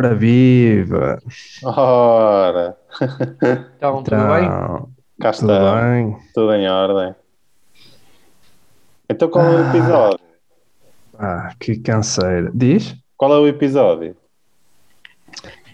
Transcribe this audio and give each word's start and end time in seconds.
Ora, 0.00 0.14
viva! 0.14 1.18
Ora, 1.62 2.74
Então, 3.76 4.02
tudo 4.02 4.16
bem? 4.16 4.46
Então, 4.46 4.88
cá 5.20 5.30
tudo 5.30 5.52
está, 5.52 5.74
bem? 5.82 6.16
tudo 6.32 6.54
em 6.54 6.66
ordem. 6.66 7.14
Então 9.10 9.28
qual 9.28 9.44
é 9.44 9.56
o 9.56 9.68
episódio? 9.68 10.20
Ah, 11.18 11.52
que 11.60 11.78
canseira. 11.80 12.50
Diz? 12.54 12.96
Qual 13.14 13.30
é 13.30 13.38
o 13.40 13.46
episódio? 13.46 14.16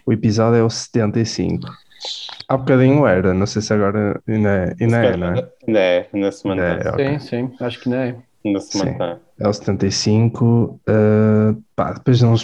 O 0.04 0.12
episódio 0.12 0.58
é 0.58 0.64
o 0.64 0.70
75. 0.70 1.68
Há 2.48 2.56
bocadinho 2.56 3.06
era, 3.06 3.32
não 3.32 3.46
sei 3.46 3.62
se 3.62 3.72
agora 3.72 4.20
ainda 4.26 4.48
é, 4.48 4.74
ainda 4.80 4.96
é, 5.04 5.16
não 5.16 5.26
é? 5.28 5.48
Ainda 5.68 5.78
é, 5.78 6.08
ainda 6.12 6.32
se 6.32 6.48
mantém. 6.48 6.64
Ainda 6.64 6.82
é, 6.82 6.90
ok. 6.90 7.18
Sim, 7.20 7.48
sim, 7.48 7.56
acho 7.60 7.78
que 7.78 7.88
não 7.88 7.96
é. 7.96 8.16
Ainda 8.46 8.60
se 8.60 8.78
Sim. 8.78 8.90
mantém. 8.92 9.16
É 9.38 9.48
o 9.48 9.52
75. 9.52 10.80
uh, 10.88 11.62
pá, 11.74 11.92
depois 11.92 12.18
de 12.18 12.24
um, 12.24 12.34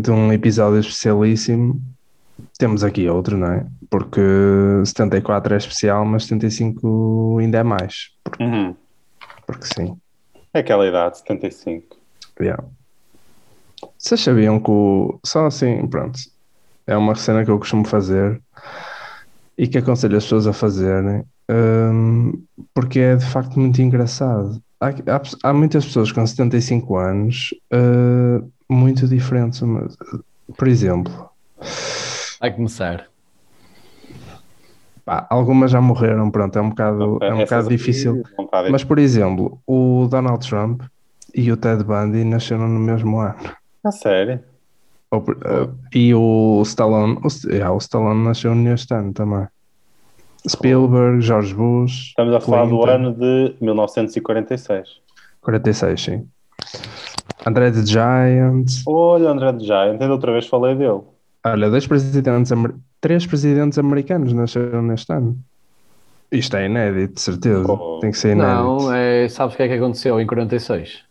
de 0.00 0.10
um 0.10 0.32
episódio 0.32 0.80
especialíssimo, 0.80 1.80
temos 2.58 2.82
aqui 2.82 3.08
outro, 3.08 3.36
não 3.36 3.46
é? 3.52 3.66
Porque 3.90 4.20
74 4.84 5.54
é 5.54 5.56
especial, 5.58 6.04
mas 6.04 6.24
75 6.24 7.38
ainda 7.40 7.58
é 7.58 7.62
mais. 7.62 8.10
Porque, 8.24 8.42
Uhum. 8.42 8.74
porque 9.46 9.66
sim. 9.66 9.96
É 10.54 10.60
aquela 10.60 10.86
idade, 10.86 11.18
75. 11.18 11.96
Yeah. 12.40 12.64
Vocês 13.98 14.20
sabiam 14.20 14.58
que 14.58 14.70
o. 14.70 15.20
Só 15.24 15.46
assim, 15.46 15.86
pronto. 15.86 16.18
É 16.86 16.96
uma 16.96 17.14
cena 17.14 17.44
que 17.44 17.50
eu 17.50 17.58
costumo 17.58 17.86
fazer 17.86 18.40
e 19.56 19.68
que 19.68 19.78
aconselho 19.78 20.16
as 20.16 20.24
pessoas 20.24 20.46
a 20.46 20.52
fazerem, 20.52 21.22
hum, 21.50 22.42
porque 22.74 22.98
é 22.98 23.16
de 23.16 23.26
facto 23.26 23.60
muito 23.60 23.80
engraçado. 23.82 24.60
Há, 24.80 24.88
há- 24.88 25.50
há 25.50 25.52
muitas 25.52 25.84
pessoas 25.84 26.10
com 26.10 26.26
75 26.26 26.96
anos 26.96 27.50
uh, 27.72 28.50
muito 28.68 29.06
diferentes. 29.06 29.60
mas, 29.60 29.96
Por 30.56 30.68
exemplo, 30.68 31.28
Vai 32.40 32.50
começar. 32.54 33.06
pá, 35.04 35.26
algumas 35.28 35.70
já 35.70 35.80
morreram, 35.80 36.30
pronto, 36.30 36.58
é 36.58 36.62
um 36.62 36.70
bocado, 36.70 37.18
é 37.20 37.34
um 37.34 37.38
bocado 37.40 37.68
difícil. 37.68 38.22
Mas, 38.70 38.82
por 38.82 38.98
exemplo, 38.98 39.60
o 39.66 40.06
Donald 40.10 40.46
Trump 40.48 40.82
e 41.34 41.52
o 41.52 41.56
Ted 41.56 41.84
Bundy 41.84 42.24
nasceram 42.24 42.66
no 42.68 42.80
mesmo 42.80 43.18
ano. 43.20 43.36
A 43.84 43.90
sério? 43.92 44.40
Eh, 45.12 45.68
e 45.94 46.14
o 46.14 46.62
Stallone, 46.64 47.18
o, 47.22 47.48
yeah, 47.48 47.72
o 47.72 47.78
Stallone 47.78 48.24
nasceu 48.24 48.54
neste 48.54 48.94
ano 48.94 49.12
também. 49.12 49.46
Spielberg, 50.48 51.20
George 51.20 51.54
Bush, 51.54 52.08
Estamos 52.08 52.34
a 52.34 52.40
falar 52.40 52.64
do 52.64 52.78
Clinton. 52.78 52.90
ano 52.90 53.12
de 53.14 53.54
1946. 53.60 54.88
46, 55.40 56.00
sim. 56.00 56.28
André 57.46 57.70
the 57.70 57.84
Giant. 57.84 58.66
Olha, 58.86 59.30
André 59.30 59.52
de 59.52 59.64
Giant, 59.64 60.00
ainda 60.00 60.12
outra 60.12 60.32
vez 60.32 60.46
falei 60.46 60.74
dele. 60.74 61.00
Olha, 61.44 61.70
dois 61.70 61.86
presidentes, 61.86 62.52
três 63.00 63.26
presidentes 63.26 63.78
americanos 63.78 64.32
nasceram 64.32 64.82
neste 64.82 65.12
ano. 65.12 65.38
Isto 66.30 66.56
é 66.56 66.66
inédito, 66.66 67.14
de 67.14 67.20
certeza. 67.20 67.72
Oh. 67.72 67.98
Tem 68.00 68.10
que 68.10 68.18
ser 68.18 68.32
inédito. 68.32 68.62
Não, 68.62 68.94
é, 68.94 69.28
sabes 69.28 69.54
o 69.54 69.56
que 69.56 69.62
é 69.64 69.68
que 69.68 69.74
aconteceu 69.74 70.20
em 70.20 70.26
46? 70.26 71.02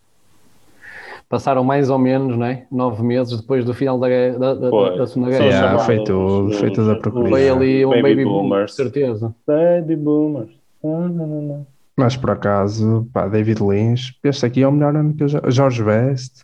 Passaram 1.29 1.63
mais 1.63 1.91
ou 1.91 1.99
menos, 1.99 2.35
né? 2.35 2.65
Nove 2.71 3.03
meses 3.03 3.39
depois 3.39 3.63
do 3.63 3.71
final 3.73 3.99
da, 3.99 4.07
da, 4.37 4.53
da, 4.55 4.69
da 4.97 5.05
Segunda 5.07 5.29
Guerra. 5.29 5.45
Yeah, 5.45 5.79
foi 5.79 6.03
tudo, 6.03 6.51
foi 6.53 6.71
tudo 6.71 6.91
a 6.91 6.95
procurar. 6.95 7.29
Foi 7.29 7.47
ali 7.49 7.85
um 7.85 7.89
Baby 7.91 8.01
baby, 8.01 8.23
boom, 8.25 8.31
boomers. 8.49 8.73
certeza. 8.75 9.35
Baby 9.45 9.95
boomers. 9.95 10.49
Não, 10.83 11.07
não, 11.07 11.27
não, 11.27 11.41
não. 11.41 11.67
Mas 11.95 12.17
por 12.17 12.31
acaso, 12.31 13.07
pá, 13.13 13.27
David 13.27 13.61
Lynch, 13.61 14.15
este 14.23 14.45
aqui 14.45 14.63
é 14.63 14.67
o 14.67 14.71
melhor 14.71 14.95
ano 14.95 15.13
que 15.13 15.21
eu 15.23 15.27
já. 15.27 15.39
George 15.49 15.83
Best, 15.83 16.43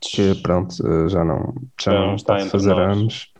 que 0.00 0.34
pronto, 0.42 0.74
já 1.08 1.22
não, 1.24 1.54
já 1.80 1.92
não 1.92 2.06
não 2.08 2.14
está 2.16 2.38
entre 2.38 2.50
fazer 2.50 2.74
nós. 2.74 2.96
anos. 2.96 3.32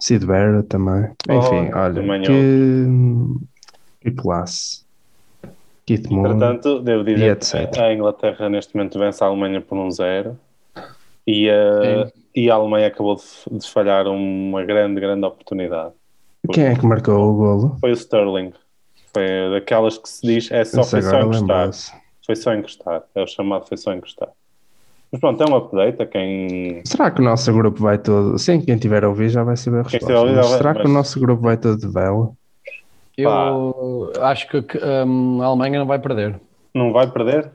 Sid 0.00 0.24
Barrett 0.24 0.68
também. 0.68 1.10
Enfim, 1.28 1.70
Oh, 1.74 1.78
olha, 1.78 2.22
que, 2.22 2.86
que 4.00 4.10
classe. 4.12 4.86
Keith 5.88 6.10
Moon. 6.10 6.26
Entretanto, 6.26 6.80
devo 6.80 7.08
E 7.08 7.14
dizer 7.14 7.30
etc. 7.30 7.70
que 7.70 7.80
a 7.80 7.94
Inglaterra 7.94 8.48
neste 8.50 8.76
momento 8.76 8.98
vence 8.98 9.24
a 9.24 9.26
Alemanha 9.26 9.62
por 9.62 9.78
um 9.78 9.90
zero 9.90 10.38
e 11.26 11.48
a, 11.48 12.10
e 12.36 12.50
a 12.50 12.54
Alemanha 12.54 12.88
acabou 12.88 13.16
de, 13.16 13.58
de 13.58 13.70
falhar 13.70 14.06
uma 14.06 14.62
grande, 14.64 15.00
grande 15.00 15.24
oportunidade. 15.24 15.94
Quem 16.52 16.64
é 16.64 16.74
que 16.74 16.84
marcou 16.84 17.30
o 17.30 17.34
golo? 17.34 17.76
Foi 17.80 17.90
o 17.90 17.94
Sterling. 17.94 18.52
Foi 19.14 19.26
daquelas 19.50 19.96
que 19.96 20.08
se 20.08 20.26
diz 20.26 20.50
é 20.50 20.62
só, 20.64 20.82
Esse 20.82 20.90
foi 20.90 21.02
só 21.02 21.20
encostar. 21.22 21.70
Foi 22.26 22.36
só 22.36 22.54
encostar. 22.54 23.02
É 23.14 23.22
o 23.22 23.26
chamado 23.26 23.66
foi 23.66 23.78
só 23.78 23.94
encostar. 23.94 24.28
Mas 25.10 25.20
pronto, 25.22 25.42
é 25.42 25.46
um 25.46 25.56
update 25.56 26.02
a 26.02 26.06
quem. 26.06 26.82
Será 26.84 27.10
que 27.10 27.22
o 27.22 27.24
nosso 27.24 27.50
grupo 27.50 27.80
vai 27.80 27.96
todo. 27.96 28.38
Sim, 28.38 28.60
quem 28.60 28.76
tiver 28.76 29.04
a 29.04 29.08
ouvir 29.08 29.30
já 29.30 29.42
vai 29.42 29.56
saber 29.56 29.78
a 29.78 29.82
resposta. 29.84 30.20
ouvir 30.20 30.36
mas 30.36 30.46
será 30.48 30.74
que 30.74 30.86
o 30.86 30.88
nosso 30.88 31.18
grupo 31.18 31.42
vai 31.42 31.56
todo 31.56 31.78
de 31.78 31.88
vela? 31.88 32.30
Eu 33.22 34.12
acho 34.22 34.48
que 34.48 34.62
que, 34.62 34.78
hum, 34.78 35.42
a 35.42 35.46
Alemanha 35.46 35.78
não 35.80 35.86
vai 35.86 35.98
perder. 35.98 36.40
Não 36.74 36.92
vai 36.92 37.10
perder? 37.10 37.50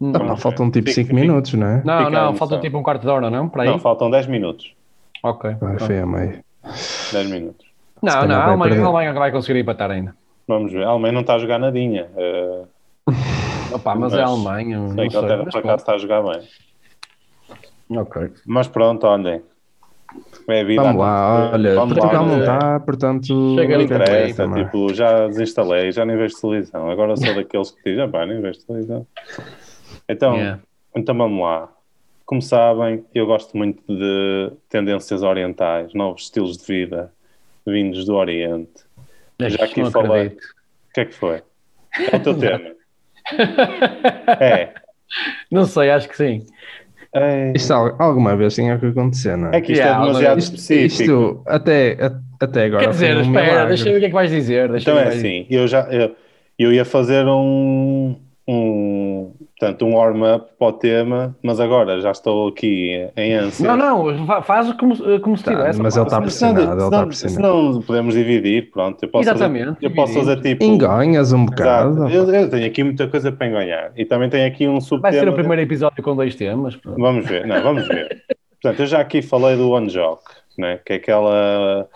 Não, 0.00 0.36
faltam 0.36 0.70
tipo 0.70 0.88
Fica- 0.90 1.00
5 1.02 1.08
fica- 1.08 1.20
minutos, 1.20 1.54
não 1.54 1.66
é? 1.66 1.76
Não, 1.76 1.80
Fica 1.80 1.92
a 2.06 2.10
não, 2.10 2.18
emoção. 2.28 2.36
falta 2.36 2.58
tipo 2.60 2.78
um 2.78 2.82
quarto 2.82 3.02
de 3.02 3.08
hora, 3.08 3.30
não? 3.30 3.48
Para 3.48 3.62
aí? 3.64 3.68
Não, 3.70 3.78
faltam 3.78 4.10
10 4.10 4.26
minutos. 4.26 4.72
Ok. 5.22 5.54
Vai, 5.60 5.78
foi 5.78 5.98
a 5.98 6.06
meio. 6.06 6.44
10 7.12 7.30
minutos. 7.30 7.66
Não, 8.00 8.26
não, 8.26 8.36
a 8.36 8.44
Alemanha, 8.44 8.80
a 8.82 8.86
Alemanha 8.86 9.12
vai 9.14 9.32
conseguir 9.32 9.58
empatar 9.58 9.90
ainda. 9.90 10.14
Vamos 10.46 10.72
ver. 10.72 10.84
A 10.84 10.90
Alemanha 10.90 11.12
não 11.14 11.22
está 11.22 11.34
a 11.34 11.38
jogar 11.38 11.58
nadinha. 11.58 12.06
Uh, 12.14 12.68
Opa, 13.74 13.94
mas, 13.94 14.12
Mas 14.12 14.20
é 14.20 14.22
a 14.22 14.26
Alemanha, 14.26 14.76
a 14.78 14.80
não 14.80 14.94
sei. 14.94 15.06
Inglaterra 15.06 15.42
mas 15.44 15.52
por 15.54 15.58
acaso 15.58 15.76
está 15.76 15.92
a 15.94 15.98
jogar 15.98 16.22
bem. 16.22 16.42
Ok. 17.90 18.30
Mas 18.46 18.68
pronto, 18.68 19.04
olhem. 19.06 19.42
É 20.48 20.60
a 20.60 20.64
vida 20.64 20.82
Vamos 20.82 21.00
lá, 21.00 21.50
olha, 21.52 21.74
Vamos 21.74 21.94
Portugal 21.98 22.22
lá, 22.24 22.28
não 22.30 22.40
está, 22.40 22.80
portanto. 22.80 23.54
Chega 23.56 23.76
Não 23.76 23.84
interessa, 23.84 24.44
também. 24.44 24.64
tipo, 24.64 24.94
já 24.94 25.26
desinstalei, 25.28 25.92
já 25.92 26.04
nem 26.06 26.16
vejo 26.16 26.40
televisão. 26.40 26.90
Agora 26.90 27.16
sou 27.18 27.34
daqueles 27.34 27.70
que 27.70 27.82
dizem, 27.90 28.10
pá, 28.10 28.24
nem 28.24 28.40
vejo 28.40 28.60
televisão. 28.66 29.06
Então, 30.08 30.34
Yeah. 30.36 30.60
então 30.96 31.14
vamos 31.16 31.42
lá. 31.42 31.68
Como 32.24 32.40
sabem, 32.40 33.04
eu 33.14 33.26
gosto 33.26 33.56
muito 33.56 33.82
de 33.86 34.50
tendências 34.70 35.22
orientais, 35.22 35.92
novos 35.94 36.22
estilos 36.24 36.56
de 36.56 36.64
vida 36.66 37.12
vindos 37.66 38.06
do 38.06 38.14
Oriente. 38.14 38.84
Já 39.38 39.64
aqui 39.66 39.82
Não 39.82 39.90
falei. 39.90 40.22
acredito. 40.28 40.42
O 40.44 40.92
que 40.94 41.00
é 41.00 41.04
que 41.04 41.14
foi? 41.14 41.42
É 42.10 42.16
o 42.16 42.20
teu 42.20 42.32
tema. 42.38 42.70
É. 44.40 44.72
Não 45.50 45.64
sei, 45.64 45.90
acho 45.90 46.08
que 46.08 46.16
sim. 46.16 46.46
É, 47.14 47.52
Isto 47.54 47.72
al- 47.72 47.96
alguma 47.98 48.36
vez 48.36 48.54
tinha 48.54 48.78
que 48.78 48.86
acontecer, 48.86 49.36
não 49.36 49.48
é? 49.48 49.58
é 49.58 49.60
que 49.60 49.72
isto 49.72 49.82
Yeah, 49.82 49.96
é 49.96 50.06
demasiado 50.06 50.38
Isto, 50.38 50.54
específico. 50.56 51.02
isto 51.02 51.42
até, 51.46 51.96
até 52.40 52.64
agora 52.66 52.82
Quer 52.84 52.90
dizer, 52.90 53.16
um 53.16 53.20
espera, 53.22 53.46
milagre. 53.46 53.68
deixa 53.68 53.88
eu 53.88 53.92
ver 53.92 53.96
o 53.98 54.00
que 54.00 54.06
é 54.06 54.08
que 54.08 54.14
vais 54.14 54.30
dizer. 54.30 54.68
Deixa 54.70 54.90
Então 54.90 54.98
é 54.98 55.08
assim, 55.08 55.46
eu 55.50 55.66
já 55.66 55.82
eu, 55.90 56.14
eu 56.58 56.72
ia 56.72 56.84
fazer 56.84 57.24
um, 57.26 58.16
um 58.46 59.17
portanto, 59.58 59.84
um 59.84 59.94
warm-up 59.96 60.46
para 60.58 60.68
o 60.68 60.72
tema, 60.72 61.36
mas 61.42 61.58
agora 61.58 62.00
já 62.00 62.10
estou 62.12 62.48
aqui 62.48 63.08
em 63.16 63.34
ânsia. 63.34 63.66
Não, 63.74 63.76
não, 64.06 64.26
fa- 64.26 64.42
faz 64.42 64.72
como, 64.74 64.94
como 65.20 65.36
se 65.36 65.44
Tá, 65.44 65.50
tivesse. 65.50 65.80
mas 65.82 65.96
ele 65.96 66.04
está 66.06 66.20
pressionado, 66.20 66.72
ele 66.72 66.82
está 66.84 67.06
pressionado. 67.06 67.34
senão 67.72 67.82
podemos 67.82 68.14
dividir, 68.14 68.70
pronto. 68.70 69.02
Eu 69.02 69.08
posso 69.08 69.28
Exatamente, 69.28 69.66
Fazer, 69.74 69.86
eu 69.86 69.90
posso 69.94 70.14
fazer 70.14 70.40
tipo. 70.40 70.62
Enganhas 70.64 71.32
um 71.32 71.44
bocado. 71.46 72.08
Eu, 72.08 72.28
eu 72.32 72.48
tenho 72.48 72.66
aqui 72.66 72.84
muita 72.84 73.08
coisa 73.08 73.32
para 73.32 73.46
enganhar. 73.48 73.92
E 73.96 74.04
também 74.04 74.28
tenho 74.30 74.46
aqui 74.46 74.68
um 74.68 74.80
subtema. 74.80 75.10
Vai 75.10 75.20
ser 75.20 75.28
o 75.28 75.32
primeiro 75.34 75.62
episódio 75.62 76.02
com 76.02 76.14
dois 76.14 76.34
temas. 76.36 76.76
pronto. 76.76 77.00
Vamos 77.00 77.26
ver, 77.26 77.46
não, 77.46 77.62
vamos 77.62 77.86
ver. 77.88 78.22
Portanto, 78.62 78.80
eu 78.80 78.86
já 78.86 79.00
aqui 79.00 79.22
falei 79.22 79.56
do 79.56 79.70
Onjok, 79.72 80.22
né? 80.58 80.80
que 80.84 80.92
é 80.94 80.96
aquela 80.96 81.88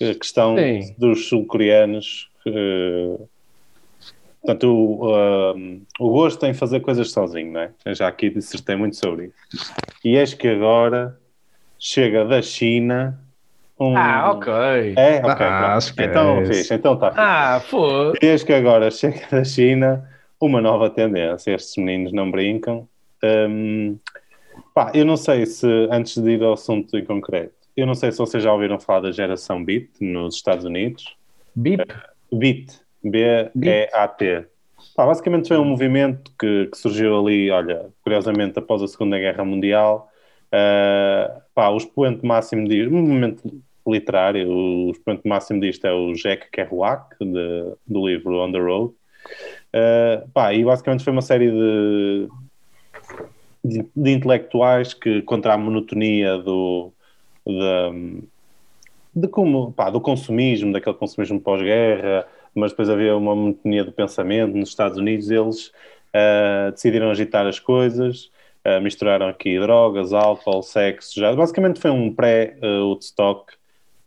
eh, 0.00 0.14
questão 0.14 0.56
Sim. 0.56 0.94
dos 0.98 1.28
sul-coreanos. 1.28 2.28
eh, 2.46 3.16
Portanto, 4.44 4.68
o, 4.68 5.54
um, 5.56 5.82
o 5.98 6.10
gosto 6.10 6.44
em 6.44 6.52
fazer 6.52 6.80
coisas 6.80 7.10
sozinho, 7.10 7.52
não 7.52 7.60
é? 7.60 7.70
Eu 7.82 7.94
já 7.94 8.06
aqui 8.06 8.28
dissertei 8.28 8.76
muito 8.76 8.94
sobre 8.96 9.32
isso. 9.50 9.72
E 10.04 10.16
eis 10.16 10.34
que 10.34 10.46
agora 10.48 11.18
chega 11.78 12.26
da 12.26 12.42
China 12.42 13.18
um... 13.80 13.96
Ah, 13.96 14.32
ok. 14.32 14.52
É? 14.96 15.16
Ok. 15.24 15.46
Ah, 15.46 15.78
que 15.96 16.02
é 16.02 16.04
então, 16.04 16.42
esse. 16.42 16.54
fixe, 16.54 16.74
então 16.74 16.94
está 16.94 17.08
fixe. 17.08 17.20
Ah, 17.20 17.60
foi. 17.60 18.12
Eis 18.20 18.44
que 18.44 18.52
agora 18.52 18.90
chega 18.90 19.26
da 19.30 19.42
China 19.42 20.08
uma 20.38 20.60
nova 20.60 20.90
tendência. 20.90 21.54
Estes 21.54 21.76
meninos 21.82 22.12
não 22.12 22.30
brincam. 22.30 22.86
Hum, 23.22 23.96
pá, 24.74 24.92
eu 24.94 25.06
não 25.06 25.16
sei 25.16 25.46
se, 25.46 25.66
antes 25.90 26.22
de 26.22 26.32
ir 26.32 26.42
ao 26.42 26.52
assunto 26.52 26.96
em 26.98 27.04
concreto, 27.04 27.54
eu 27.74 27.86
não 27.86 27.94
sei 27.94 28.12
se 28.12 28.18
vocês 28.18 28.42
já 28.42 28.52
ouviram 28.52 28.78
falar 28.78 29.00
da 29.00 29.10
geração 29.10 29.64
Beat 29.64 29.88
nos 30.00 30.36
Estados 30.36 30.66
Unidos. 30.66 31.16
Bip. 31.56 31.82
Beat, 32.30 32.80
B-E-A-T. 33.04 34.46
Pá, 34.96 35.06
basicamente 35.06 35.48
foi 35.48 35.58
um 35.58 35.64
movimento 35.64 36.30
que, 36.38 36.66
que 36.66 36.76
surgiu 36.76 37.18
ali, 37.18 37.50
olha, 37.50 37.86
curiosamente, 38.02 38.58
após 38.58 38.82
a 38.82 38.88
Segunda 38.88 39.18
Guerra 39.18 39.44
Mundial. 39.44 40.08
Uh, 40.52 41.40
pá, 41.54 41.68
o 41.68 41.76
expoente 41.76 42.24
máximo 42.24 42.68
disto, 42.68 42.94
um 42.94 43.02
movimento 43.02 43.62
literário, 43.86 44.48
o 44.48 44.90
expoente 44.90 45.26
máximo 45.26 45.60
disto 45.60 45.86
é 45.86 45.92
o 45.92 46.12
Jack 46.12 46.50
Kerouac, 46.50 47.16
de- 47.20 47.74
do 47.86 48.06
livro 48.06 48.38
On 48.38 48.52
the 48.52 48.58
Road. 48.58 48.94
Uh, 49.74 50.28
pá, 50.32 50.54
e 50.54 50.64
basicamente 50.64 51.02
foi 51.02 51.12
uma 51.12 51.22
série 51.22 51.50
de, 51.50 52.28
de, 53.64 53.86
de 53.94 54.10
intelectuais 54.10 54.94
que, 54.94 55.22
contra 55.22 55.54
a 55.54 55.58
monotonia 55.58 56.38
do, 56.38 56.92
da, 57.44 57.90
de 59.14 59.28
como, 59.28 59.72
pá, 59.72 59.90
do 59.90 60.00
consumismo, 60.00 60.72
daquele 60.72 60.96
consumismo 60.96 61.40
pós-guerra, 61.40 62.26
mas 62.54 62.70
depois 62.72 62.88
havia 62.88 63.16
uma 63.16 63.34
monotonia 63.34 63.84
do 63.84 63.92
pensamento. 63.92 64.56
Nos 64.56 64.68
Estados 64.70 64.98
Unidos 64.98 65.30
eles 65.30 65.68
uh, 66.14 66.70
decidiram 66.72 67.10
agitar 67.10 67.46
as 67.46 67.58
coisas, 67.58 68.30
uh, 68.64 68.80
misturaram 68.80 69.28
aqui 69.28 69.58
drogas, 69.58 70.12
álcool, 70.12 70.62
sexo, 70.62 71.18
já. 71.18 71.34
basicamente 71.34 71.80
foi 71.80 71.90
um 71.90 72.12
pré-Woodstock. 72.14 73.52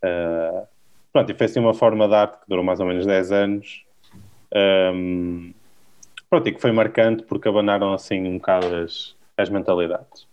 Uh, 0.04 0.66
pronto, 1.12 1.32
e 1.32 1.34
foi 1.34 1.46
assim 1.46 1.60
uma 1.60 1.74
forma 1.74 2.08
de 2.08 2.14
arte 2.16 2.40
que 2.40 2.46
durou 2.48 2.64
mais 2.64 2.80
ou 2.80 2.86
menos 2.86 3.06
10 3.06 3.32
anos. 3.32 3.86
Um, 4.94 5.54
pronto, 6.30 6.48
e 6.48 6.54
que 6.54 6.62
foi 6.62 6.72
marcante 6.72 7.24
porque 7.24 7.50
abanaram 7.50 7.94
assim 7.94 8.28
um 8.28 8.38
bocado 8.38 8.74
as, 8.76 9.16
as 9.38 9.50
mentalidades. 9.50 10.28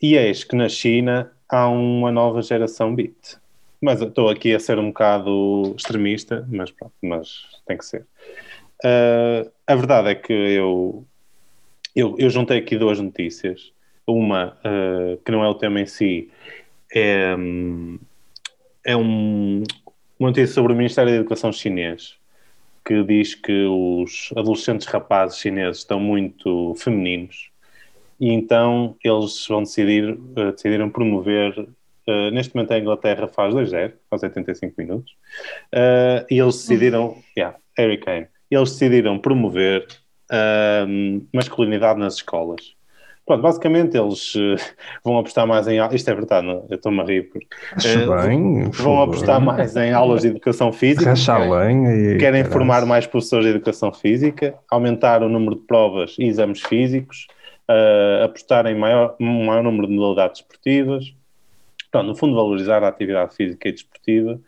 E 0.00 0.16
eis 0.16 0.44
que 0.44 0.56
na 0.56 0.68
China 0.68 1.30
há 1.48 1.68
uma 1.68 2.10
nova 2.10 2.42
geração 2.42 2.94
beat. 2.94 3.38
Mas 3.80 4.00
estou 4.00 4.28
aqui 4.28 4.54
a 4.54 4.60
ser 4.60 4.78
um 4.78 4.88
bocado 4.88 5.74
extremista, 5.76 6.46
mas 6.50 6.70
pronto, 6.70 6.94
mas 7.02 7.42
tem 7.66 7.76
que 7.76 7.84
ser. 7.84 8.06
Uh, 8.84 9.50
a 9.66 9.74
verdade 9.74 10.10
é 10.10 10.14
que 10.14 10.32
eu, 10.32 11.06
eu, 11.94 12.16
eu, 12.18 12.30
juntei 12.30 12.58
aqui 12.58 12.76
duas 12.76 13.00
notícias. 13.00 13.72
Uma, 14.06 14.56
uh, 14.64 15.16
que 15.24 15.32
não 15.32 15.42
é 15.42 15.48
o 15.48 15.54
tema 15.54 15.80
em 15.80 15.86
si, 15.86 16.30
é, 16.94 17.34
é 18.84 18.96
um, 18.96 19.64
uma 20.18 20.28
notícia 20.28 20.54
sobre 20.54 20.72
o 20.72 20.76
Ministério 20.76 21.10
da 21.10 21.18
Educação 21.18 21.52
chinês, 21.52 22.16
que 22.84 23.02
diz 23.02 23.34
que 23.34 23.64
os 23.64 24.32
adolescentes 24.36 24.86
rapazes 24.86 25.38
chineses 25.38 25.78
estão 25.78 25.98
muito 25.98 26.72
femininos 26.76 27.50
e 28.18 28.30
então 28.30 28.96
eles 29.04 29.46
vão 29.46 29.62
decidir, 29.62 30.10
uh, 30.10 30.52
decidiram 30.52 30.90
promover 30.90 31.68
Uh, 32.08 32.30
neste 32.30 32.54
momento 32.54 32.72
a 32.72 32.78
Inglaterra 32.78 33.26
faz 33.26 33.52
2-0, 33.52 33.92
aos 34.12 34.22
85 34.22 34.74
minutos, 34.78 35.12
uh, 35.74 36.24
e 36.30 36.38
eles 36.38 36.54
decidiram, 36.54 37.08
uhum. 37.08 37.22
yeah, 37.36 37.56
Harry 37.76 37.98
Kane, 37.98 38.28
eles 38.48 38.70
decidiram 38.70 39.18
promover 39.18 39.84
uh, 40.30 41.26
masculinidade 41.34 41.98
nas 41.98 42.14
escolas. 42.14 42.76
Pronto, 43.26 43.42
basicamente 43.42 43.98
eles 43.98 44.34
vão 45.04 45.18
apostar 45.18 45.48
mais 45.48 45.66
em. 45.66 45.78
Isto 45.92 46.10
é 46.10 46.14
verdade, 46.14 46.46
não? 46.46 46.64
eu 46.70 46.76
estou-me 46.76 47.00
a 47.00 47.04
rir. 47.04 47.24
Porque, 47.24 47.48
bem, 48.24 48.70
vão 48.70 49.02
apostar 49.02 49.40
mais 49.40 49.74
em 49.74 49.92
aulas 49.92 50.22
de 50.22 50.28
educação 50.28 50.72
física. 50.72 51.10
Querem, 51.82 52.18
querem 52.18 52.44
formar 52.44 52.86
mais 52.86 53.04
professores 53.04 53.46
de 53.46 53.50
educação 53.50 53.92
física, 53.92 54.54
aumentar 54.70 55.24
o 55.24 55.28
número 55.28 55.56
de 55.56 55.62
provas 55.62 56.14
e 56.20 56.24
exames 56.26 56.62
físicos, 56.62 57.26
apostar 58.22 58.64
em 58.66 58.78
maior, 58.78 59.16
um 59.18 59.46
maior 59.46 59.64
número 59.64 59.88
de 59.88 59.94
modalidades 59.94 60.42
esportivas 60.42 61.12
Pronto, 61.90 62.06
no 62.08 62.16
fundo, 62.16 62.34
valorizar 62.34 62.82
a 62.82 62.88
atividade 62.88 63.34
física 63.34 63.68
e 63.68 63.72
desportiva. 63.72 64.40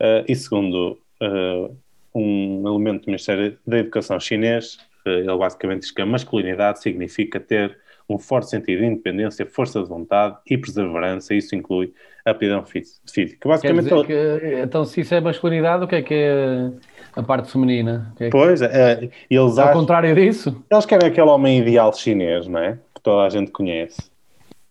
Uh, 0.00 0.24
e 0.28 0.34
segundo 0.34 0.98
uh, 1.22 1.76
um 2.14 2.62
elemento 2.66 3.02
do 3.02 3.06
Ministério 3.06 3.56
da 3.66 3.78
Educação 3.78 4.18
chinês, 4.18 4.78
uh, 5.06 5.10
ele 5.10 5.36
basicamente 5.36 5.80
diz 5.80 5.90
que 5.90 6.02
a 6.02 6.06
masculinidade 6.06 6.80
significa 6.80 7.38
ter 7.40 7.78
um 8.08 8.18
forte 8.18 8.50
sentido 8.50 8.80
de 8.80 8.86
independência, 8.86 9.46
força 9.46 9.80
de 9.80 9.88
vontade 9.88 10.36
e 10.48 10.58
perseverança, 10.58 11.34
isso 11.34 11.54
inclui 11.54 11.94
aptidão 12.24 12.64
física. 12.64 13.48
Basicamente, 13.48 13.88
que, 14.04 14.60
então, 14.62 14.84
se 14.84 15.00
isso 15.00 15.14
é 15.14 15.20
masculinidade, 15.20 15.84
o 15.84 15.88
que 15.88 15.96
é 15.96 16.02
que 16.02 16.14
é 16.14 16.70
a 17.14 17.22
parte 17.22 17.50
feminina? 17.50 18.12
É 18.16 18.24
que... 18.24 18.30
Pois, 18.30 18.60
é, 18.60 19.08
eles 19.30 19.58
Ao 19.58 19.68
acham... 19.68 19.80
contrário 19.80 20.14
disso? 20.14 20.62
Eles 20.70 20.84
querem 20.84 21.08
aquele 21.08 21.28
homem 21.28 21.60
ideal 21.60 21.92
chinês, 21.92 22.46
não 22.46 22.60
é? 22.60 22.78
Que 22.94 23.00
toda 23.02 23.22
a 23.22 23.28
gente 23.30 23.50
conhece 23.50 24.11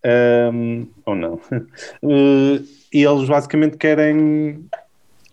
um, 0.03 0.87
ou 1.05 1.15
não. 1.15 1.35
Uh, 2.01 2.63
e 2.91 3.03
eles 3.03 3.27
basicamente 3.27 3.77
querem, 3.77 4.67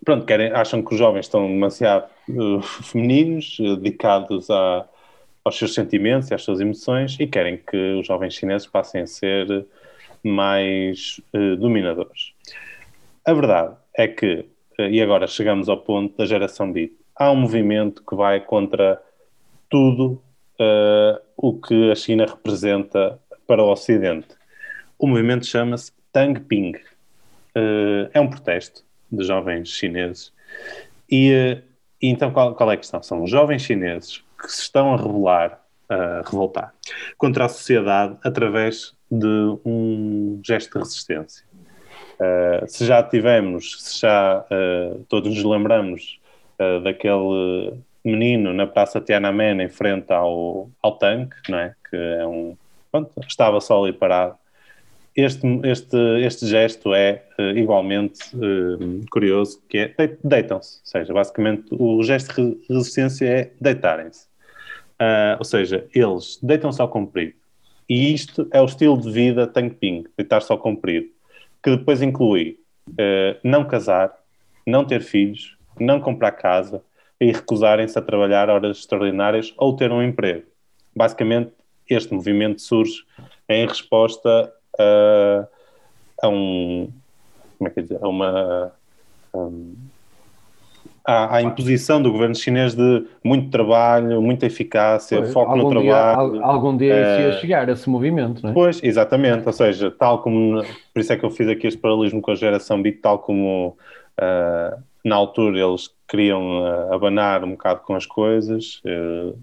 pronto, 0.05 0.27
querem, 0.27 0.53
acham 0.53 0.83
que 0.83 0.93
os 0.93 0.99
jovens 0.99 1.27
estão 1.27 1.47
demasiado 1.47 2.09
uh, 2.29 2.63
femininos, 2.63 3.59
uh, 3.61 3.77
dedicados 3.77 4.51
a, 4.51 4.87
aos 5.45 5.59
seus 5.59 5.75
sentimentos 5.75 6.31
e 6.31 6.35
às 6.35 6.43
suas 6.43 6.61
emoções, 6.61 7.17
e 7.19 7.27
querem 7.27 7.57
que 7.57 7.77
os 7.95 8.07
jovens 8.07 8.35
chineses 8.35 8.67
passem 8.67 9.03
a 9.03 9.07
ser 9.07 9.67
mais 10.23 11.21
dominadores. 11.59 12.33
A 13.25 13.33
verdade 13.33 13.75
é 13.97 14.09
que, 14.09 14.45
e 14.79 15.01
agora 15.01 15.29
chegamos 15.29 15.69
ao 15.69 15.79
ponto 15.79 16.19
da 16.19 16.27
geração 16.27 16.71
beat, 16.73 16.91
há 17.15 17.31
um 17.31 17.37
movimento 17.37 18.03
que 18.05 18.17
vai 18.17 18.41
contra 18.41 19.01
tudo 19.71 20.21
o 21.37 21.53
que 21.61 21.93
a 21.93 21.95
China 21.95 22.27
representa 22.27 23.19
para 23.47 23.63
o 23.63 23.71
Ocidente 23.71 24.38
o 24.99 25.07
movimento 25.07 25.47
chama-se 25.47 25.93
Tang 26.13 26.41
Ping. 26.41 26.77
Uh, 27.57 28.11
é 28.13 28.21
um 28.21 28.29
protesto 28.29 28.85
de 29.11 29.25
jovens 29.25 29.69
chineses. 29.69 30.33
E, 31.11 31.33
uh, 31.33 31.63
e 32.03 32.09
então 32.09 32.31
qual, 32.33 32.55
qual, 32.55 32.71
é 32.71 32.75
a 32.75 32.77
questão? 32.77 33.03
São 33.03 33.27
jovens 33.27 33.63
chineses 33.63 34.23
que 34.41 34.51
se 34.51 34.63
estão 34.63 34.93
a 34.93 34.97
revelar, 34.97 35.61
a 35.89 36.23
revoltar 36.29 36.75
contra 37.17 37.47
a 37.47 37.49
sociedade 37.49 38.17
através 38.23 38.95
de 39.11 39.59
um 39.65 40.41
gesto 40.45 40.73
de 40.73 40.79
resistência. 40.79 41.45
Uh, 42.21 42.67
se 42.69 42.85
já 42.85 43.03
tivemos, 43.03 43.83
se 43.83 44.01
já 44.01 44.45
todos 45.09 45.35
nos 45.35 45.45
lembramos 45.45 46.21
daquele 46.83 47.79
menino 48.05 48.53
na 48.53 48.67
Praça 48.67 49.01
Tiananmen 49.01 49.63
em 49.63 49.69
frente 49.69 50.13
ao, 50.13 50.69
ao 50.83 50.99
tanque, 50.99 51.37
não 51.49 51.59
é? 51.59 51.75
que 51.89 51.97
é 51.97 52.27
um, 52.27 52.57
pronto, 52.91 53.13
estava 53.29 53.61
só 53.61 53.83
ali 53.83 53.93
parado 53.93 54.37
este, 55.19 55.47
este, 55.65 55.97
este 56.21 56.47
gesto 56.47 56.95
é 56.95 57.25
uh, 57.37 57.59
igualmente 57.59 58.21
uh, 58.37 59.05
curioso, 59.11 59.61
que 59.69 59.93
é 59.99 60.17
deitam-se, 60.23 60.79
ou 60.79 60.87
seja, 60.87 61.13
basicamente 61.13 61.67
o 61.73 62.01
gesto 62.05 62.35
de 62.41 62.61
resistência 62.71 63.27
é 63.27 63.51
deitarem-se. 63.61 64.29
Uh, 65.01 65.35
ou 65.39 65.45
seja, 65.45 65.85
eles 65.93 66.39
deitam-se 66.41 66.81
ao 66.81 66.89
comprido. 66.89 67.35
E 67.89 68.15
isto 68.15 68.47
é 68.53 68.61
o 68.61 68.67
estilo 68.67 68.97
de 69.01 69.11
vida 69.11 69.45
Tang 69.49 69.75
Ping, 69.75 70.05
deitar-se 70.17 70.53
ao 70.53 70.59
comprido, 70.59 71.09
que 71.63 71.77
depois 71.77 72.01
inclui 72.01 72.59
não 73.43 73.67
casar, 73.67 74.15
não 74.67 74.85
ter 74.85 75.03
filhos, 75.03 75.57
não 75.79 76.01
comprar 76.01 76.33
casa 76.33 76.83
e 77.21 77.33
recusarem-se 77.33 77.99
a 77.99 78.03
trabalhar 78.03 78.49
horas 78.49 78.79
extraordinárias 78.79 79.53
ou 79.57 79.75
ter 79.75 79.91
um 79.91 80.03
emprego. 80.03 80.47
Basicamente, 80.95 81.53
este 81.89 82.13
movimento 82.13 82.61
surge 82.61 83.05
em 83.49 83.67
resposta 83.67 84.53
a, 84.79 85.47
a 86.23 86.29
um. 86.29 86.91
Como 87.59 87.69
é 87.69 87.71
que 87.73 87.81
é 87.81 87.83
dizer? 87.83 87.99
A 88.01 88.09
uma. 88.09 88.73
Um, 89.35 89.75
à, 91.09 91.37
à, 91.37 91.43
imposição 91.43 92.03
do 92.03 92.13
governo 92.13 92.35
chinês 92.35 92.75
de 92.75 93.07
muito 93.25 93.51
trabalho, 93.51 94.21
muita 94.21 94.45
eficácia, 94.45 95.17
pois, 95.17 95.33
foco 95.33 95.57
no 95.57 95.71
trabalho. 95.71 96.33
Dia, 96.33 96.43
algum 96.43 96.77
dia 96.77 96.95
é, 96.95 97.23
ia 97.23 97.33
chegar 97.41 97.67
esse 97.71 97.89
movimento, 97.89 98.43
não 98.43 98.51
é? 98.51 98.53
Pois, 98.53 98.83
exatamente, 98.83 99.47
ou 99.47 99.53
seja, 99.55 99.91
tal 99.91 100.21
como, 100.21 100.63
por 100.93 101.01
isso 101.01 101.11
é 101.11 101.17
que 101.17 101.25
eu 101.25 101.31
fiz 101.31 101.49
aqui 101.49 101.67
este 101.67 101.81
paralelismo 101.81 102.21
com 102.21 102.31
a 102.31 102.35
geração 102.35 102.83
Beat, 102.83 103.01
tal 103.01 103.21
como 103.21 103.69
uh, 104.21 104.83
na 105.03 105.17
altura 105.17 105.59
eles 105.59 105.89
queriam 106.07 106.61
uh, 106.61 106.93
abanar 106.93 107.43
um 107.43 107.53
bocado 107.53 107.81
com 107.81 107.95
as 107.95 108.05
coisas, 108.05 108.83
uh, 108.85 109.35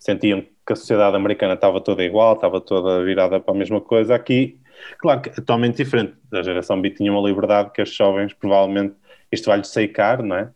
sentiam 0.00 0.42
que 0.66 0.72
a 0.72 0.76
sociedade 0.76 1.14
americana 1.14 1.54
estava 1.54 1.80
toda 1.80 2.02
igual, 2.02 2.34
estava 2.34 2.60
toda 2.60 3.04
virada 3.04 3.38
para 3.38 3.54
a 3.54 3.56
mesma 3.56 3.80
coisa, 3.80 4.16
aqui 4.16 4.58
Claro 4.98 5.20
que 5.20 5.30
é 5.30 5.32
totalmente 5.32 5.76
diferente. 5.76 6.14
A 6.32 6.42
geração 6.42 6.80
B 6.80 6.90
tinha 6.90 7.12
uma 7.12 7.26
liberdade 7.26 7.70
que 7.70 7.82
as 7.82 7.90
jovens, 7.90 8.32
provavelmente, 8.32 8.94
isto 9.30 9.46
vai-lhes 9.46 9.68
sair 9.68 9.88
caro, 9.88 10.24
não 10.24 10.36
é? 10.36 10.50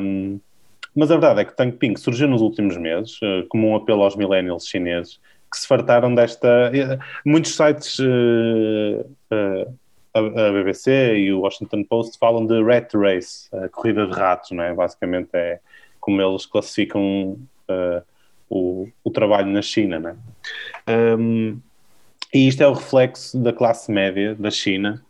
Um, 0.00 0.40
mas 0.94 1.10
a 1.10 1.14
verdade 1.14 1.40
é 1.40 1.44
que 1.44 1.54
Tang 1.54 1.72
Ping 1.76 1.96
surgiu 1.96 2.28
nos 2.28 2.42
últimos 2.42 2.76
meses 2.76 3.20
uh, 3.22 3.46
como 3.48 3.68
um 3.68 3.76
apelo 3.76 4.02
aos 4.02 4.16
millennials 4.16 4.66
chineses 4.66 5.20
que 5.50 5.58
se 5.58 5.66
fartaram 5.66 6.14
desta. 6.14 6.70
Uh, 6.70 6.98
muitos 7.24 7.54
sites, 7.54 7.98
uh, 7.98 9.74
a, 10.14 10.18
a, 10.18 10.52
BBC 10.52 11.18
e 11.18 11.32
o 11.32 11.40
Washington 11.40 11.84
Post 11.84 12.18
falam 12.18 12.46
de 12.46 12.62
rat 12.62 12.92
race, 12.94 13.48
a 13.52 13.68
corrida 13.68 14.06
de 14.06 14.12
ratos, 14.12 14.50
não 14.50 14.64
é? 14.64 14.74
Basicamente 14.74 15.30
é 15.34 15.60
como 16.00 16.20
eles 16.20 16.46
classificam 16.46 17.38
o, 18.48 18.88
o, 19.04 19.10
trabalho 19.10 19.48
na 19.48 19.60
China, 19.60 20.00
não 20.00 20.10
é? 20.10 21.16
Um, 21.16 21.60
e 22.32 22.46
isto 22.48 22.62
é 22.62 22.66
o 22.66 22.72
reflexo 22.72 23.38
da 23.38 23.52
classe 23.52 23.90
média 23.90 24.34
da 24.34 24.50
China, 24.50 25.02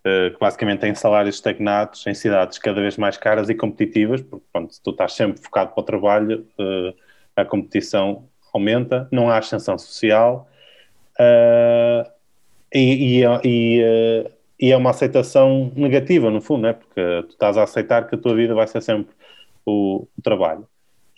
uh, 0.00 0.32
que 0.32 0.38
basicamente 0.38 0.80
tem 0.80 0.94
salários 0.94 1.36
estagnados 1.36 2.06
em 2.06 2.14
cidades 2.14 2.58
cada 2.58 2.80
vez 2.80 2.96
mais 2.96 3.16
caras 3.16 3.48
e 3.48 3.54
competitivas, 3.54 4.20
porque 4.20 4.44
pronto, 4.52 4.74
se 4.74 4.82
tu 4.82 4.90
estás 4.90 5.14
sempre 5.14 5.42
focado 5.42 5.72
para 5.72 5.80
o 5.80 5.84
trabalho, 5.84 6.46
uh, 6.58 6.94
a 7.34 7.44
competição 7.44 8.24
aumenta, 8.52 9.08
não 9.10 9.30
há 9.30 9.38
ascensão 9.38 9.78
social 9.78 10.48
uh, 11.18 12.10
e, 12.72 13.20
e, 13.20 13.24
e, 13.44 14.30
e, 14.60 14.72
é 14.72 14.76
uma 14.76 14.90
aceitação 14.90 15.72
negativa, 15.74 16.30
no 16.30 16.40
fundo, 16.40 16.62
né? 16.62 16.72
porque 16.74 17.00
tu 17.28 17.30
estás 17.30 17.56
a 17.56 17.62
aceitar 17.62 18.06
que 18.06 18.14
a 18.14 18.18
tua 18.18 18.34
vida 18.34 18.54
vai 18.54 18.66
ser 18.66 18.82
sempre 18.82 19.14
o, 19.64 20.06
o 20.16 20.22
trabalho. 20.22 20.66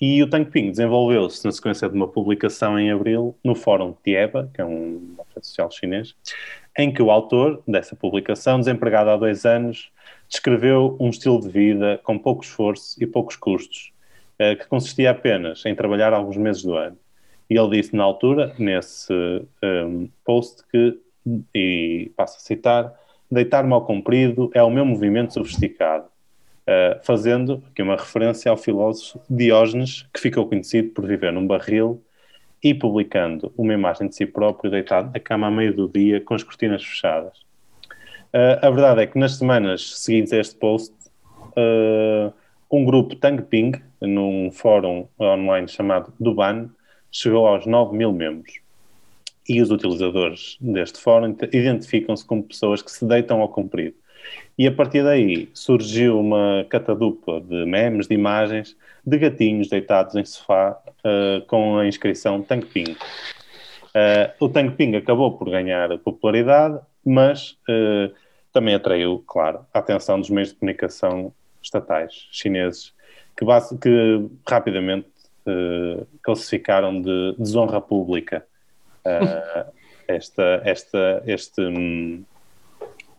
E 0.00 0.22
o 0.22 0.30
Tang 0.30 0.48
Ping 0.48 0.70
desenvolveu-se 0.70 1.44
na 1.44 1.50
sequência 1.50 1.88
de 1.88 1.96
uma 1.96 2.06
publicação 2.06 2.78
em 2.78 2.92
abril 2.92 3.36
no 3.42 3.56
Fórum 3.56 3.94
Tieba, 4.04 4.48
que 4.54 4.60
é 4.60 4.64
um 4.64 5.16
social 5.46 5.70
chinês, 5.70 6.14
em 6.76 6.92
que 6.92 7.02
o 7.02 7.10
autor 7.10 7.62
dessa 7.66 7.96
publicação, 7.96 8.58
desempregado 8.58 9.10
há 9.10 9.16
dois 9.16 9.44
anos, 9.44 9.90
descreveu 10.28 10.96
um 11.00 11.10
estilo 11.10 11.40
de 11.40 11.48
vida 11.48 12.00
com 12.04 12.18
pouco 12.18 12.44
esforço 12.44 13.02
e 13.02 13.06
poucos 13.06 13.36
custos, 13.36 13.92
uh, 14.34 14.56
que 14.56 14.66
consistia 14.66 15.10
apenas 15.10 15.64
em 15.66 15.74
trabalhar 15.74 16.12
alguns 16.12 16.36
meses 16.36 16.62
do 16.62 16.74
ano. 16.74 16.96
E 17.50 17.58
ele 17.58 17.70
disse 17.70 17.96
na 17.96 18.04
altura, 18.04 18.54
nesse 18.58 19.12
um, 19.62 20.08
post, 20.24 20.62
que, 20.70 20.98
e 21.54 22.12
passo 22.14 22.36
a 22.36 22.40
citar, 22.40 22.92
deitar-me 23.30 23.72
ao 23.72 23.84
comprido 23.84 24.50
é 24.54 24.62
o 24.62 24.70
meu 24.70 24.84
movimento 24.84 25.34
sofisticado, 25.34 26.04
uh, 26.04 27.02
fazendo 27.02 27.62
aqui 27.70 27.82
uma 27.82 27.96
referência 27.96 28.50
ao 28.50 28.56
filósofo 28.56 29.20
Diógenes, 29.30 30.06
que 30.12 30.20
ficou 30.20 30.46
conhecido 30.46 30.90
por 30.90 31.06
viver 31.06 31.32
num 31.32 31.46
barril 31.46 32.02
e 32.62 32.74
publicando 32.74 33.52
uma 33.56 33.72
imagem 33.72 34.08
de 34.08 34.16
si 34.16 34.26
próprio 34.26 34.70
deitado 34.70 35.10
na 35.12 35.20
cama 35.20 35.46
a 35.46 35.50
meio 35.50 35.74
do 35.74 35.88
dia 35.88 36.20
com 36.20 36.34
as 36.34 36.42
cortinas 36.42 36.84
fechadas. 36.84 37.38
Uh, 38.32 38.58
a 38.60 38.70
verdade 38.70 39.02
é 39.02 39.06
que 39.06 39.18
nas 39.18 39.36
semanas 39.36 39.98
seguintes 40.00 40.32
a 40.32 40.38
este 40.38 40.56
post, 40.56 40.94
uh, 41.56 42.32
um 42.70 42.84
grupo 42.84 43.16
Tang 43.16 43.42
Ping, 43.42 43.72
num 44.00 44.50
fórum 44.50 45.08
online 45.18 45.68
chamado 45.68 46.12
Duban, 46.20 46.70
chegou 47.10 47.46
aos 47.46 47.66
9 47.66 47.96
mil 47.96 48.12
membros. 48.12 48.60
E 49.48 49.62
os 49.62 49.70
utilizadores 49.70 50.58
deste 50.60 51.00
fórum 51.00 51.34
identificam-se 51.52 52.24
como 52.26 52.42
pessoas 52.42 52.82
que 52.82 52.90
se 52.90 53.06
deitam 53.06 53.40
ao 53.40 53.48
comprido. 53.48 53.96
E 54.58 54.66
a 54.66 54.72
partir 54.72 55.04
daí 55.04 55.48
surgiu 55.54 56.18
uma 56.18 56.66
catadupa 56.68 57.40
de 57.40 57.64
memes, 57.64 58.08
de 58.08 58.14
imagens, 58.14 58.76
de 59.06 59.16
gatinhos 59.16 59.68
deitados 59.68 60.16
em 60.16 60.24
sofá 60.24 60.76
uh, 61.04 61.46
com 61.46 61.78
a 61.78 61.86
inscrição 61.86 62.42
Tang 62.42 62.66
Ping. 62.66 62.90
Uh, 62.90 64.34
o 64.40 64.48
Tang 64.48 64.74
Ping 64.74 64.96
acabou 64.96 65.38
por 65.38 65.48
ganhar 65.48 65.96
popularidade, 65.98 66.80
mas 67.04 67.52
uh, 67.68 68.12
também 68.52 68.74
atraiu, 68.74 69.22
claro, 69.28 69.64
a 69.72 69.78
atenção 69.78 70.18
dos 70.18 70.28
meios 70.28 70.48
de 70.48 70.56
comunicação 70.56 71.32
estatais 71.62 72.26
chineses, 72.32 72.92
que, 73.36 73.44
base, 73.44 73.78
que 73.78 74.26
rapidamente 74.46 75.06
classificaram 76.22 77.00
de 77.00 77.34
desonra 77.38 77.80
pública 77.80 78.44
esta, 80.06 80.60
esta, 80.62 81.22
este, 81.24 81.62
um, 81.62 82.22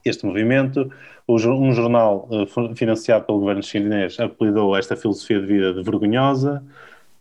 este 0.06 0.26
movimento. 0.26 0.92
Um 1.28 1.38
jornal 1.38 2.28
uh, 2.32 2.76
financiado 2.76 3.26
pelo 3.26 3.40
governo 3.40 3.62
chinês 3.62 4.20
apelidou 4.20 4.76
esta 4.76 4.96
filosofia 4.96 5.40
de 5.40 5.46
vida 5.46 5.74
de 5.74 5.84
vergonhosa. 5.84 6.64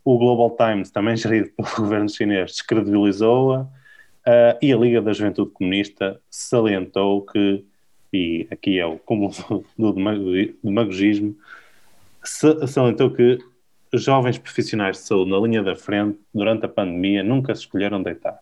O 0.05 0.17
Global 0.17 0.57
Times, 0.57 0.91
também 0.91 1.15
gerido 1.19 1.51
pelo 1.51 1.69
governo 1.77 2.09
chinês, 2.09 2.53
descredibilizou-a. 2.53 3.63
Uh, 3.63 4.59
e 4.61 4.73
a 4.73 4.77
Liga 4.77 5.01
da 5.01 5.13
Juventude 5.13 5.51
Comunista 5.53 6.21
salientou 6.31 7.23
que, 7.23 7.65
e 8.13 8.47
aqui 8.51 8.79
é 8.79 8.87
o 8.87 8.99
cúmulo 8.99 9.33
do, 9.79 9.93
demagogismo, 10.63 11.37
salientou 12.23 13.11
que 13.11 13.39
jovens 13.95 14.39
profissionais 14.39 14.99
de 14.99 15.03
saúde 15.05 15.31
na 15.31 15.39
linha 15.39 15.63
da 15.63 15.75
frente 15.75 16.19
durante 16.35 16.67
a 16.67 16.69
pandemia 16.69 17.23
nunca 17.23 17.55
se 17.55 17.63
escolheram 17.63 18.03
deitar. 18.03 18.39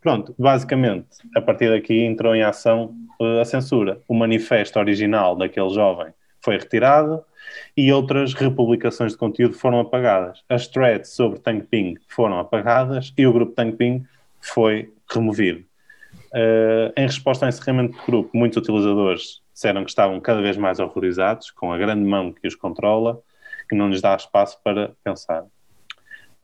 Pronto, 0.00 0.34
basicamente, 0.38 1.08
a 1.34 1.40
partir 1.40 1.70
daqui 1.70 2.04
entrou 2.04 2.34
em 2.34 2.42
ação 2.42 2.94
a 3.40 3.44
censura. 3.44 4.00
O 4.08 4.14
manifesto 4.14 4.78
original 4.78 5.36
daquele 5.36 5.70
jovem 5.70 6.12
foi 6.40 6.58
retirado 6.58 7.24
e 7.76 7.92
outras 7.92 8.34
republicações 8.34 9.12
de 9.12 9.18
conteúdo 9.18 9.54
foram 9.54 9.80
apagadas. 9.80 10.42
As 10.48 10.66
threads 10.68 11.10
sobre 11.10 11.38
Tang 11.38 11.64
Ping 11.64 11.96
foram 12.08 12.38
apagadas 12.38 13.12
e 13.16 13.26
o 13.26 13.32
grupo 13.32 13.52
Tang 13.52 13.76
Ping 13.76 14.04
foi 14.40 14.92
removido. 15.12 15.64
Uh, 16.32 16.92
em 16.96 17.06
resposta 17.06 17.46
ao 17.46 17.48
encerramento 17.48 17.96
do 17.96 18.04
grupo, 18.04 18.30
muitos 18.34 18.58
utilizadores 18.58 19.40
disseram 19.54 19.84
que 19.84 19.90
estavam 19.90 20.20
cada 20.20 20.42
vez 20.42 20.56
mais 20.56 20.78
horrorizados 20.78 21.50
com 21.50 21.72
a 21.72 21.78
grande 21.78 22.04
mão 22.04 22.32
que 22.32 22.46
os 22.46 22.54
controla 22.54 23.20
que 23.68 23.74
não 23.74 23.88
lhes 23.88 24.00
dá 24.00 24.14
espaço 24.14 24.58
para 24.62 24.92
pensar. 25.02 25.44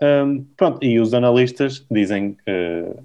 Um, 0.01 0.45
pronto, 0.57 0.85
e 0.85 0.99
os 0.99 1.15
analistas 1.15 1.87
dizem 1.91 2.37
que 2.45 2.97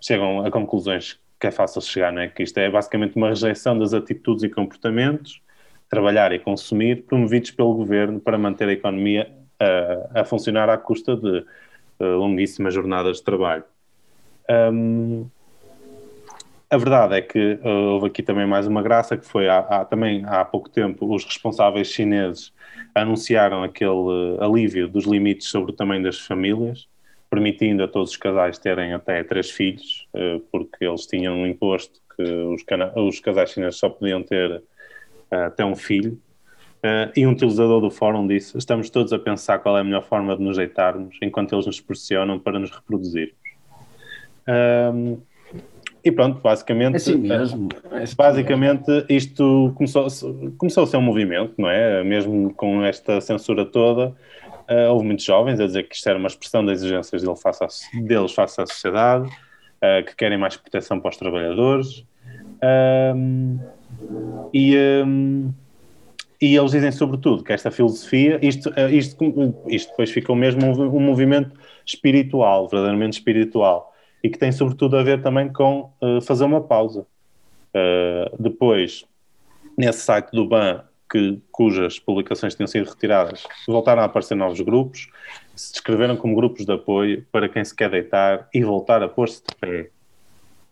chegam 0.00 0.44
a 0.44 0.50
conclusões 0.50 1.20
que 1.40 1.46
é 1.46 1.50
fácil 1.50 1.80
chegar, 1.80 2.12
não 2.12 2.20
é? 2.20 2.28
Que 2.28 2.42
isto 2.42 2.58
é 2.58 2.70
basicamente 2.70 3.16
uma 3.16 3.28
rejeição 3.30 3.78
das 3.78 3.94
atitudes 3.94 4.44
e 4.44 4.48
comportamentos, 4.48 5.40
trabalhar 5.88 6.32
e 6.32 6.38
consumir, 6.38 7.04
promovidos 7.04 7.50
pelo 7.50 7.74
governo 7.74 8.20
para 8.20 8.36
manter 8.36 8.68
a 8.68 8.72
economia 8.72 9.32
a, 9.58 10.20
a 10.20 10.24
funcionar 10.24 10.68
à 10.68 10.76
custa 10.76 11.16
de 11.16 11.38
uh, 11.98 12.04
longuíssimas 12.04 12.74
jornadas 12.74 13.16
de 13.16 13.24
trabalho. 13.24 13.64
Um, 14.72 15.26
a 16.68 16.76
verdade 16.76 17.14
é 17.14 17.22
que 17.22 17.58
uh, 17.64 17.68
houve 17.94 18.08
aqui 18.08 18.22
também 18.22 18.46
mais 18.46 18.66
uma 18.66 18.82
graça, 18.82 19.16
que 19.16 19.24
foi 19.24 19.48
há, 19.48 19.58
há, 19.58 19.84
também 19.84 20.22
há 20.26 20.44
pouco 20.44 20.68
tempo 20.68 21.12
os 21.12 21.24
responsáveis 21.24 21.88
chineses 21.88 22.52
anunciaram 22.94 23.62
aquele 23.62 24.38
alívio 24.40 24.88
dos 24.88 25.04
limites 25.06 25.48
sobre 25.48 25.72
o 25.72 25.74
tamanho 25.74 26.02
das 26.02 26.18
famílias, 26.18 26.86
permitindo 27.30 27.82
a 27.84 27.88
todos 27.88 28.10
os 28.10 28.16
casais 28.16 28.58
terem 28.58 28.92
até 28.92 29.22
três 29.24 29.50
filhos, 29.50 30.06
uh, 30.14 30.40
porque 30.52 30.84
eles 30.84 31.06
tinham 31.06 31.34
um 31.34 31.46
imposto 31.46 32.00
que 32.16 32.22
os, 32.22 32.64
os 32.96 33.20
casais 33.20 33.50
chineses 33.50 33.78
só 33.78 33.88
podiam 33.88 34.22
ter 34.22 34.50
uh, 35.30 35.34
até 35.46 35.64
um 35.64 35.76
filho. 35.76 36.20
e 37.16 37.26
um 37.26 37.30
utilizador 37.30 37.80
do 37.80 37.90
fórum 37.90 38.26
disse: 38.26 38.58
Estamos 38.58 38.90
todos 38.90 39.12
a 39.12 39.18
pensar 39.18 39.58
qual 39.58 39.78
é 39.78 39.80
a 39.80 39.84
melhor 39.84 40.02
forma 40.02 40.36
de 40.36 40.42
nos 40.42 40.56
deitarmos 40.56 41.16
enquanto 41.22 41.54
eles 41.54 41.66
nos 41.66 41.80
pressionam 41.80 42.38
para 42.38 42.58
nos 42.58 42.70
reproduzirmos. 42.70 43.40
Um, 44.48 45.18
e 46.02 46.10
pronto, 46.10 46.40
basicamente, 46.40 46.94
é 46.94 46.96
assim 46.96 47.16
mesmo. 47.16 47.68
É 47.90 48.02
assim 48.02 48.16
basicamente 48.16 48.90
mesmo. 48.90 49.06
isto 49.08 49.72
começou, 49.74 50.06
começou 50.56 50.84
a 50.84 50.86
ser 50.86 50.96
um 50.96 51.02
movimento, 51.02 51.54
não 51.58 51.68
é? 51.68 52.02
Mesmo 52.02 52.52
com 52.54 52.82
esta 52.82 53.20
censura 53.20 53.66
toda, 53.66 54.14
uh, 54.70 54.92
houve 54.92 55.04
muitos 55.04 55.24
jovens 55.24 55.58
a 55.60 55.66
dizer 55.66 55.82
que 55.88 55.94
isto 55.94 56.08
era 56.08 56.18
uma 56.18 56.28
expressão 56.28 56.64
das 56.64 56.78
exigências 56.78 57.22
dele 57.22 57.36
face 57.36 57.64
a, 57.64 58.00
deles 58.00 58.32
face 58.32 58.60
à 58.60 58.66
sociedade, 58.66 59.28
uh, 59.28 60.04
que 60.06 60.14
querem 60.14 60.38
mais 60.38 60.56
proteção 60.56 61.00
para 61.00 61.10
os 61.10 61.16
trabalhadores. 61.16 62.04
Um, 63.14 63.58
e, 64.52 64.76
um, 65.04 65.52
e 66.40 66.56
eles 66.56 66.70
dizem 66.70 66.92
sobretudo 66.92 67.42
que 67.42 67.52
esta 67.52 67.70
filosofia, 67.70 68.38
isto, 68.42 68.70
uh, 68.70 68.88
isto, 68.90 69.24
isto 69.66 69.90
depois 69.90 70.10
ficou 70.10 70.36
mesmo 70.36 70.64
um, 70.64 70.96
um 70.96 71.00
movimento 71.00 71.58
espiritual, 71.84 72.68
verdadeiramente 72.68 73.18
espiritual 73.18 73.92
e 74.22 74.28
que 74.28 74.38
tem 74.38 74.52
sobretudo 74.52 74.96
a 74.96 75.02
ver 75.02 75.22
também 75.22 75.50
com 75.50 75.90
uh, 76.00 76.20
fazer 76.20 76.44
uma 76.44 76.60
pausa. 76.60 77.06
Depois, 78.36 79.04
nesse 79.78 80.00
site 80.00 80.32
do 80.32 80.44
BAN, 80.44 80.82
que, 81.10 81.40
cujas 81.50 81.98
publicações 81.98 82.54
tinham 82.54 82.66
sido 82.66 82.88
retiradas, 82.88 83.46
voltaram 83.66 84.02
a 84.02 84.04
aparecer 84.04 84.34
novos 84.34 84.60
grupos, 84.60 85.08
se 85.56 85.72
descreveram 85.72 86.16
como 86.16 86.34
grupos 86.34 86.64
de 86.64 86.72
apoio 86.72 87.26
para 87.32 87.48
quem 87.48 87.64
se 87.64 87.74
quer 87.74 87.90
deitar 87.90 88.48
e 88.54 88.62
voltar 88.62 89.02
a 89.02 89.08
pôr-se 89.08 89.42
de 89.46 89.54
pé. 89.56 89.90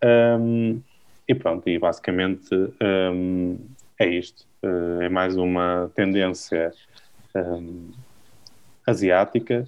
Um, 0.03 0.81
e 1.27 1.35
pronto, 1.35 1.69
e 1.69 1.79
basicamente 1.79 2.55
um, 2.55 3.59
é 3.99 4.07
isto. 4.07 4.47
Uh, 4.63 5.03
é 5.03 5.09
mais 5.09 5.37
uma 5.37 5.91
tendência 5.95 6.73
um, 7.35 7.91
asiática, 8.87 9.67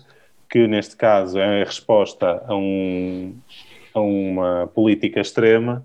que 0.49 0.67
neste 0.67 0.97
caso 0.97 1.39
é 1.39 1.62
a 1.62 1.65
resposta 1.65 2.43
a 2.47 2.57
um, 2.57 3.37
a 3.95 4.00
uma 4.00 4.71
política 4.75 5.21
extrema, 5.21 5.85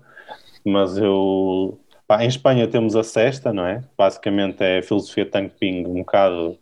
mas 0.64 0.96
eu. 0.96 1.78
Pá, 2.06 2.22
em 2.22 2.28
Espanha 2.28 2.68
temos 2.68 2.94
a 2.94 3.02
cesta, 3.02 3.52
não 3.52 3.66
é? 3.66 3.82
Basicamente 3.98 4.62
é 4.62 4.78
a 4.78 4.82
filosofia 4.82 5.26
Tank 5.26 5.52
Ping 5.58 5.86
um 5.86 5.98
bocado 5.98 6.56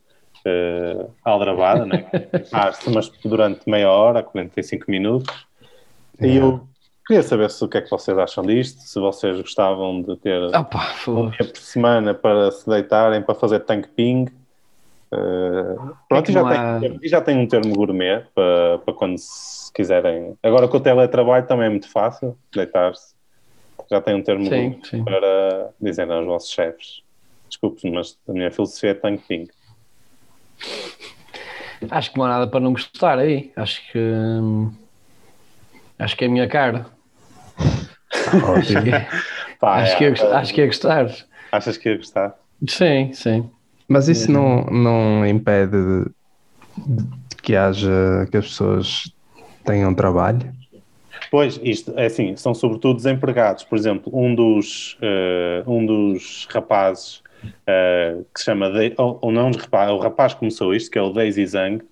uh, 0.47 1.11
aldrabada, 1.23 1.85
não 1.85 1.97
é? 1.97 2.07
mas 2.93 3.11
durante 3.25 3.69
meia 3.69 3.91
hora, 3.91 4.23
45 4.23 4.91
minutos. 4.91 5.47
É. 6.19 6.27
E 6.27 6.37
eu 6.37 6.67
queria 7.07 7.23
saber 7.23 7.51
se 7.51 7.63
o 7.65 7.69
que 7.69 7.79
é 7.79 7.83
que 7.83 7.91
vocês 7.91 8.17
acham 8.17 8.45
disto, 8.45 8.81
se 8.81 8.99
vocês 8.99 9.39
gostavam 9.41 10.01
de 10.03 10.17
ter 10.17 10.43
Opa, 10.55 10.95
um 11.09 11.29
dia 11.31 11.47
por 11.47 11.59
semana 11.59 12.15
para 12.15 12.51
se 12.51 12.69
deitarem, 12.69 13.23
para 13.23 13.35
fazer 13.35 13.61
tank 13.61 13.89
ping. 13.89 14.27
Uh, 15.13 15.95
pronto, 16.09 16.31
é 16.31 16.33
já, 16.33 16.77
há... 16.77 16.81
tem, 16.81 16.99
já 17.05 17.21
tem 17.21 17.39
um 17.39 17.47
termo 17.47 17.73
gourmet 17.75 18.25
para, 18.35 18.79
para 18.79 18.95
quando 18.95 19.19
se 19.19 19.73
quiserem. 19.73 20.37
Agora 20.43 20.67
com 20.67 20.77
o 20.77 20.81
teletrabalho 20.81 21.47
também 21.47 21.67
é 21.67 21.71
muito 21.71 21.91
fácil 21.91 22.37
deitar-se. 22.53 23.14
Já 23.91 24.01
tem 24.01 24.15
um 24.15 24.23
termo 24.23 24.47
sim, 24.47 24.81
sim. 24.85 25.05
para 25.05 25.71
dizer 25.81 26.11
aos 26.11 26.27
vossos 26.27 26.51
chefes. 26.51 27.03
Desculpe, 27.49 27.91
mas 27.91 28.19
a 28.29 28.33
minha 28.33 28.51
filosofia 28.51 28.91
é 28.91 28.95
tank 28.95 29.23
ping. 29.29 29.49
Acho 31.91 32.13
que 32.13 32.19
não 32.19 32.25
há 32.25 32.29
nada 32.29 32.47
para 32.47 32.61
não 32.61 32.73
gostar 32.73 33.19
aí. 33.19 33.53
Acho 33.57 33.81
que. 33.93 33.99
Hum, 33.99 34.73
acho 35.99 36.17
que 36.17 36.25
é 36.25 36.29
a 36.29 36.31
minha 36.31 36.49
cara. 36.49 36.87
Pá, 39.61 39.77
acho, 39.77 39.93
é, 39.93 40.13
que 40.13 40.23
é, 40.23 40.35
acho 40.35 40.55
que 40.55 40.61
é 40.61 40.67
gostar. 40.67 41.11
Achas 41.53 41.77
que 41.77 41.89
ia 41.89 41.97
gostar? 41.97 42.35
Sim, 42.69 43.13
sim. 43.13 43.51
Mas 43.87 44.09
isso 44.09 44.31
não, 44.31 44.65
não 44.65 45.27
impede 45.27 45.77
de, 45.77 46.11
de 46.79 47.37
que 47.43 47.55
haja 47.55 48.27
que 48.31 48.37
as 48.37 48.47
pessoas 48.47 49.13
tenham 49.65 49.95
trabalho? 49.95 50.53
Pois, 51.31 51.61
isto 51.63 51.93
é 51.97 52.07
assim, 52.07 52.37
são 52.37 52.55
sobretudo 52.55 52.97
desempregados. 52.97 53.65
Por 53.65 53.77
exemplo, 53.77 54.13
um 54.15 54.35
dos, 54.35 54.99
uh, 55.01 55.71
um 55.71 55.85
dos 55.85 56.47
rapazes 56.51 57.23
uh, 57.45 58.25
que 58.33 58.41
se 58.41 58.45
chama, 58.45 58.71
ou, 58.97 59.19
ou 59.23 59.33
não, 59.33 59.51
o 59.51 59.99
rapaz 59.99 60.35
começou 60.35 60.75
isto, 60.75 60.91
que 60.91 60.99
é 60.99 61.03
o 61.03 61.11
Daisy 61.11 61.47
Zhang, 61.47 61.85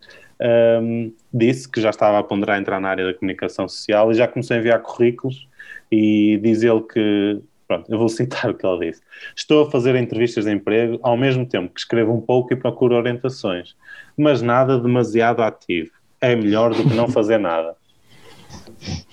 um, 0.82 1.12
disse 1.32 1.68
que 1.68 1.80
já 1.80 1.90
estava 1.90 2.18
a 2.18 2.22
ponderar 2.22 2.58
entrar 2.58 2.80
na 2.80 2.88
área 2.88 3.06
da 3.06 3.14
comunicação 3.14 3.68
social 3.68 4.10
e 4.10 4.14
já 4.14 4.26
começou 4.26 4.56
a 4.56 4.58
enviar 4.58 4.80
currículos 4.80 5.46
e 5.90 6.38
diz 6.42 6.62
ele 6.62 6.80
que, 6.80 7.40
pronto, 7.68 7.90
eu 7.92 7.98
vou 7.98 8.08
citar 8.08 8.50
o 8.50 8.54
que 8.54 8.66
ele 8.66 8.90
disse. 8.90 9.02
Estou 9.36 9.66
a 9.66 9.70
fazer 9.70 9.94
entrevistas 9.94 10.44
de 10.44 10.52
emprego 10.52 10.98
ao 11.02 11.16
mesmo 11.16 11.46
tempo 11.46 11.72
que 11.72 11.80
escrevo 11.80 12.12
um 12.12 12.20
pouco 12.20 12.52
e 12.52 12.56
procuro 12.56 12.96
orientações, 12.96 13.76
mas 14.16 14.42
nada 14.42 14.78
demasiado 14.78 15.42
ativo. 15.42 15.90
É 16.20 16.36
melhor 16.36 16.72
do 16.72 16.88
que 16.88 16.94
não 16.94 17.08
fazer 17.08 17.38
nada. 17.38 17.76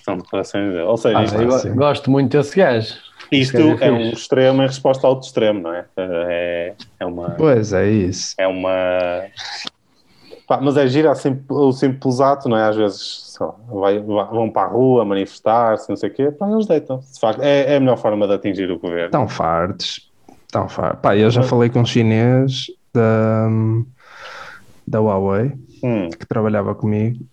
São 0.04 0.18
declarações 0.18 0.72
dele. 0.72 0.84
Ou 0.84 0.98
seja, 0.98 1.20
ah, 1.20 1.24
isto, 1.24 1.76
gosto 1.76 2.12
muito 2.12 2.38
desse 2.38 2.56
gajo. 2.56 2.96
Isto 3.32 3.58
é, 3.58 3.88
é 3.88 3.92
um 3.92 4.10
extremo 4.10 4.64
em 4.64 4.68
resposta 4.68 5.06
ao 5.06 5.14
outro 5.14 5.28
extremo, 5.28 5.62
não 5.62 5.74
é? 5.74 5.86
É, 5.98 6.74
é 7.00 7.06
uma. 7.06 7.32
Pois 7.32 7.74
é 7.74 7.90
isso. 7.90 8.34
É 8.38 8.48
uma 8.48 8.72
Pá, 10.50 10.60
mas 10.60 10.76
é 10.78 10.88
gira 10.88 11.12
assim, 11.12 11.40
o 11.48 11.72
simples 11.72 12.20
ato, 12.20 12.50
não 12.50 12.58
é? 12.58 12.64
Às 12.64 12.76
vezes 12.76 13.38
vai, 13.72 14.00
vão 14.00 14.50
para 14.50 14.68
a 14.68 14.72
rua 14.72 15.06
manifestar-se, 15.06 15.88
não 15.88 15.96
sei 15.96 16.10
o 16.10 16.14
quê, 16.14 16.32
pá, 16.32 16.50
eles 16.50 16.66
deitam. 16.66 16.98
De 16.98 17.20
facto, 17.20 17.44
é, 17.44 17.74
é, 17.74 17.76
a 17.76 17.80
melhor 17.80 17.98
forma 18.00 18.28
de 18.28 18.34
atingir 18.34 18.72
o 18.72 18.80
governo. 18.80 19.06
Estão 19.06 19.28
fartos. 19.28 20.12
Estão 20.48 20.68
fartos. 20.68 21.02
Pá, 21.04 21.16
eu 21.16 21.30
já 21.30 21.44
falei 21.44 21.70
com 21.70 21.82
um 21.82 21.86
chinês 21.86 22.66
da, 22.92 23.48
da 24.88 25.00
Huawei, 25.00 25.54
hum. 25.84 26.10
que 26.10 26.26
trabalhava 26.26 26.74
comigo, 26.74 27.24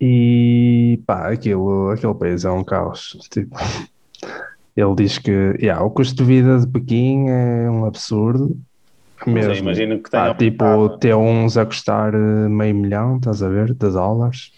e 0.00 1.00
pá, 1.06 1.32
aquilo, 1.32 1.90
aquele 1.90 2.14
país 2.14 2.44
é 2.44 2.50
um 2.50 2.64
caos. 2.64 3.16
Tipo, 3.30 3.56
ele 4.76 4.94
diz 4.94 5.18
que 5.18 5.30
yeah, 5.60 5.82
o 5.82 5.90
custo 5.90 6.16
de 6.16 6.24
vida 6.24 6.58
de 6.58 6.66
Pequim 6.66 7.28
é 7.28 7.70
um 7.70 7.84
absurdo 7.84 8.56
mesmo. 9.26 9.50
Mas 9.50 9.58
imagino 9.58 9.98
que 9.98 10.10
tenha. 10.10 10.30
Ah, 10.30 10.34
tipo, 10.34 10.98
ter 10.98 11.14
uns 11.14 11.56
a 11.56 11.66
custar 11.66 12.14
eh, 12.14 12.48
meio 12.48 12.74
milhão, 12.74 13.16
estás 13.16 13.42
a 13.42 13.48
ver? 13.48 13.74
De 13.74 13.90
dólares. 13.90 14.52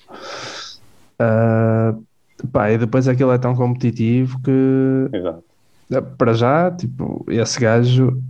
Uh, 1.20 2.04
pá, 2.52 2.70
e 2.70 2.78
depois 2.78 3.08
aquilo 3.08 3.32
é 3.32 3.38
tão 3.38 3.54
competitivo 3.54 4.40
que. 4.42 5.16
Exato. 5.16 5.44
Eh, 5.92 6.00
para 6.00 6.34
já, 6.34 6.70
tipo, 6.70 7.24
esse 7.28 7.58
gajo 7.58 8.22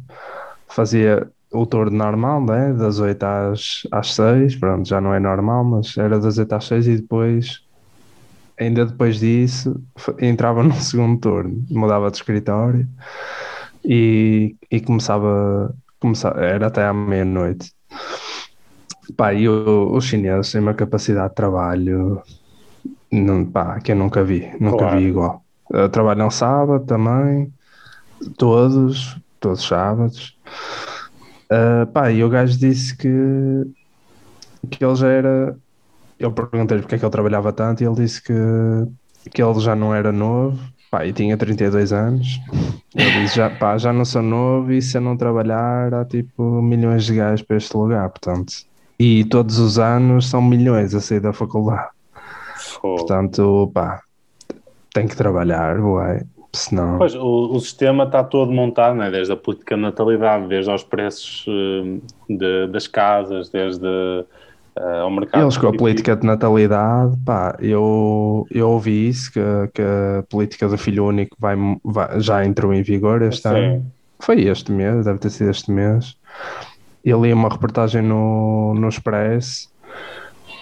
fazia 0.69 1.29
o 1.53 1.67
turno 1.67 1.97
normal, 1.97 2.45
né? 2.45 2.73
Das 2.73 2.99
8 2.99 3.23
às, 3.23 3.87
às 3.91 4.15
6, 4.15 4.57
pronto, 4.57 4.89
já 4.89 5.01
não 5.01 5.15
é 5.15 5.21
normal, 5.21 5.65
mas 5.65 5.97
era 5.97 6.19
das 6.19 6.39
8 6.39 6.53
às 6.53 6.65
6 6.67 6.87
e 6.89 6.97
depois, 6.97 7.61
ainda 8.59 8.87
depois 8.87 9.19
disso, 9.19 9.81
entrava 10.21 10.63
no 10.65 10.75
segundo 10.75 11.19
turno, 11.21 11.65
mudava 11.71 12.11
de 12.11 12.17
escritório 12.17 12.89
e, 13.85 14.57
e 14.71 14.81
começava 14.81 15.75
começava, 16.01 16.41
era 16.41 16.69
até 16.69 16.85
à 16.87 16.95
meia-noite. 16.95 17.73
Pá, 19.17 19.35
e 19.35 19.49
os 19.49 20.05
chineses 20.05 20.53
têm 20.53 20.61
uma 20.61 20.73
capacidade 20.73 21.31
de 21.31 21.35
trabalho 21.35 22.23
não, 23.11 23.45
pá, 23.45 23.81
que 23.81 23.93
eu 23.93 23.97
nunca 23.97 24.23
vi, 24.23 24.51
nunca 24.61 24.79
claro. 24.79 24.99
vi 24.99 25.07
igual. 25.07 25.45
Trabalham 25.93 26.31
sábado 26.31 26.85
também, 26.85 27.53
todos, 28.37 29.19
todos 29.41 29.61
os 29.61 29.69
sábados. 29.69 30.39
Uh, 31.51 31.87
pá, 31.93 32.11
e 32.11 32.23
o 32.23 32.29
gajo 32.29 32.59
disse 32.59 32.97
que, 32.97 33.09
que 34.71 34.85
ele 34.85 34.95
já 34.95 35.09
era. 35.09 35.57
Eu 36.19 36.33
perguntei-lhe 36.33 36.83
porque 36.83 36.95
é 36.97 36.99
que 36.99 37.05
ele 37.05 37.13
trabalhava 37.13 37.53
tanto 37.53 37.83
e 37.83 37.87
ele 37.87 37.97
disse 37.97 38.23
que, 38.23 38.35
que 39.31 39.43
ele 39.43 39.59
já 39.61 39.75
não 39.75 39.95
era 39.95 40.13
novo 40.13 40.61
Pá, 40.91 41.07
e 41.07 41.13
tinha 41.13 41.37
32 41.37 41.93
anos. 41.93 42.41
Eu 42.95 43.11
disse, 43.13 43.37
já, 43.37 43.49
pá, 43.49 43.79
já 43.79 43.93
não 43.93 44.05
sou 44.05 44.21
novo 44.21 44.73
e 44.73 44.83
se 44.83 44.99
eu 44.99 45.01
não 45.01 45.17
trabalhar 45.17 45.95
há 45.95 46.05
tipo 46.05 46.61
milhões 46.61 47.05
de 47.05 47.15
gajos 47.15 47.43
para 47.43 47.57
este 47.57 47.77
lugar, 47.77 48.11
portanto. 48.11 48.53
E 48.99 49.25
todos 49.27 49.61
os 49.61 49.79
anos 49.79 50.29
são 50.29 50.43
milhões 50.43 50.93
a 50.93 51.01
sair 51.01 51.21
da 51.21 51.33
faculdade. 51.33 51.91
Oh. 52.83 52.97
Portanto, 52.97 53.71
pá, 53.73 54.03
tem 54.93 55.07
que 55.07 55.15
trabalhar, 55.15 55.79
uai. 55.79 56.23
Senão... 56.53 56.99
Pois, 56.99 57.15
o, 57.15 57.53
o 57.53 57.61
sistema 57.61 58.05
está 58.05 58.25
todo 58.25 58.51
montado, 58.51 58.97
né? 58.97 59.11
desde 59.11 59.33
a 59.33 59.37
política 59.37 59.77
de 59.77 59.83
natalidade, 59.83 60.49
desde 60.49 60.71
aos 60.71 60.83
preços 60.83 61.47
uh, 61.47 62.01
de, 62.29 62.67
das 62.69 62.89
casas, 62.89 63.49
desde 63.51 63.87
uh, 63.87 65.03
ao 65.03 65.11
mercado. 65.11 65.45
Eles 65.45 65.57
com 65.57 65.69
a 65.69 65.73
política 65.73 66.17
de 66.17 66.27
natalidade, 66.27 67.17
pá, 67.25 67.57
eu, 67.61 68.47
eu 68.51 68.71
ouvi 68.71 69.09
isso, 69.09 69.33
que, 69.33 69.41
que 69.75 69.83
a 69.83 70.25
política 70.29 70.69
do 70.69 70.77
filho 70.77 71.07
único 71.07 71.37
vai, 71.39 71.55
vai 71.85 72.21
já 72.21 72.45
entrou 72.45 72.75
em 72.75 72.83
vigor 72.83 73.23
este 73.23 73.49
Sim. 73.49 73.55
ano. 73.55 73.93
Foi 74.19 74.43
este 74.43 74.73
mês, 74.73 75.05
deve 75.05 75.19
ter 75.19 75.31
sido 75.31 75.51
este 75.51 75.71
mês. 75.71 76.17
Eu 77.05 77.23
li 77.25 77.33
uma 77.33 77.49
reportagem 77.49 78.03
no, 78.03 78.75
no 78.75 78.89
Express, 78.89 79.71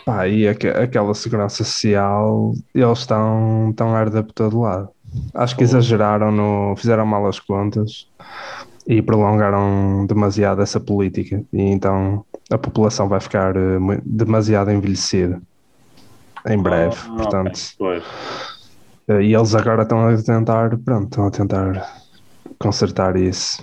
pá, 0.05 0.29
e 0.29 0.47
aqu 0.47 0.69
aquela 0.69 1.15
segurança 1.15 1.65
social, 1.65 2.53
eles 2.75 2.99
estão, 2.99 3.71
estão 3.71 3.95
a 3.95 3.99
arder 3.99 4.23
por 4.23 4.33
todo 4.33 4.61
lado. 4.61 4.91
Acho 5.35 5.57
que 5.57 5.63
exageraram, 5.63 6.31
no, 6.33 6.75
fizeram 6.77 7.07
mal 7.07 7.27
as 7.27 7.39
contas 7.39 8.07
e 8.87 9.03
prolongaram 9.03 10.07
demasiado 10.07 10.63
essa 10.63 10.81
política. 10.81 11.43
E 11.53 11.61
então 11.61 12.25
a 12.51 12.57
população 12.59 13.09
vai 13.09 13.21
ficar 13.21 13.57
uh, 13.57 14.03
demasiado 14.05 14.71
envelhecida 14.71 15.41
em 16.49 16.59
breve, 16.59 16.97
oh, 17.11 17.17
portanto. 17.17 17.61
Okay. 17.79 18.03
Uh, 19.09 19.21
e 19.21 19.35
eles 19.35 19.55
agora 19.55 19.83
estão 19.83 20.09
a 20.09 20.17
tentar, 20.17 20.77
pronto, 20.79 21.09
estão 21.09 21.27
a 21.27 21.31
tentar 21.31 22.01
consertar 22.59 23.17
isso. 23.17 23.63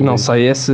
Não 0.00 0.16
sei 0.16 0.46
é 0.46 0.54
se, 0.54 0.72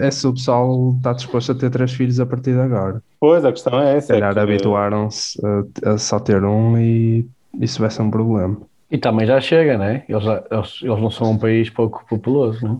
é 0.00 0.10
se 0.10 0.26
o 0.26 0.32
pessoal 0.32 0.94
está 0.96 1.12
disposto 1.12 1.52
a 1.52 1.54
ter 1.54 1.70
três 1.70 1.92
filhos 1.92 2.18
a 2.18 2.24
partir 2.24 2.54
de 2.54 2.60
agora. 2.60 3.02
Pois, 3.20 3.44
a 3.44 3.52
questão 3.52 3.78
é 3.78 3.96
essa. 3.96 4.06
Se 4.06 4.12
calhar 4.14 4.30
é 4.30 4.34
que... 4.34 4.40
habituaram-se 4.40 5.38
a, 5.84 5.90
a, 5.90 5.98
só 5.98 6.18
ter 6.18 6.42
um 6.42 6.78
e 6.78 7.28
isso 7.60 7.80
vai 7.80 7.90
ser 7.90 8.02
um 8.02 8.10
problema. 8.10 8.56
E 8.90 8.98
também 8.98 9.26
já 9.26 9.40
chega, 9.40 9.78
né? 9.78 10.04
Eles, 10.08 10.24
eles, 10.24 10.80
eles 10.82 11.00
não 11.00 11.10
são 11.10 11.30
um 11.30 11.38
país 11.38 11.70
pouco 11.70 12.04
populoso, 12.08 12.64
não? 12.64 12.78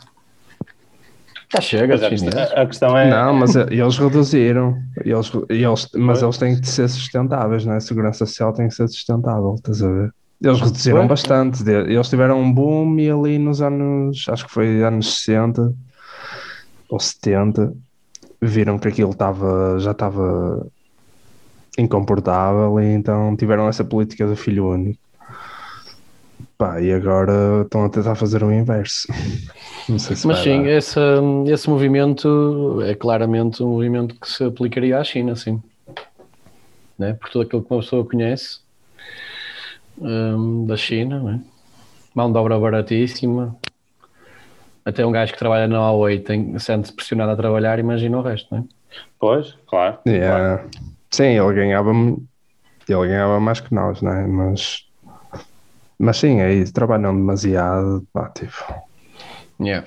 Já 1.53 1.61
chega, 1.61 1.95
a, 1.95 2.09
questão, 2.09 2.43
a 2.57 2.67
questão 2.67 2.99
é. 2.99 3.11
Não, 3.11 3.35
mas 3.35 3.55
eles 3.55 3.99
reduziram. 3.99 4.79
Eles, 5.05 5.31
eles, 5.51 5.89
mas 5.95 6.23
eles 6.23 6.39
têm 6.39 6.59
que 6.59 6.67
ser 6.67 6.89
sustentáveis, 6.89 7.67
não 7.67 7.75
é? 7.75 7.77
A 7.77 7.81
segurança 7.81 8.25
social 8.25 8.55
tem 8.55 8.69
que 8.69 8.75
ser 8.75 8.89
sustentável, 8.89 9.55
estás 9.57 9.83
a 9.83 9.89
ver? 9.89 10.15
Eles 10.43 10.61
reduziram 10.61 11.01
foi? 11.01 11.09
bastante. 11.09 11.63
Eles 11.69 12.09
tiveram 12.09 12.41
um 12.41 12.53
boom 12.53 12.99
e 12.99 13.11
ali 13.11 13.39
nos 13.39 13.61
anos, 13.61 14.27
acho 14.29 14.47
que 14.47 14.53
foi 14.53 14.83
anos 14.83 15.23
60 15.25 15.75
ou 16.89 16.99
70, 16.99 17.73
viram 18.41 18.79
que 18.79 18.89
aquilo 18.89 19.11
estava, 19.11 19.79
já 19.79 19.93
estava 19.93 20.67
incomportável 21.79 22.81
e 22.81 22.93
então 22.93 23.37
tiveram 23.37 23.69
essa 23.69 23.85
política 23.85 24.27
do 24.27 24.37
filho 24.37 24.69
único. 24.69 25.01
Pá, 26.59 26.81
e 26.81 26.93
agora 26.93 27.63
estão 27.63 27.85
a 27.85 27.89
tentar 27.89 28.15
fazer 28.15 28.45
o 28.45 28.53
inverso. 28.53 29.09
Não 29.89 29.99
sei 29.99 30.15
se 30.15 30.27
Mas 30.27 30.39
sim, 30.39 30.67
esse, 30.69 31.01
esse 31.49 31.69
movimento 31.69 32.81
é 32.85 32.95
claramente 32.95 33.63
um 33.63 33.69
movimento 33.69 34.15
que 34.15 34.29
se 34.29 34.45
aplicaria 34.45 34.99
à 34.99 35.05
China, 35.05 35.35
sim. 35.35 35.61
Né? 36.99 37.15
Por 37.15 37.31
tudo 37.31 37.43
aquilo 37.43 37.63
que 37.63 37.73
uma 37.73 37.81
pessoa 37.81 38.05
conhece 38.05 38.61
um, 39.99 40.67
da 40.67 40.77
China, 40.77 41.21
né? 41.21 41.41
mão 42.15 42.31
de 42.31 42.39
obra 42.39 42.59
baratíssima. 42.59 43.57
Até 44.85 45.07
um 45.07 45.13
gajo 45.13 45.33
que 45.33 45.39
trabalha 45.39 45.67
na 45.69 45.79
Huawei 45.79 46.21
tem, 46.21 46.59
sente-se 46.59 46.93
pressionado 46.93 47.33
a 47.33 47.37
trabalhar, 47.37 47.79
imagina 47.79 48.19
o 48.19 48.23
resto, 48.23 48.55
não 48.55 48.63
é? 48.63 48.65
Pois, 49.19 49.57
claro. 49.67 49.99
Yeah. 50.07 50.59
claro. 50.59 50.71
Sim, 51.13 51.25
ele 51.25 51.55
ganhava, 51.55 51.91
ele 51.91 53.09
ganhava 53.09 53.39
mais 53.39 53.61
que 53.61 53.73
nós, 53.75 54.01
né? 54.03 54.27
mas 54.27 54.87
mas 56.03 56.17
sim, 56.17 56.41
é 56.41 56.53
isso, 56.53 56.73
trabalham 56.73 57.15
demasiado, 57.15 58.05
pá, 58.13 58.29
tipo. 58.31 58.57
Yeah. 59.61 59.85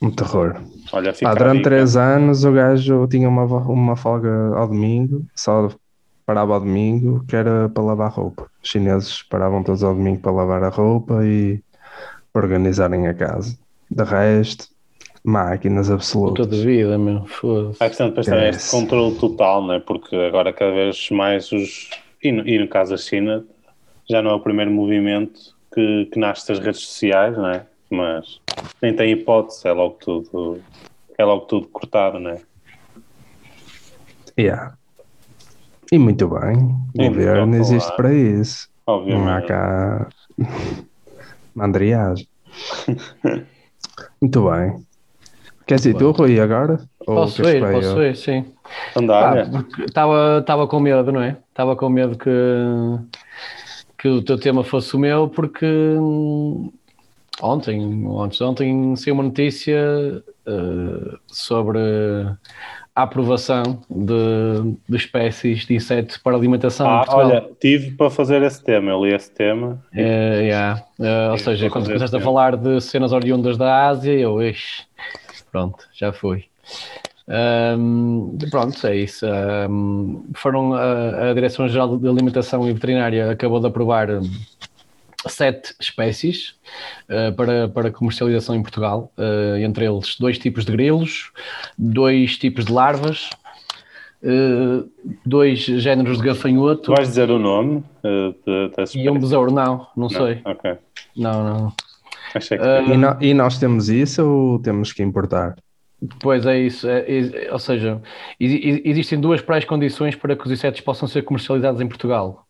Um 0.00 0.10
terror. 0.10 0.56
Olha, 0.90 1.12
pá, 1.12 1.34
durante 1.34 1.62
três 1.62 1.94
anos 1.94 2.42
o 2.42 2.52
gajo 2.52 3.06
tinha 3.06 3.28
uma, 3.28 3.44
uma 3.44 3.96
folga 3.96 4.56
ao 4.56 4.66
domingo, 4.66 5.26
só 5.34 5.68
parava 6.24 6.54
ao 6.54 6.60
domingo, 6.60 7.22
que 7.28 7.36
era 7.36 7.68
para 7.68 7.82
lavar 7.82 8.10
roupa. 8.12 8.50
Os 8.62 8.70
chineses 8.70 9.22
paravam 9.24 9.62
todos 9.62 9.84
ao 9.84 9.94
domingo 9.94 10.20
para 10.20 10.32
lavar 10.32 10.64
a 10.64 10.70
roupa 10.70 11.22
e 11.22 11.62
para 12.32 12.42
organizarem 12.42 13.06
a 13.06 13.12
casa. 13.12 13.58
De 13.90 14.04
resto, 14.04 14.68
máquinas 15.26 15.90
absolutas. 15.90 16.46
Toda 16.46 16.62
vida, 16.62 16.96
meu, 16.96 17.26
foda-se. 17.26 17.82
A 17.82 17.88
questão 17.88 18.08
depois 18.08 18.26
também 18.26 18.44
é 18.44 18.50
este 18.50 18.70
controle 18.70 19.16
total, 19.16 19.66
né? 19.66 19.82
porque 19.84 20.14
agora 20.14 20.52
cada 20.52 20.70
vez 20.70 21.10
mais 21.10 21.50
os. 21.50 21.90
E 22.22 22.30
no, 22.30 22.48
e 22.48 22.58
no 22.58 22.68
caso 22.68 22.92
da 22.92 22.96
China, 22.96 23.44
já 24.08 24.22
não 24.22 24.30
é 24.30 24.34
o 24.34 24.40
primeiro 24.40 24.70
movimento 24.70 25.54
que, 25.74 26.06
que 26.06 26.18
nasce 26.18 26.46
das 26.48 26.60
redes 26.60 26.80
sociais, 26.80 27.36
não 27.36 27.48
é? 27.48 27.66
Mas 27.90 28.40
nem 28.80 28.94
tem 28.94 29.12
hipótese, 29.12 29.66
é 29.66 29.72
logo 29.72 29.96
tudo, 30.00 30.60
é 31.18 31.24
logo 31.24 31.44
tudo 31.46 31.66
cortado, 31.68 32.20
não 32.20 32.30
é? 32.30 32.40
Yeah. 34.38 34.76
E 35.90 35.98
muito 35.98 36.28
bem, 36.28 36.56
o 36.98 37.08
governo 37.08 37.56
existe 37.56 37.94
para 37.96 38.14
isso. 38.14 38.68
Obviamente. 38.86 39.24
Não 39.24 39.32
há 39.32 39.42
cá 39.42 40.08
mandriagem. 41.54 42.28
Muito 44.20 44.50
bem. 44.50 44.85
Queres 45.66 45.84
ir 45.84 45.94
tu, 45.94 46.12
Rui, 46.12 46.38
agora? 46.38 46.78
Ou 47.00 47.16
posso 47.16 47.42
ir, 47.42 47.60
posso 47.60 48.00
ir, 48.00 48.16
sim. 48.16 48.44
Andar, 48.94 49.48
Estava 49.84 50.62
ah, 50.62 50.66
com 50.68 50.78
medo, 50.78 51.10
não 51.10 51.20
é? 51.20 51.36
Estava 51.50 51.74
com 51.74 51.88
medo 51.88 52.16
que, 52.16 52.30
que 53.98 54.08
o 54.08 54.22
teu 54.22 54.38
tema 54.38 54.62
fosse 54.62 54.94
o 54.94 54.98
meu, 54.98 55.28
porque 55.28 55.66
ontem, 57.42 58.06
ontem, 58.06 58.44
ontem 58.44 58.96
saiu 58.96 59.14
uma 59.14 59.24
notícia 59.24 60.22
uh, 60.46 61.18
sobre 61.26 61.80
a 62.94 63.02
aprovação 63.02 63.82
de, 63.90 64.76
de, 64.88 64.96
espécies 64.96 65.66
de 65.66 65.74
insetos 65.74 66.16
para 66.16 66.36
alimentação. 66.36 66.88
Ah, 66.88 67.04
olha, 67.08 67.44
tive 67.60 67.90
para 67.90 68.08
fazer 68.08 68.40
esse 68.42 68.62
tema, 68.62 68.92
eu 68.92 69.04
li 69.04 69.12
esse 69.12 69.32
tema. 69.32 69.82
É, 69.92 70.42
yeah. 70.42 70.82
uh, 71.00 71.32
ou 71.32 71.38
seja, 71.38 71.68
quando 71.68 71.86
começaste 71.86 72.14
a 72.14 72.20
falar 72.20 72.56
de 72.56 72.80
cenas 72.80 73.12
oriundas 73.12 73.58
da 73.58 73.88
Ásia, 73.88 74.12
eu, 74.12 74.40
ixi, 74.40 74.84
pronto, 75.56 75.88
já 75.94 76.12
foi. 76.12 76.44
Um, 77.78 78.36
pronto, 78.50 78.86
é 78.86 78.96
isso. 78.96 79.26
Um, 79.26 80.26
foram 80.34 80.74
a, 80.74 81.30
a 81.30 81.34
Direção-Geral 81.34 81.96
de 81.96 82.06
Alimentação 82.06 82.68
e 82.68 82.72
Veterinária 82.74 83.30
acabou 83.30 83.58
de 83.58 83.66
aprovar 83.66 84.08
sete 85.26 85.74
espécies 85.80 86.54
uh, 87.08 87.34
para, 87.34 87.68
para 87.68 87.90
comercialização 87.90 88.54
em 88.54 88.62
Portugal, 88.62 89.10
uh, 89.16 89.56
entre 89.56 89.86
eles 89.86 90.16
dois 90.20 90.38
tipos 90.38 90.66
de 90.66 90.72
grilos, 90.72 91.32
dois 91.78 92.36
tipos 92.36 92.66
de 92.66 92.72
larvas, 92.72 93.30
uh, 94.22 94.86
dois 95.24 95.60
géneros 95.60 96.18
de 96.18 96.24
gafanhoto. 96.24 96.92
Vais 96.94 97.08
dizer 97.08 97.30
o 97.30 97.38
nome 97.38 97.82
de, 98.04 98.94
E 98.94 99.08
um 99.08 99.18
besouro, 99.18 99.50
não, 99.50 99.64
não, 99.64 99.88
não 99.96 100.08
sei. 100.10 100.42
Okay. 100.44 100.76
Não, 101.16 101.42
não. 101.42 101.72
Achei 102.36 102.58
que... 102.58 102.64
e, 102.64 102.96
no, 102.96 103.16
e 103.20 103.34
nós 103.34 103.58
temos 103.58 103.88
isso 103.88 104.24
ou 104.24 104.58
temos 104.58 104.92
que 104.92 105.02
importar? 105.02 105.56
Pois 106.20 106.44
é 106.44 106.58
isso, 106.58 106.86
é, 106.86 107.04
é, 107.08 107.52
ou 107.52 107.58
seja, 107.58 108.02
existem 108.38 109.18
duas 109.18 109.40
pré-condições 109.40 110.14
para 110.14 110.36
que 110.36 110.44
os 110.44 110.52
insetos 110.52 110.82
possam 110.82 111.08
ser 111.08 111.22
comercializados 111.22 111.80
em 111.80 111.88
Portugal 111.88 112.46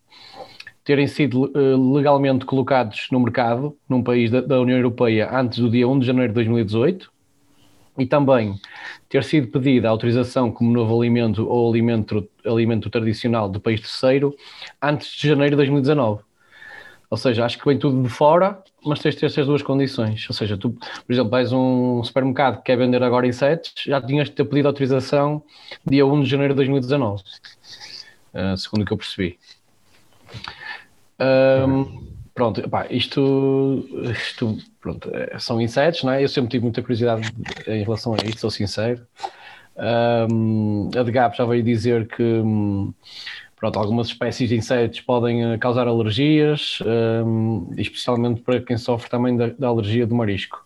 terem 0.87 1.09
sido 1.09 1.51
uh, 1.51 1.94
legalmente 1.94 2.44
colocados 2.44 3.09
no 3.11 3.18
mercado 3.18 3.77
num 3.88 4.05
país 4.05 4.31
da, 4.31 4.40
da, 4.40 4.61
União 4.61 4.79
Europeia 4.79 5.29
antes 5.33 5.59
do 5.59 5.68
dia 5.68 5.87
1 5.87 5.99
de 5.99 6.07
janeiro 6.07 6.29
de 6.29 6.35
2018 6.35 7.11
e 7.99 8.07
também 8.07 8.55
ter 9.09 9.25
sido 9.25 9.49
pedida 9.49 9.88
a 9.88 9.90
autorização 9.90 10.51
como 10.53 10.70
novo 10.70 10.96
alimento 10.96 11.44
ou 11.49 11.68
alimento, 11.68 12.29
alimento 12.44 12.88
tradicional 12.88 13.49
do 13.49 13.59
país 13.59 13.81
terceiro 13.81 14.33
antes 14.81 15.11
de 15.11 15.29
janeiro 15.29 15.53
de 15.53 15.57
2019. 15.57 16.22
Ou 17.16 17.18
seja, 17.18 17.46
acho 17.46 17.59
que 17.59 17.64
vem 17.64 17.79
tudo 17.79 18.02
de 18.02 18.11
fora, 18.11 18.62
mas 18.85 18.98
tens 18.98 19.14
de 19.14 19.20
ter 19.20 19.26
estas 19.26 19.46
duas 19.46 19.62
condições. 19.62 20.29
Ou 20.29 20.35
seja, 20.35 20.55
tu, 20.59 20.68
por 20.70 21.11
exemplo, 21.11 21.31
vais 21.31 21.50
a 21.50 21.57
um 21.57 22.05
supermercado 22.05 22.59
que 22.59 22.64
quer 22.64 22.76
vender 22.76 23.02
agora 23.02 23.26
insetos, 23.26 23.72
já 23.87 24.02
tinhas 24.02 24.29
de 24.29 24.35
ter 24.35 24.44
pedido 24.44 24.68
autorização 24.68 25.42
dia 25.83 26.05
1 26.05 26.22
de 26.24 26.29
janeiro 26.29 26.52
de 26.52 26.57
2019, 26.57 27.22
uh, 27.22 27.22
eh, 28.35 28.57
segundo 28.59 28.83
o 28.83 28.85
que 28.85 28.92
eu 28.92 28.98
percebi. 28.98 29.38
Um, 31.18 32.07
pronto, 32.35 32.62
isto, 32.90 33.88
isto 34.12 34.59
pronto, 34.79 35.11
é, 35.14 35.38
são 35.38 35.59
insetos, 35.59 36.02
não 36.02 36.12
é? 36.12 36.22
Eu 36.22 36.29
sempre 36.29 36.50
tive 36.50 36.64
muita 36.64 36.83
curiosidade 36.83 37.33
em 37.66 37.83
relação 37.83 38.12
a 38.12 38.18
isto, 38.26 38.40
sou 38.40 38.50
sincero. 38.50 39.00
Um, 39.74 40.90
a 40.94 41.02
DGAP 41.02 41.35
já 41.35 41.46
veio 41.46 41.62
dizer 41.62 42.09
que 42.09 42.42
pronto, 43.56 43.78
algumas 43.78 44.08
espécies 44.08 44.48
de 44.48 44.56
insetos 44.56 45.00
podem 45.00 45.52
eh, 45.52 45.58
causar 45.58 45.88
alergias, 45.88 46.78
um, 47.24 47.70
especialmente 47.76 48.42
para 48.42 48.60
quem 48.60 48.76
sofre 48.76 49.10
também 49.10 49.36
da, 49.36 49.48
da 49.48 49.68
alergia 49.68 50.06
do 50.06 50.14
marisco. 50.14 50.64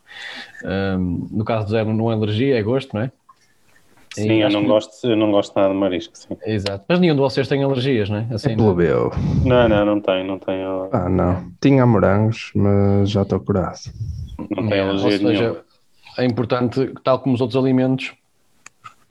Um, 0.64 1.29
no 1.31 1.44
caso 1.44 1.66
do 1.66 1.70
zero, 1.70 1.94
não 1.94 2.11
é 2.11 2.14
alergia, 2.14 2.59
é 2.59 2.62
gosto, 2.62 2.94
não 2.94 3.03
é? 3.03 3.12
Sim, 4.12 4.42
eu 4.42 4.50
não, 4.50 4.62
que... 4.62 4.66
gosto, 4.66 5.07
eu 5.07 5.16
não 5.16 5.31
gosto 5.31 5.55
nada 5.55 5.72
de 5.72 5.79
marisco, 5.79 6.18
sim. 6.18 6.37
Exato. 6.44 6.85
Mas 6.88 6.98
nenhum 6.98 7.14
de 7.14 7.20
vocês 7.20 7.46
tem 7.46 7.62
alergias, 7.62 8.11
não 8.11 8.16
é? 8.16 8.26
Assim, 8.33 8.53
é 8.53 8.57
plebeu. 8.57 9.12
Não, 9.44 9.68
não, 9.68 9.85
não 9.87 10.00
tenho, 10.00 10.26
não 10.26 10.38
tenho. 10.38 10.88
Ah, 10.90 11.09
não. 11.09 11.53
Tinha 11.61 11.87
morangos, 11.87 12.50
mas 12.55 13.09
já 13.09 13.22
estou 13.22 13.38
curado. 13.38 13.79
Não 14.50 14.68
tenho 14.68 14.88
alergia 14.88 15.05
Ou 15.05 15.11
seja, 15.12 15.42
nenhuma. 15.42 15.64
é 16.18 16.24
importante, 16.24 16.92
tal 17.05 17.20
como 17.20 17.37
os 17.37 17.40
outros 17.40 17.57
alimentos, 17.57 18.12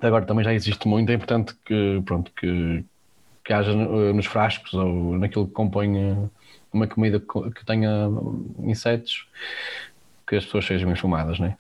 agora 0.02 0.26
também 0.26 0.44
já 0.44 0.54
existe 0.54 0.86
muito, 0.86 1.10
é 1.10 1.16
importante 1.16 1.56
que, 1.66 2.02
pronto, 2.06 2.30
que, 2.38 2.84
que 3.50 3.54
haja 3.54 3.74
nos 3.74 4.28
frascos 4.28 4.76
ou 4.76 5.18
naquilo 5.18 5.48
que 5.48 5.54
compõe 5.54 5.98
eh, 5.98 6.16
uma 6.72 6.86
comida 6.86 7.20
que 7.20 7.66
tenha 7.66 8.08
insetos, 8.60 9.28
que 10.28 10.36
as 10.36 10.46
pessoas 10.46 10.66
sejam 10.66 10.92
informadas, 10.92 11.40
né? 11.40 11.58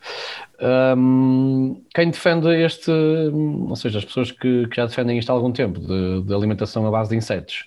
Um, 0.95 1.81
quem 1.95 2.11
defende 2.11 2.47
este, 2.63 2.91
ou 2.91 3.75
seja, 3.75 3.97
as 3.97 4.05
pessoas 4.05 4.31
que, 4.31 4.67
que 4.67 4.75
já 4.75 4.85
defendem 4.85 5.17
isto 5.17 5.31
há 5.31 5.33
algum 5.33 5.51
tempo, 5.51 5.79
de, 5.79 6.21
de 6.21 6.31
alimentação 6.31 6.85
à 6.85 6.91
base 6.91 7.09
de 7.09 7.15
insetos, 7.15 7.65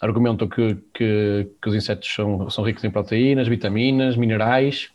argumentam 0.00 0.48
que, 0.48 0.76
que, 0.92 1.48
que, 1.62 1.68
os 1.68 1.74
insetos 1.76 2.12
são, 2.12 2.50
são 2.50 2.64
ricos 2.64 2.82
em 2.82 2.90
proteínas, 2.90 3.46
vitaminas, 3.46 4.16
minerais 4.16 4.90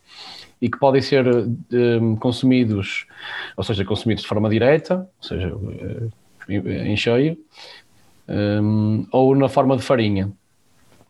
e 0.62 0.68
que 0.70 0.78
podem 0.78 1.02
ser 1.02 1.26
um, 1.72 2.18
consumidos, 2.18 3.08
ou 3.56 3.64
seja, 3.64 3.86
consumidos 3.86 4.24
de 4.24 4.28
forma 4.28 4.50
direta, 4.50 5.10
ou 5.22 5.24
seja, 5.26 5.54
eh, 5.80 6.90
em 6.90 6.98
cheio, 6.98 7.38
um, 8.28 9.06
ou 9.12 9.36
na 9.36 9.50
forma 9.50 9.76
de 9.78 9.84
farinha, 9.84 10.32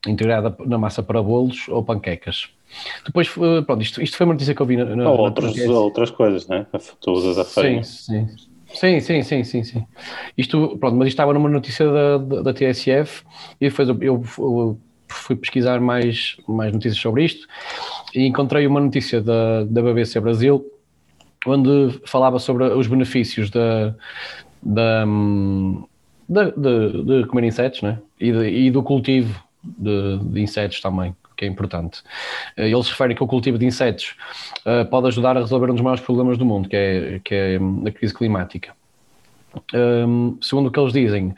integrada 0.08 0.56
na 0.66 0.78
massa 0.78 1.02
para 1.02 1.22
bolos 1.22 1.68
ou 1.68 1.84
panquecas. 1.84 2.50
Depois, 3.06 3.30
eh, 3.30 3.62
pronto, 3.62 3.82
isto, 3.82 4.02
isto 4.02 4.18
foi 4.18 4.26
uma 4.26 4.34
notícia 4.34 4.54
que 4.54 4.62
eu 4.62 4.66
vi 4.66 4.78
na. 4.78 4.96
na 4.96 5.10
Ou 5.10 5.20
outros, 5.20 5.58
outras 5.68 6.12
coisas, 6.12 6.48
né? 6.48 6.66
Tu 7.02 7.12
usas 7.12 7.38
a 7.38 7.46
farinha. 7.46 7.84
Sim, 7.84 8.28
sim. 8.28 8.56
Sim, 8.74 9.00
sim, 9.00 9.24
sim, 9.24 9.44
sim, 9.44 9.64
sim. 9.64 9.86
Isto, 10.38 10.78
pronto, 10.78 10.98
mas 10.98 11.08
isto 11.08 11.16
estava 11.16 11.34
numa 11.34 11.50
notícia 11.50 11.90
da, 11.90 12.18
da, 12.18 12.42
da 12.42 12.54
TSF 12.54 13.24
e 13.62 13.70
depois 13.70 13.88
eu, 13.88 13.98
eu, 14.02 14.24
eu, 14.38 14.80
fui 15.08 15.36
pesquisar 15.36 15.80
mais, 15.80 16.36
mais 16.48 16.74
notícias 16.74 17.00
sobre 17.00 17.24
isto 17.24 17.48
e 18.14 18.26
encontrei 18.26 18.68
uma 18.68 18.82
notícia 18.82 19.22
da, 19.22 19.64
da 19.64 19.82
BBC 19.82 20.20
Brasil 20.20 20.66
onde 21.46 22.02
falava 22.06 22.40
sobre 22.40 22.66
os 22.66 22.88
benefícios 22.88 23.50
da, 23.50 23.96
da, 24.62 25.06
de, 26.28 26.52
de, 26.52 27.04
de 27.04 27.28
comer 27.28 27.46
insetos 27.46 27.82
né? 27.82 28.00
e, 28.20 28.32
de, 28.32 28.50
e 28.50 28.72
do 28.72 28.84
cultivo 28.84 29.44
de, 29.64 30.20
de 30.20 30.42
insetos 30.42 30.82
também 30.82 31.16
que 31.36 31.46
é 31.46 31.48
importante. 31.48 32.02
Eh, 32.56 32.70
eles 32.70 32.90
referem 32.90 33.16
que 33.16 33.24
o 33.24 33.28
cultivo 33.28 33.58
de 33.58 33.66
insetos 33.66 34.16
uh, 34.66 34.86
pode 34.90 35.08
ajudar 35.08 35.38
a 35.38 35.42
resolver 35.42 35.70
um 35.70 35.74
dos 35.74 35.82
maiores 35.82 36.04
problemas 36.04 36.38
do 36.38 36.46
mundo, 36.46 36.70
que 36.70 36.76
é, 36.76 37.20
que 37.24 37.36
é 37.36 37.58
a 37.58 37.92
crise 37.92 38.14
climática. 38.14 38.74
Um, 39.74 40.38
segundo 40.42 40.68
o 40.68 40.72
que 40.72 40.80
eles 40.80 40.92
dizem, 40.92 41.34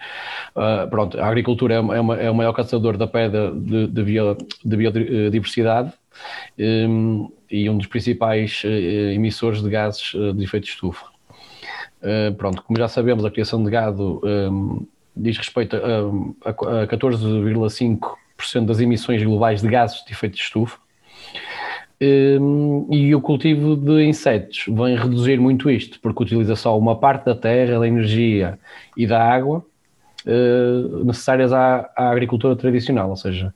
uh, 0.55 0.89
pronto, 0.89 1.19
a 1.19 1.27
agricultura 1.27 1.75
é, 1.75 1.77
é, 1.77 1.81
uma, 1.81 2.15
é 2.17 2.31
o 2.31 2.35
maior 2.35 2.53
caçador 2.53 2.97
da 2.97 3.05
pedra 3.05 3.51
de, 3.51 3.87
de, 3.87 4.03
bio, 4.03 4.35
de 4.65 4.77
biodiversidade 4.77 5.93
um, 6.57 7.31
e 7.49 7.69
um 7.69 7.77
dos 7.77 7.85
principais 7.85 8.63
uh, 8.63 8.67
emissores 8.67 9.61
de 9.61 9.69
gases 9.69 10.13
de 10.35 10.43
efeito 10.43 10.63
de 10.63 10.71
estufa. 10.71 11.05
Uh, 12.01 12.33
pronto, 12.35 12.63
como 12.63 12.77
já 12.77 12.87
sabemos, 12.87 13.25
a 13.25 13.31
criação 13.31 13.63
de 13.63 13.71
gado 13.71 14.21
um, 14.23 14.85
diz 15.15 15.37
respeito 15.37 15.75
a, 15.75 16.49
a, 16.49 16.83
a 16.83 16.87
14,5 16.87 18.65
das 18.65 18.79
emissões 18.79 19.23
globais 19.23 19.61
de 19.61 19.67
gases 19.67 20.03
de 20.05 20.11
efeito 20.11 20.35
de 20.35 20.41
estufa. 20.41 20.77
Um, 21.99 22.87
e 22.91 23.15
o 23.15 23.19
cultivo 23.19 23.75
de 23.75 24.03
insetos 24.03 24.65
vem 24.67 24.95
reduzir 24.95 25.39
muito 25.39 25.69
isto, 25.69 25.99
porque 25.99 26.21
utiliza 26.21 26.55
só 26.55 26.77
uma 26.77 26.95
parte 26.95 27.25
da 27.25 27.35
terra, 27.35 27.79
da 27.79 27.87
energia 27.87 28.59
e 28.95 29.07
da 29.07 29.19
água 29.19 29.65
uh, 30.25 31.03
necessárias 31.03 31.51
à, 31.51 31.89
à, 31.95 32.11
agricultura 32.11 32.55
tradicional, 32.55 33.09
ou 33.09 33.15
seja, 33.15 33.51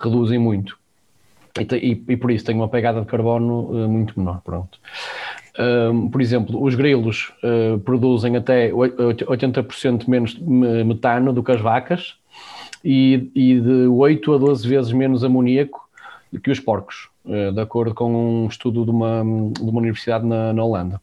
reduzem 0.00 0.38
muito. 0.38 0.76
E, 1.58 1.76
e, 1.76 2.04
e 2.08 2.16
por 2.16 2.32
isso 2.32 2.44
tem 2.44 2.56
uma 2.56 2.68
pegada 2.68 3.00
de 3.00 3.06
carbono 3.06 3.70
uh, 3.70 3.88
muito 3.88 4.18
menor. 4.18 4.40
Pronto. 4.44 4.80
Um, 5.58 6.10
por 6.10 6.20
exemplo, 6.20 6.62
os 6.62 6.74
grilos 6.74 7.32
uh, 7.42 7.78
produzem 7.80 8.36
até 8.36 8.70
80% 8.70 10.06
menos 10.06 10.38
metano 10.38 11.32
do 11.32 11.42
que 11.42 11.52
as 11.52 11.60
vacas, 11.60 12.16
e, 12.86 13.30
e 13.34 13.60
de 13.60 13.86
8 13.88 14.34
a 14.34 14.38
12 14.38 14.68
vezes 14.68 14.92
menos 14.92 15.24
amoníaco 15.24 15.88
do 16.32 16.40
que 16.40 16.50
os 16.52 16.60
porcos, 16.60 17.08
eh, 17.26 17.50
de 17.50 17.60
acordo 17.60 17.92
com 17.92 18.44
um 18.44 18.46
estudo 18.46 18.84
de 18.84 18.90
uma, 18.90 19.22
de 19.52 19.68
uma 19.68 19.80
universidade 19.80 20.24
na, 20.24 20.52
na 20.52 20.62
Holanda. 20.62 21.00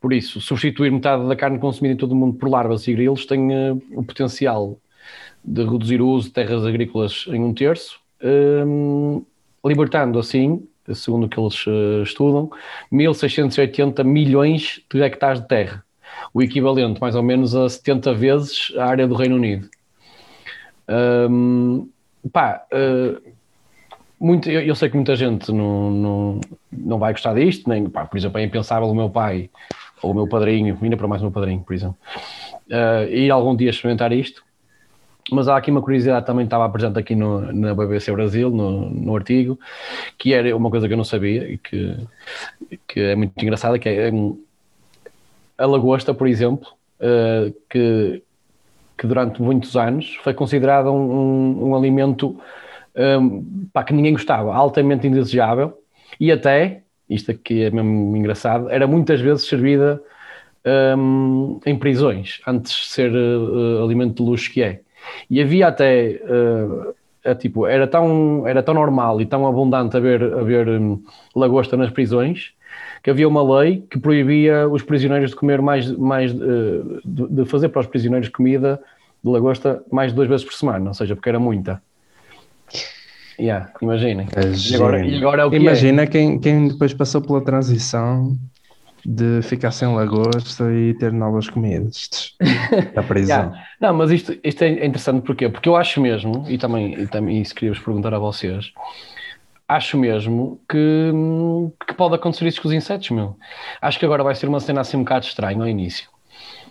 Por 0.00 0.12
isso, 0.12 0.40
substituir 0.40 0.92
metade 0.92 1.26
da 1.26 1.34
carne 1.34 1.58
consumida 1.58 1.94
em 1.94 1.96
todo 1.96 2.12
o 2.12 2.16
mundo 2.16 2.38
por 2.38 2.48
larvas 2.48 2.86
e 2.86 2.92
grilos 2.92 3.26
tem 3.26 3.48
uh, 3.50 3.82
o 3.92 4.04
potencial 4.04 4.78
de 5.44 5.64
reduzir 5.64 6.00
o 6.00 6.08
uso 6.08 6.28
de 6.28 6.34
terras 6.34 6.64
agrícolas 6.64 7.24
em 7.28 7.42
um 7.42 7.52
terço, 7.52 7.98
um, 8.22 9.24
libertando 9.64 10.18
assim, 10.18 10.62
segundo 10.94 11.24
o 11.24 11.28
que 11.28 11.38
eles 11.38 11.66
uh, 11.66 12.02
estudam, 12.02 12.50
1.680 12.92 14.04
milhões 14.04 14.80
de 14.92 15.02
hectares 15.02 15.40
de 15.40 15.48
terra, 15.48 15.84
o 16.32 16.42
equivalente 16.42 17.00
mais 17.00 17.14
ou 17.14 17.22
menos 17.22 17.54
a 17.54 17.68
70 17.68 18.14
vezes 18.14 18.72
a 18.76 18.86
área 18.86 19.06
do 19.06 19.14
Reino 19.14 19.36
Unido. 19.36 19.68
Um, 21.30 21.88
pá, 22.32 22.62
uh, 22.72 23.20
muito, 24.18 24.50
eu, 24.50 24.62
eu, 24.62 24.74
sei 24.74 24.88
que 24.88 24.96
muita 24.96 25.14
gente 25.14 25.52
não, 25.52 25.90
não, 25.90 26.40
não 26.72 26.98
vai 26.98 27.12
gostar 27.12 27.34
disto, 27.34 27.68
nem, 27.68 27.88
pá, 27.88 28.04
por 28.04 28.16
exemplo, 28.16 28.38
é 28.38 28.44
impensável 28.44 28.88
o 28.88 28.94
meu 28.94 29.08
pai 29.08 29.50
ou 30.02 30.10
o 30.12 30.14
meu 30.14 30.26
padrinho, 30.26 30.78
ainda 30.80 30.96
para 30.96 31.06
mais 31.06 31.20
o 31.22 31.26
meu 31.26 31.32
padrinho, 31.32 31.60
por 31.60 31.74
exemplo, 31.74 31.96
uh, 32.70 33.08
ir 33.10 33.30
algum 33.30 33.54
dia 33.54 33.70
experimentar 33.70 34.12
isto. 34.12 34.47
Mas 35.30 35.48
há 35.48 35.56
aqui 35.56 35.70
uma 35.70 35.82
curiosidade 35.82 36.24
também 36.24 36.44
estava 36.44 36.68
presente 36.68 36.98
aqui 36.98 37.14
no, 37.14 37.52
na 37.52 37.74
BBC 37.74 38.10
Brasil, 38.12 38.50
no, 38.50 38.88
no 38.88 39.14
artigo, 39.14 39.58
que 40.16 40.32
era 40.32 40.56
uma 40.56 40.70
coisa 40.70 40.86
que 40.86 40.94
eu 40.94 40.96
não 40.96 41.04
sabia 41.04 41.50
e 41.50 41.58
que, 41.58 41.96
que 42.86 43.00
é 43.00 43.14
muito 43.14 43.32
engraçada, 43.42 43.78
que 43.78 43.88
é 43.88 44.10
hum, 44.10 44.42
a 45.58 45.66
lagosta, 45.66 46.14
por 46.14 46.26
exemplo, 46.26 46.68
uh, 47.00 47.54
que, 47.68 48.22
que 48.96 49.06
durante 49.06 49.42
muitos 49.42 49.76
anos 49.76 50.16
foi 50.22 50.32
considerada 50.32 50.90
um, 50.90 50.96
um, 50.96 51.68
um 51.68 51.76
alimento 51.76 52.40
um, 52.96 53.68
pá, 53.72 53.84
que 53.84 53.92
ninguém 53.92 54.12
gostava, 54.12 54.54
altamente 54.54 55.06
indesejável 55.06 55.78
e 56.18 56.32
até, 56.32 56.82
isto 57.08 57.30
aqui 57.30 57.62
é 57.62 57.70
mesmo 57.70 58.16
engraçado, 58.16 58.68
era 58.70 58.86
muitas 58.86 59.20
vezes 59.20 59.46
servida 59.46 60.02
um, 60.96 61.60
em 61.64 61.78
prisões, 61.78 62.40
antes 62.46 62.72
de 62.72 62.86
ser 62.86 63.12
uh, 63.12 63.84
alimento 63.84 64.22
de 64.22 64.30
luxo 64.30 64.50
que 64.50 64.62
é. 64.62 64.80
E 65.30 65.40
havia 65.40 65.68
até, 65.68 66.20
uh, 66.24 66.94
é, 67.24 67.34
tipo, 67.34 67.66
era 67.66 67.86
tão, 67.86 68.46
era 68.46 68.62
tão 68.62 68.74
normal 68.74 69.20
e 69.20 69.26
tão 69.26 69.46
abundante 69.46 69.96
haver, 69.96 70.22
haver 70.22 70.68
um, 70.68 71.02
lagosta 71.34 71.76
nas 71.76 71.90
prisões 71.90 72.52
que 73.02 73.10
havia 73.10 73.28
uma 73.28 73.60
lei 73.60 73.84
que 73.90 73.98
proibia 73.98 74.68
os 74.68 74.82
prisioneiros 74.82 75.30
de 75.30 75.36
comer 75.36 75.62
mais, 75.62 75.90
mais 75.92 76.32
uh, 76.32 77.00
de, 77.04 77.28
de 77.28 77.44
fazer 77.44 77.68
para 77.68 77.80
os 77.80 77.86
prisioneiros 77.86 78.28
comida 78.28 78.80
de 79.22 79.30
lagosta 79.30 79.82
mais 79.90 80.12
de 80.12 80.16
duas 80.16 80.28
vezes 80.28 80.44
por 80.44 80.54
semana, 80.54 80.90
ou 80.90 80.94
seja, 80.94 81.14
porque 81.14 81.28
era 81.28 81.38
muita. 81.38 81.82
Yeah, 83.38 83.70
imaginem. 83.80 84.26
E 84.70 84.74
agora, 84.74 85.06
e 85.06 85.16
agora 85.16 85.42
é 85.42 85.44
o 85.44 85.50
que 85.50 85.56
Imagina 85.56 86.02
é. 86.02 86.06
quem, 86.06 86.40
quem 86.40 86.68
depois 86.68 86.92
passou 86.92 87.20
pela 87.20 87.40
transição 87.40 88.36
de 89.04 89.40
ficar 89.42 89.70
sem 89.70 89.88
lagosta 89.94 90.72
e 90.72 90.94
ter 90.94 91.12
novas 91.12 91.48
comidas 91.48 92.34
da 92.94 93.02
prisão. 93.02 93.46
yeah. 93.50 93.64
Não, 93.80 93.94
mas 93.94 94.10
isto, 94.10 94.36
isto 94.42 94.62
é 94.62 94.84
interessante 94.84 95.22
porquê? 95.24 95.48
Porque 95.48 95.68
eu 95.68 95.76
acho 95.76 96.00
mesmo, 96.00 96.44
e 96.48 96.58
também, 96.58 96.94
e 96.94 97.06
também 97.06 97.40
isso 97.40 97.54
queria-vos 97.54 97.80
perguntar 97.82 98.12
a 98.14 98.18
vocês, 98.18 98.72
acho 99.68 99.98
mesmo 99.98 100.60
que, 100.68 101.12
que 101.86 101.94
pode 101.94 102.14
acontecer 102.14 102.46
isso 102.46 102.62
com 102.62 102.68
os 102.68 102.74
insetos, 102.74 103.10
meu. 103.10 103.36
Acho 103.80 103.98
que 103.98 104.04
agora 104.04 104.24
vai 104.24 104.34
ser 104.34 104.48
uma 104.48 104.60
cena 104.60 104.80
assim 104.80 104.96
um 104.96 105.04
bocado 105.04 105.26
estranha 105.26 105.60
ao 105.60 105.68
início. 105.68 106.08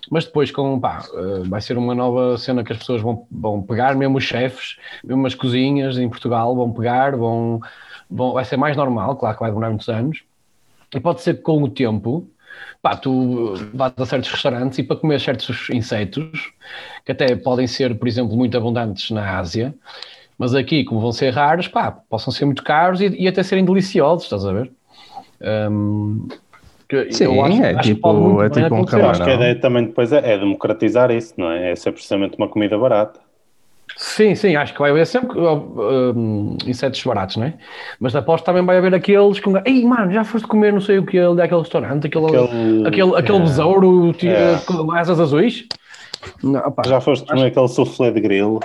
Mas 0.09 0.25
depois, 0.25 0.51
com, 0.51 0.79
pá, 0.79 1.03
eh, 1.13 1.47
vai 1.47 1.61
ser 1.61 1.77
uma 1.77 1.93
nova 1.93 2.37
cena 2.37 2.63
que 2.63 2.71
as 2.71 2.79
pessoas 2.79 3.01
vão, 3.01 3.27
vão 3.29 3.61
pegar, 3.61 3.95
mesmo 3.95 4.17
os 4.17 4.23
chefes, 4.23 4.77
mesmo 5.03 5.25
as 5.27 5.35
cozinhas 5.35 5.97
em 5.97 6.09
Portugal 6.09 6.55
vão 6.55 6.71
pegar, 6.71 7.15
vão, 7.15 7.59
vão, 8.09 8.33
vai 8.33 8.45
ser 8.45 8.57
mais 8.57 8.75
normal, 8.77 9.15
claro 9.17 9.35
que 9.35 9.41
vai 9.41 9.51
demorar 9.51 9.69
muitos 9.69 9.89
anos. 9.89 10.23
E 10.93 10.99
pode 10.99 11.21
ser 11.21 11.35
que 11.35 11.41
com 11.41 11.61
o 11.61 11.69
tempo, 11.69 12.29
pá, 12.81 12.95
tu 12.95 13.55
vais 13.73 13.93
a 13.97 14.05
certos 14.05 14.31
restaurantes 14.31 14.79
e 14.79 14.83
para 14.83 14.97
comer 14.97 15.19
certos 15.19 15.69
insetos, 15.69 16.53
que 17.05 17.11
até 17.11 17.35
podem 17.35 17.67
ser, 17.67 17.97
por 17.97 18.07
exemplo, 18.07 18.35
muito 18.35 18.57
abundantes 18.57 19.11
na 19.11 19.37
Ásia, 19.37 19.75
mas 20.37 20.53
aqui, 20.53 20.83
como 20.83 21.01
vão 21.01 21.11
ser 21.11 21.33
raros, 21.33 21.67
pá, 21.67 21.91
possam 21.91 22.31
ser 22.31 22.45
muito 22.45 22.63
caros 22.63 23.01
e, 23.01 23.07
e 23.07 23.27
até 23.27 23.43
serem 23.43 23.65
deliciosos, 23.65 24.25
estás 24.25 24.45
a 24.45 24.53
ver? 24.53 24.71
Um, 25.41 26.27
que 26.87 27.11
Sim, 27.11 27.39
acho, 27.41 27.61
é, 27.61 27.71
acho 27.73 27.81
tipo, 27.89 28.41
é 28.41 28.49
tipo 28.49 28.75
um 28.75 28.85
camarão. 28.85 29.11
Acho 29.11 29.23
que 29.23 29.29
a 29.29 29.35
ideia 29.35 29.59
também 29.59 29.85
depois 29.87 30.13
é, 30.13 30.33
é, 30.33 30.37
democratizar 30.37 31.11
isso, 31.11 31.33
não 31.37 31.51
é? 31.51 31.71
É 31.71 31.75
ser 31.75 31.91
precisamente 31.91 32.37
uma 32.37 32.47
comida 32.47 32.77
barata. 32.77 33.19
Sim, 33.97 34.35
sim, 34.35 34.55
acho 34.55 34.73
que 34.73 34.79
vai 34.79 34.91
haver 34.91 35.07
sempre 35.07 35.39
um, 35.39 36.55
insetos 36.67 37.03
baratos, 37.03 37.35
não 37.37 37.47
é? 37.47 37.53
Mas 37.99 38.15
aposto 38.15 38.45
também 38.45 38.63
vai 38.63 38.77
haver 38.77 38.93
aqueles 38.93 39.39
com. 39.39 39.57
Ei, 39.65 39.83
mano, 39.83 40.11
já 40.11 40.23
foste 40.23 40.47
comer 40.47 40.71
não 40.71 40.79
sei 40.79 40.99
o 40.99 41.05
que 41.05 41.17
ali 41.17 41.35
daquele 41.35 41.61
restaurante, 41.61 42.05
aquele, 42.05 42.27
aquele, 42.27 42.87
aquele, 42.87 43.15
aquele 43.15 43.37
é, 43.37 43.41
besouro 43.41 44.15
é. 44.21 44.59
com 44.67 44.91
asas 44.91 45.19
azuis? 45.19 45.65
Não, 46.43 46.59
opa, 46.59 46.83
já 46.87 47.01
foste 47.01 47.25
comer 47.25 47.39
acho... 47.39 47.47
aquele 47.47 47.67
soufflé 47.69 48.11
de 48.11 48.21
grilo? 48.21 48.59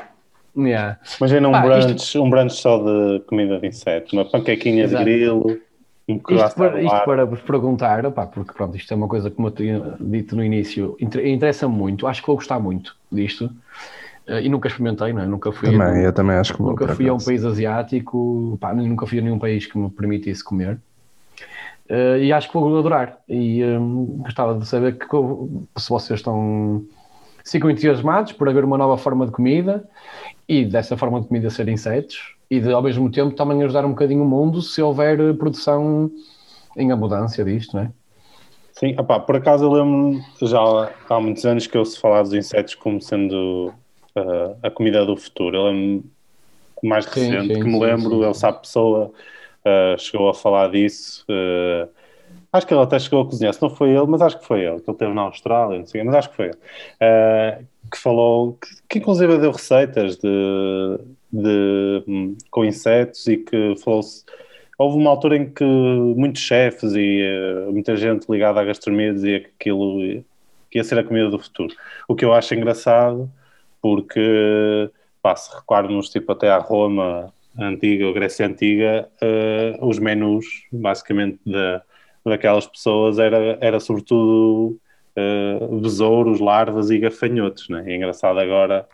Yeah. 0.55 0.99
Imagina 1.19 1.49
um, 1.49 1.63
brunch, 1.63 1.97
isto... 1.97 2.23
um 2.23 2.29
brunch 2.29 2.55
só 2.55 2.77
de 2.77 3.21
comida 3.21 3.59
de 3.59 3.67
insetos, 3.67 4.13
uma 4.13 4.27
panquequinha 4.27 4.85
Exato. 4.85 5.03
de 5.03 5.11
grilo. 5.11 5.61
Isto 6.07 6.57
para, 6.57 6.83
isto 6.83 7.05
para, 7.05 7.25
vos 7.25 7.41
perguntar, 7.41 8.05
opá, 8.05 8.27
porque 8.27 8.53
pronto, 8.53 8.77
isto 8.77 8.93
é 8.93 8.97
uma 8.97 9.09
coisa 9.09 9.31
como 9.31 9.49
eu 9.49 9.53
tinha 9.53 9.95
dito 9.99 10.37
no 10.37 10.45
início, 10.45 10.95
interessa 11.01 11.67
muito, 11.67 12.07
acho 12.07 12.21
que 12.21 12.27
vou 12.27 12.37
gostar 12.37 12.61
muito 12.61 12.95
disto. 13.11 13.51
Uh, 14.29 14.39
e 14.41 14.49
nunca 14.49 14.69
experimentei, 14.69 15.13
não 15.13 15.23
é? 15.23 15.27
Nunca 15.27 15.51
fui. 15.51 15.71
Também, 15.71 16.03
a, 16.03 16.03
eu 16.03 16.13
também 16.13 16.37
acho 16.37 16.55
que. 16.55 16.63
Nunca 16.63 16.89
fui 16.95 17.09
a 17.09 17.15
um 17.15 17.19
país 17.19 17.45
asiático, 17.45 18.57
pá, 18.61 18.73
nunca 18.73 19.07
fui 19.07 19.19
a 19.19 19.23
nenhum 19.23 19.39
país 19.39 19.67
que 19.67 19.77
me 19.77 19.91
permitisse 19.91 20.45
comer. 20.45 20.79
Uh, 21.91 22.17
e 22.19 22.33
acho 22.33 22.49
que 22.49 22.55
vou 22.55 22.79
adorar. 22.79 23.19
E 23.29 23.65
um, 23.65 24.23
gostava 24.23 24.59
de 24.59 24.67
saber 24.67 24.97
que, 24.97 25.07
se 25.77 25.89
vocês 25.89 26.21
estão 26.21 26.85
ficam 27.45 27.69
entusiasmados 27.69 28.33
por 28.33 28.49
haver 28.49 28.65
uma 28.65 28.79
nova 28.79 28.97
forma 28.97 29.27
de 29.27 29.33
comida 29.33 29.85
e 30.49 30.65
dessa 30.65 30.97
forma 30.97 31.21
de 31.21 31.27
comida 31.27 31.51
ser 31.51 31.69
insetos 31.69 32.37
e 32.49 32.61
de, 32.61 32.73
ao 32.73 32.83
mesmo 32.83 33.11
tempo 33.11 33.35
também 33.35 33.63
ajudar 33.63 33.85
um 33.85 33.91
bocadinho 33.91 34.23
o 34.23 34.27
mundo 34.27 34.63
se 34.63 34.81
houver 34.81 35.35
produção 35.37 36.11
em 36.77 36.93
abundância 36.93 37.45
disto, 37.45 37.77
não 37.77 37.83
é? 37.83 37.91
Sim, 38.73 38.95
opá, 38.99 39.21
por 39.21 39.37
acaso 39.37 39.65
eu 39.65 39.73
lembro 39.73 40.23
já 40.41 40.59
há 41.11 41.21
muitos 41.21 41.45
anos 41.45 41.67
que 41.67 41.77
eu 41.77 41.85
se 41.85 41.99
falar 41.99 42.23
dos 42.23 42.33
insetos 42.33 42.75
como 42.75 43.01
sendo 43.01 43.73
uh, 44.17 44.57
a 44.63 44.71
comida 44.71 45.05
do 45.05 45.17
futuro. 45.17 45.57
Eu 45.57 45.65
lembro 45.65 46.05
mais 46.83 47.07
recente 47.07 47.49
sim, 47.49 47.55
sim, 47.55 47.61
que 47.61 47.67
me 47.67 47.79
lembro, 47.79 48.11
sim, 48.11 48.25
ele 48.25 48.35
sabe 48.35 48.61
pessoa 48.61 49.13
uh, 49.65 49.99
chegou 49.99 50.29
a 50.29 50.35
falar 50.35 50.71
disso. 50.71 51.25
Uh, 51.29 51.89
acho 52.53 52.67
que 52.67 52.75
ele 52.75 52.83
até 52.83 52.99
chegou 52.99 53.23
a 53.23 53.27
cozinhar, 53.27 53.55
se 53.55 53.63
não 53.63 53.71
foi 53.71 53.91
ele, 53.91 54.07
mas 54.07 54.21
acho 54.21 54.39
que 54.39 54.47
foi 54.47 54.63
ele, 54.65 54.81
que 54.81 54.91
ele 54.91 54.99
teve 54.99 55.13
na 55.13 55.23
Austrália, 55.23 55.79
não 55.79 55.87
sei, 55.87 56.03
mas 56.03 56.15
acho 56.15 56.31
que 56.31 56.37
foi 56.37 56.47
ele. 56.47 56.59
que 57.91 57.99
falou, 57.99 58.55
que, 58.55 58.69
que 58.89 58.99
inclusive 58.99 59.39
deu 59.39 59.53
receitas 59.53 60.17
de 60.17 60.99
de, 61.33 62.37
com 62.51 62.65
insetos 62.65 63.27
e 63.27 63.39
que 63.39 63.75
falou-se. 63.83 64.25
Houve 64.79 64.99
uma 64.99 65.11
altura 65.11 65.37
em 65.37 65.49
que 65.49 65.65
muitos 65.65 66.43
chefes 66.43 66.93
e 66.95 67.23
uh, 67.23 67.73
muita 67.73 67.97
gente 67.97 68.27
ligada 68.29 68.61
à 68.61 68.65
gastronomia 68.65 69.15
dizia 69.15 69.41
que 69.41 69.51
aquilo 69.59 70.23
que 70.71 70.79
ia 70.79 70.85
ser 70.85 70.99
a 70.99 71.05
comida 71.05 71.31
do 71.31 71.39
futuro. 71.39 71.75
O 72.09 72.15
que 72.15 72.25
eu 72.25 72.33
acho 72.33 72.55
engraçado, 72.55 73.31
porque 73.83 74.91
pá, 75.21 75.37
se 75.37 75.55
recuarmos 75.55 76.09
tipo, 76.09 76.33
até 76.33 76.51
à 76.51 76.59
Roma 76.59 77.33
antiga, 77.59 78.07
ou 78.07 78.15
Grécia 78.15 78.47
antiga, 78.47 79.09
uh, 79.21 79.87
os 79.87 79.99
menus 79.99 80.47
basicamente 80.73 81.39
da, 81.45 81.83
daquelas 82.25 82.67
pessoas 82.67 83.19
era, 83.19 83.59
era 83.61 83.79
sobretudo 83.81 84.79
uh, 85.19 85.81
besouros, 85.81 86.41
larvas 86.41 86.89
e 86.91 86.99
gafanhotos. 86.99 87.69
Né? 87.69 87.85
E 87.89 87.93
é 87.93 87.97
engraçado 87.97 88.39
agora 88.39 88.87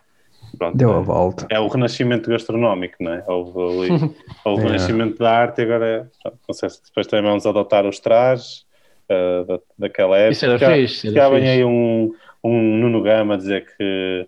Pronto, 0.57 0.77
Deu 0.77 0.91
a 0.91 0.99
volta. 0.99 1.47
É 1.49 1.59
o 1.59 1.67
renascimento 1.67 2.29
gastronómico, 2.29 2.95
não 2.99 3.13
é? 3.13 3.23
Houve, 3.27 3.91
ali, 3.91 4.15
houve 4.43 4.63
o 4.63 4.65
é. 4.65 4.67
renascimento 4.67 5.19
da 5.19 5.31
arte 5.31 5.61
e 5.61 5.63
agora, 5.63 6.09
não 6.47 6.53
sei 6.53 6.69
se 6.69 6.83
depois 6.83 7.07
também 7.07 7.29
vamos 7.29 7.45
adotar 7.45 7.85
os 7.85 7.99
trajes 7.99 8.65
uh, 9.09 9.45
da, 9.45 9.59
daquela 9.77 10.17
época. 10.17 10.31
Isso 10.31 10.45
era 10.45 10.75
fixe. 10.75 11.11
Já 11.11 11.29
vem 11.29 11.47
aí 11.47 11.63
um, 11.63 12.13
um 12.43 12.77
Nuno 12.77 13.01
Gama 13.01 13.35
a 13.35 13.37
dizer 13.37 13.65
que 13.77 14.27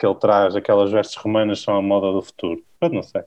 aquela, 0.00 0.12
aquele 0.12 0.14
traje, 0.14 0.58
aquelas 0.58 0.90
vestes 0.90 1.16
romanas 1.16 1.60
são 1.60 1.76
a 1.76 1.82
moda 1.82 2.10
do 2.12 2.22
futuro. 2.22 2.62
Eu 2.80 2.88
não 2.88 3.02
sei. 3.02 3.22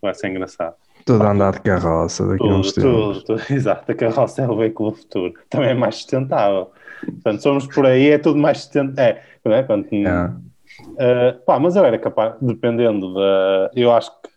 Vai 0.00 0.14
ser 0.14 0.28
engraçado. 0.28 0.74
Tudo 1.04 1.24
a 1.24 1.32
andar 1.32 1.52
de 1.52 1.60
carroça 1.60 2.26
daqui 2.26 2.38
tudo, 2.38 2.54
a 2.54 2.58
uns 2.58 2.72
tempos. 2.72 3.22
Tudo, 3.24 3.38
tudo, 3.38 3.42
exato, 3.52 3.92
a 3.92 3.94
carroça 3.94 4.42
é 4.42 4.48
o 4.48 4.56
veículo 4.56 4.92
do 4.92 4.96
futuro. 4.96 5.34
Também 5.50 5.70
é 5.70 5.74
mais 5.74 5.96
sustentável. 5.96 6.70
Portanto, 7.04 7.42
somos 7.42 7.66
por 7.66 7.84
aí, 7.84 8.10
é 8.10 8.18
tudo 8.18 8.38
mais 8.38 8.58
sustentável. 8.58 9.02
É, 9.02 9.22
não 9.44 9.52
é? 9.52 9.62
Quando, 9.62 9.86
é. 9.92 10.26
Uh, 10.80 11.38
pá, 11.44 11.58
mas 11.58 11.76
eu 11.76 11.84
era 11.84 11.98
capaz, 11.98 12.34
dependendo 12.40 13.14
da. 13.14 13.70
Eu 13.74 13.92
acho 13.92 14.10
que. 14.10 14.30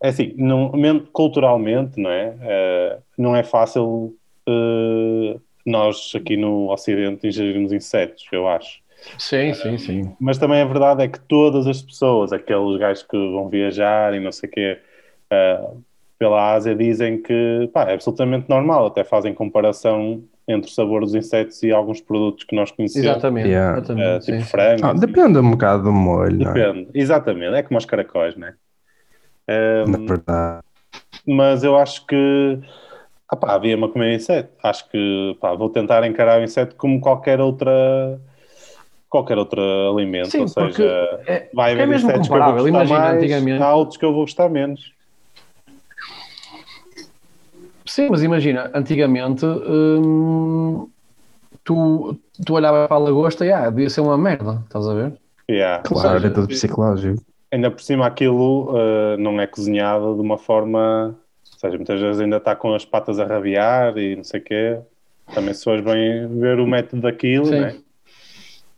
É 0.00 0.08
assim, 0.10 0.32
não, 0.36 0.70
culturalmente, 1.12 2.00
não 2.00 2.10
é? 2.10 2.30
Uh, 2.30 3.02
não 3.18 3.34
é 3.34 3.42
fácil 3.42 4.14
uh, 4.48 5.40
nós 5.66 6.12
aqui 6.14 6.36
no 6.36 6.70
Ocidente 6.70 7.26
ingerirmos 7.26 7.72
insetos, 7.72 8.24
eu 8.30 8.46
acho. 8.46 8.80
Sim, 9.18 9.54
sim, 9.54 9.78
sim. 9.78 10.16
Mas 10.20 10.38
também 10.38 10.60
a 10.60 10.64
verdade 10.64 11.02
é 11.02 11.08
que 11.08 11.20
todas 11.20 11.66
as 11.66 11.80
pessoas, 11.80 12.32
aqueles 12.32 12.78
gajos 12.78 13.02
que 13.02 13.16
vão 13.16 13.48
viajar 13.48 14.14
e 14.14 14.20
não 14.20 14.32
sei 14.32 14.48
o 14.48 14.52
quê, 14.52 14.78
pela 16.18 16.52
Ásia, 16.52 16.74
dizem 16.74 17.22
que 17.22 17.70
pá, 17.72 17.84
é 17.84 17.94
absolutamente 17.94 18.48
normal, 18.48 18.86
até 18.86 19.04
fazem 19.04 19.32
comparação 19.32 20.22
entre 20.46 20.70
o 20.70 20.72
sabor 20.72 21.02
dos 21.02 21.14
insetos 21.14 21.62
e 21.62 21.70
alguns 21.70 22.00
produtos 22.00 22.44
que 22.44 22.56
nós 22.56 22.70
conhecemos. 22.70 23.06
Exatamente, 23.06 23.48
yeah. 23.48 23.78
exatamente 23.78 24.16
uh, 24.16 24.20
tipo 24.20 24.38
sim. 24.38 24.44
frango. 24.44 24.86
Ah, 24.86 24.92
depende 24.94 25.38
um 25.38 25.50
bocado 25.50 25.84
do 25.84 25.92
molho. 25.92 26.42
É? 26.42 26.52
Depende, 26.52 26.88
é? 26.94 27.00
exatamente, 27.00 27.54
é 27.54 27.62
como 27.62 27.78
os 27.78 27.84
caracóis, 27.84 28.34
né? 28.36 28.54
Um, 29.48 29.90
Na 29.90 29.98
verdade. 29.98 30.62
Mas 31.26 31.62
eu 31.62 31.76
acho 31.76 32.06
que 32.06 32.58
opá, 33.30 33.54
havia 33.54 33.76
uma 33.76 33.88
comer 33.88 34.14
inseto. 34.14 34.50
Acho 34.62 34.88
que 34.88 35.36
pá, 35.40 35.54
vou 35.54 35.68
tentar 35.68 36.04
encarar 36.06 36.40
o 36.40 36.44
inseto 36.44 36.74
como 36.76 37.00
qualquer 37.00 37.40
outra 37.40 38.18
qualquer 39.08 39.38
outro 39.38 39.60
alimento. 39.92 40.30
Sim, 40.30 40.40
ou 40.42 40.48
seja, 40.48 41.20
é, 41.26 41.48
vai 41.54 41.70
é 41.70 41.74
haver 41.74 41.88
mesmo 41.88 42.10
insetos 42.10 42.28
que 42.28 42.34
eu 42.34 42.42
vou 42.42 42.52
gostar 42.52 42.68
Imagina, 42.68 42.98
mais, 42.98 43.16
antigamente. 43.16 43.62
há 43.62 43.74
outros 43.74 43.96
que 43.96 44.04
eu 44.04 44.12
vou 44.12 44.20
gostar 44.22 44.48
menos. 44.48 44.92
Sim, 47.86 48.08
mas 48.10 48.22
imagina, 48.22 48.70
antigamente 48.74 49.46
hum, 49.46 50.88
tu, 51.64 52.18
tu 52.44 52.54
olhavas 52.54 52.86
para 52.86 52.96
a 52.96 53.00
lagosta 53.00 53.46
e 53.46 53.52
ah, 53.52 53.70
devia 53.70 53.88
ser 53.88 54.02
uma 54.02 54.18
merda, 54.18 54.62
estás 54.66 54.86
a 54.86 54.94
ver? 54.94 55.12
Yeah. 55.50 55.82
Claro, 55.82 56.18
seja, 56.18 56.26
é 56.26 56.30
tudo 56.30 56.48
psicológico. 56.48 57.22
Ainda 57.50 57.70
por 57.70 57.80
cima 57.80 58.06
aquilo 58.06 58.70
uh, 58.70 59.16
não 59.18 59.40
é 59.40 59.46
cozinhado 59.46 60.14
de 60.14 60.20
uma 60.20 60.36
forma... 60.36 61.16
Ou 61.54 61.58
seja, 61.58 61.76
muitas 61.76 61.98
vezes 61.98 62.20
ainda 62.20 62.36
está 62.36 62.54
com 62.54 62.74
as 62.74 62.84
patas 62.84 63.18
a 63.18 63.24
rabiar 63.24 63.96
e 63.96 64.14
não 64.14 64.22
sei 64.22 64.40
o 64.40 64.44
quê. 64.44 64.78
Também 65.34 65.54
se 65.54 65.64
fores 65.64 65.82
bem 65.82 66.28
ver 66.38 66.60
o 66.60 66.66
método 66.66 67.02
daquilo, 67.02 67.46
Sim. 67.46 67.60
né? 67.60 67.76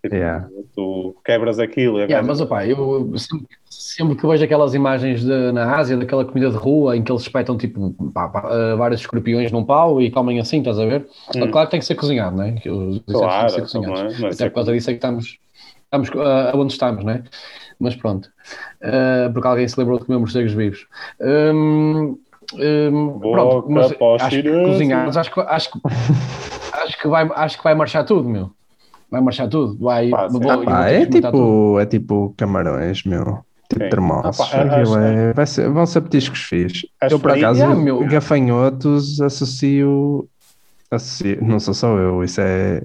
Tipo, 0.02 0.14
Yeah. 0.16 0.48
Tu 0.74 1.16
quebras 1.24 1.58
aquilo 1.58 1.98
e 1.98 2.02
Yeah, 2.04 2.26
mas 2.26 2.40
opá, 2.40 2.66
eu 2.66 3.12
sempre, 3.18 3.46
sempre 3.68 4.16
que 4.16 4.26
vejo 4.26 4.42
aquelas 4.44 4.72
imagens 4.72 5.22
de- 5.22 5.52
na 5.52 5.76
Ásia, 5.76 5.96
daquela 5.96 6.24
comida 6.24 6.50
de 6.50 6.56
rua 6.56 6.96
em 6.96 7.02
que 7.02 7.12
eles 7.12 7.22
espetam 7.22 7.56
tipo 7.58 7.92
pá, 8.14 8.28
pá, 8.28 8.48
uh, 8.48 8.76
vários 8.78 9.00
escorpiões 9.02 9.52
num 9.52 9.64
pau 9.64 10.00
e 10.00 10.10
comem 10.10 10.40
assim, 10.40 10.58
estás 10.60 10.78
a 10.78 10.86
ver? 10.86 11.06
Hum. 11.36 11.50
Claro 11.50 11.66
que 11.66 11.72
tem 11.72 11.80
que 11.80 11.86
ser 11.86 11.96
cozinhado, 11.96 12.36
não 12.36 12.44
é? 12.44 12.52
Que 12.52 12.70
os 12.70 13.00
Claro, 13.06 13.36
têm 13.36 13.46
que 13.46 13.52
ser 13.52 13.78
cozinhados. 13.78 14.00
é? 14.00 14.22
Mas 14.22 14.34
Até 14.36 14.44
é 14.44 14.48
por 14.48 14.54
causa 14.54 14.72
disso 14.72 14.90
é 14.90 14.92
que 14.94 14.98
estamos, 14.98 15.38
estamos 15.84 16.08
uh, 16.10 16.56
onde 16.56 16.72
estamos, 16.72 17.04
não 17.04 17.12
é? 17.12 17.22
Mas 17.78 17.94
pronto, 17.96 18.28
Uh, 18.82 19.30
porque 19.32 19.46
alguém 19.46 19.68
se 19.68 19.78
lembrou 19.78 19.98
de 19.98 20.06
comer 20.06 20.18
morcegos 20.18 20.52
vivos. 20.52 20.86
Um, 21.20 22.18
um, 22.54 23.18
pronto, 23.20 23.66
mas 23.68 23.92
acho 24.22 24.42
que 24.42 24.64
cozinhados, 24.64 25.16
acho 25.16 25.30
que, 25.32 25.40
acho, 25.40 25.70
que, 25.70 25.78
acho, 26.72 26.98
que 26.98 27.08
vai, 27.08 27.30
acho 27.34 27.58
que 27.58 27.64
vai 27.64 27.74
marchar 27.74 28.04
tudo, 28.04 28.28
meu. 28.28 28.50
Vai 29.10 29.20
marchar 29.20 29.48
tudo. 29.48 29.76
Vai, 29.78 30.08
Pá, 30.10 30.28
vou- 30.28 30.40
vou 30.40 30.64
Pá, 30.64 30.88
é 30.88 31.00
experimentar 31.00 31.32
tudo. 31.32 31.40
tipo, 31.42 31.80
é 31.80 31.86
tipo 31.86 32.34
camarões, 32.36 33.04
meu. 33.04 33.38
Tipo 33.68 33.84
Sim. 33.84 33.90
termossos. 33.90 34.52
Ah, 34.52 34.62
Aquilo 34.62 34.98
é- 34.98 35.32
vai 35.32 35.46
ser- 35.46 35.68
vão 35.70 35.86
ser 35.86 36.00
petiscos 36.00 36.40
fixes. 36.40 36.86
As 37.00 37.12
Eu, 37.12 37.20
por 37.20 37.30
farinhas- 37.30 37.60
acaso, 37.60 37.78
Ah, 37.78 37.82
meu. 37.82 38.00
gafanhotos 38.06 39.20
associo, 39.20 40.28
associo. 40.90 41.38
Não 41.44 41.60
sou 41.60 41.72
só 41.74 41.96
eu, 41.98 42.22
isso 42.24 42.40
é, 42.40 42.82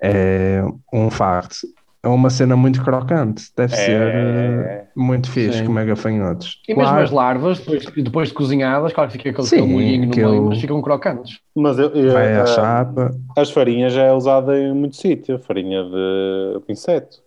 é 0.00 0.62
um 0.92 1.10
facto. 1.10 1.56
É 2.02 2.08
uma 2.08 2.30
cena 2.30 2.56
muito 2.56 2.82
crocante. 2.84 3.50
Deve 3.56 3.72
É. 3.74 3.76
ser 3.76 4.00
eh, 4.14 4.86
muito 4.94 5.30
fixe 5.30 5.58
Sim. 5.58 5.64
comer 5.66 5.86
gafanhotos. 5.86 6.60
E 6.68 6.74
mesmo 6.74 6.84
Claro, 6.90 7.04
as 7.04 7.10
larvas, 7.10 7.58
depois, 7.58 7.84
depois 8.04 8.28
de 8.28 8.34
cozinhadas, 8.34 8.92
claro 8.92 9.10
que 9.10 9.18
fica 9.18 9.30
aquele, 9.30 9.46
Sim, 9.46 9.62
molhinho 9.62 10.06
no 10.06 10.12
aquele- 10.12 10.28
meio, 10.28 10.44
mas 10.44 10.60
ficam 10.60 10.80
crocantes. 10.80 11.40
Mas 11.56 11.78
eu, 11.78 11.90
eu- 11.90 12.12
vai 12.12 12.34
à 12.36 12.42
eh, 12.42 12.46
chapa. 12.46 13.10
as 13.36 13.50
farinhas 13.50 13.92
já 13.92 14.04
é 14.04 14.12
usada 14.12 14.58
em 14.58 14.72
muito 14.72 14.96
sítio, 14.96 15.38
farinha 15.40 15.82
de, 15.82 16.60
de 16.66 16.72
inseto. 16.72 17.22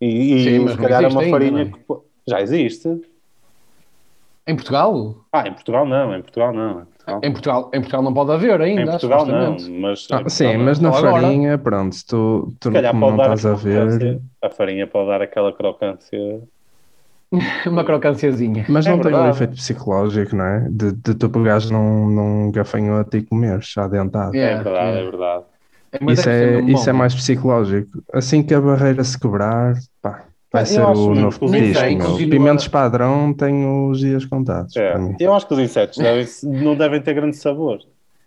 E, 0.00 0.06
e 0.06 0.44
Sim, 0.44 0.58
mas 0.60 0.72
se 0.72 0.78
calhar 0.78 1.02
é 1.04 1.06
uma 1.08 1.20
ainda, 1.20 1.30
farinha 1.38 1.50
não 1.52 1.58
é? 1.60 1.64
que 1.64 2.30
já 2.30 2.40
existe. 2.42 2.88
Em 4.46 4.54
Portugal? 4.56 5.24
Ah, 5.32 5.46
em 5.48 5.52
Portugal 5.54 5.86
não, 5.86 6.14
em 6.14 6.20
Portugal 6.22 6.52
não. 6.52 6.86
Em 7.06 7.12
Portugal, 7.14 7.22
Em 7.22 7.32
Portugal, 7.32 7.70
em 7.74 7.80
Portugal 7.80 8.02
não 8.02 8.14
pode 8.14 8.32
haver 8.32 8.60
ainda, 8.60 8.82
Em 8.82 8.86
Portugal 8.88 9.26
não, 9.26 9.58
mas, 9.80 10.08
Ah, 10.10 10.20
em 10.20 10.24
sim, 10.28 10.56
Portugal 10.56 10.58
mas 10.58 10.78
na 10.80 10.92
agora. 10.92 10.92
farinha, 10.92 11.56
pronto, 11.58 11.94
se 11.94 12.04
tu, 12.06 12.54
tu 12.60 12.70
calhar 12.70 12.94
não, 12.94 13.18
estás 13.18 13.46
a 13.46 13.54
ver. 13.54 14.00
crocância. 14.00 14.20
A 14.42 14.50
farinha 14.50 14.86
pode 14.86 15.08
dar 15.08 15.22
aquela 15.22 15.52
crocância. 15.52 16.18
Uma 17.66 17.84
crocânciazinha. 17.84 18.66
Mas 18.68 18.86
É 18.86 18.92
não 18.92 19.00
tem 19.00 19.14
o 19.14 19.26
efeito 19.26 19.54
psicológico, 19.54 20.36
não 20.36 20.44
é? 20.44 20.68
De, 20.70 20.92
de 20.92 21.14
tu 21.14 21.28
pegares 21.30 21.70
num, 21.70 22.08
num 22.10 22.50
gafanhoto 22.52 23.16
e 23.16 23.24
comeres 23.26 23.66
já 23.70 23.88
dentado. 23.88 24.34
Yeah, 24.34 24.52
é 24.60 24.62
verdade, 24.62 24.78
yeah. 24.84 25.00
é 25.00 25.04
verdade. 25.04 25.46
Mas 26.00 26.18
Isso, 26.20 26.28
é, 26.28 26.60
isso 26.62 26.90
é 26.90 26.92
mais 26.92 27.14
psicológico. 27.14 28.02
Assim 28.12 28.42
que 28.42 28.54
a 28.54 28.60
barreira 28.60 29.04
se 29.04 29.18
quebrar, 29.18 29.74
pá, 30.02 30.26
vai 30.52 30.62
Eu 30.62 30.66
ser 30.66 30.82
acho 30.82 31.10
o 31.10 31.14
novo 31.14 31.38
que 31.38 31.44
os 31.44 31.50
petisco, 31.50 31.70
insetos 31.78 31.96
meu. 31.96 32.06
continua- 32.10 32.30
Pimentos 32.30 32.68
padrão 32.68 33.32
tem 33.32 33.64
os 33.90 33.98
dias 33.98 34.24
contados 34.24 34.76
É. 34.76 34.94
Eu 35.18 35.32
acho 35.34 35.46
que 35.46 35.54
os 35.54 35.60
insetos 35.60 35.98
devem- 35.98 36.26
não 36.62 36.74
devem 36.76 37.00
ter 37.00 37.14
grande 37.14 37.36
sabor. 37.36 37.78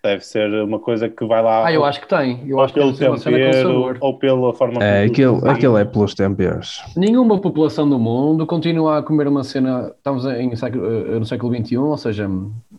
Deve 0.03 0.23
ser 0.23 0.47
uma 0.63 0.77
coisa 0.77 1.09
que 1.09 1.25
vai 1.25 1.41
lá 1.41 1.65
Ah, 1.65 1.73
eu 1.73 1.83
acho 1.83 1.99
que 1.99 2.07
tem. 2.07 2.39
Eu 2.47 2.57
ou 2.57 2.63
acho 2.63 2.73
que 2.75 2.79
pelo 2.79 2.91
uma 2.91 2.95
cena 2.97 3.15
com 3.17 3.23
tempero 3.23 3.67
sabor. 3.69 3.97
ou 4.01 4.13
pela 4.19 4.53
forma 4.53 4.83
É, 4.83 5.03
aquilo, 5.03 5.47
aquilo 5.49 5.77
é 5.79 5.83
pelos 5.83 6.13
temperos. 6.13 6.83
Nenhuma 6.95 7.39
população 7.41 7.89
do 7.89 7.97
mundo 7.97 8.45
continua 8.45 8.99
a 8.99 9.01
comer 9.03 9.27
uma 9.27 9.43
cena. 9.43 9.91
Estamos 9.97 10.23
em 10.25 10.51
eh, 10.51 11.19
no 11.19 11.25
século 11.25 11.51
XXI, 11.55 11.77
ou 11.77 11.97
seja, 11.97 12.29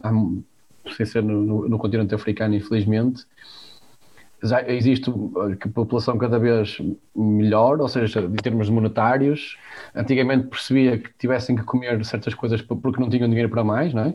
há, 0.04 0.12
sem 0.96 1.04
ser 1.04 1.20
no, 1.24 1.42
no- 1.42 1.68
no 1.68 1.78
continente 1.78 2.14
africano, 2.14 2.54
infelizmente, 2.54 3.24
já 4.42 4.62
existe 4.68 5.10
eh, 5.10 5.56
que 5.56 5.68
população 5.68 6.16
cada 6.18 6.38
vez 6.38 6.78
melhor, 7.14 7.80
ou 7.80 7.88
seja, 7.88 8.20
em 8.20 8.36
termos 8.36 8.68
monetários. 8.68 9.56
Antigamente 9.94 10.46
percebia 10.48 10.98
que 10.98 11.10
tivessem 11.18 11.56
que 11.56 11.62
comer 11.64 12.04
certas 12.04 12.34
coisas 12.34 12.60
por- 12.62 12.76
porque 12.78 13.00
não 13.00 13.08
tinham 13.08 13.28
dinheiro 13.28 13.48
para 13.48 13.64
mais, 13.64 13.92
não 13.94 14.02
é? 14.02 14.14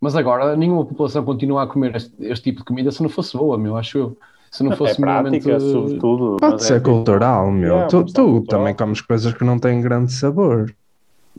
Mas 0.00 0.16
agora 0.16 0.56
nenhuma 0.56 0.84
população 0.84 1.24
continua 1.24 1.62
a 1.62 1.66
comer 1.66 1.94
este, 1.94 2.12
este 2.20 2.44
tipo 2.50 2.58
de 2.58 2.64
comida 2.64 2.90
se 2.90 3.02
não 3.02 3.08
fosse 3.08 3.36
boa, 3.36 3.56
meu, 3.56 3.76
acho 3.76 3.98
eu. 3.98 4.18
Se 4.50 4.62
não 4.64 4.72
É 4.72 4.76
fosse 4.76 5.00
prática, 5.00 5.30
minimamente- 5.30 5.72
sobretudo. 5.72 6.36
Pode 6.38 6.62
ser 6.62 6.74
é 6.74 6.76
tipo- 6.78 6.90
cultural, 6.90 7.50
meu. 7.50 7.68
Yeah, 7.70 7.86
tu 7.86 8.04
tu 8.04 8.12
cultural. 8.24 8.44
também 8.60 8.74
comes 8.74 9.00
coisas 9.00 9.32
que 9.32 9.44
não 9.44 9.58
têm 9.58 9.80
grande 9.80 10.12
sabor. 10.12 10.74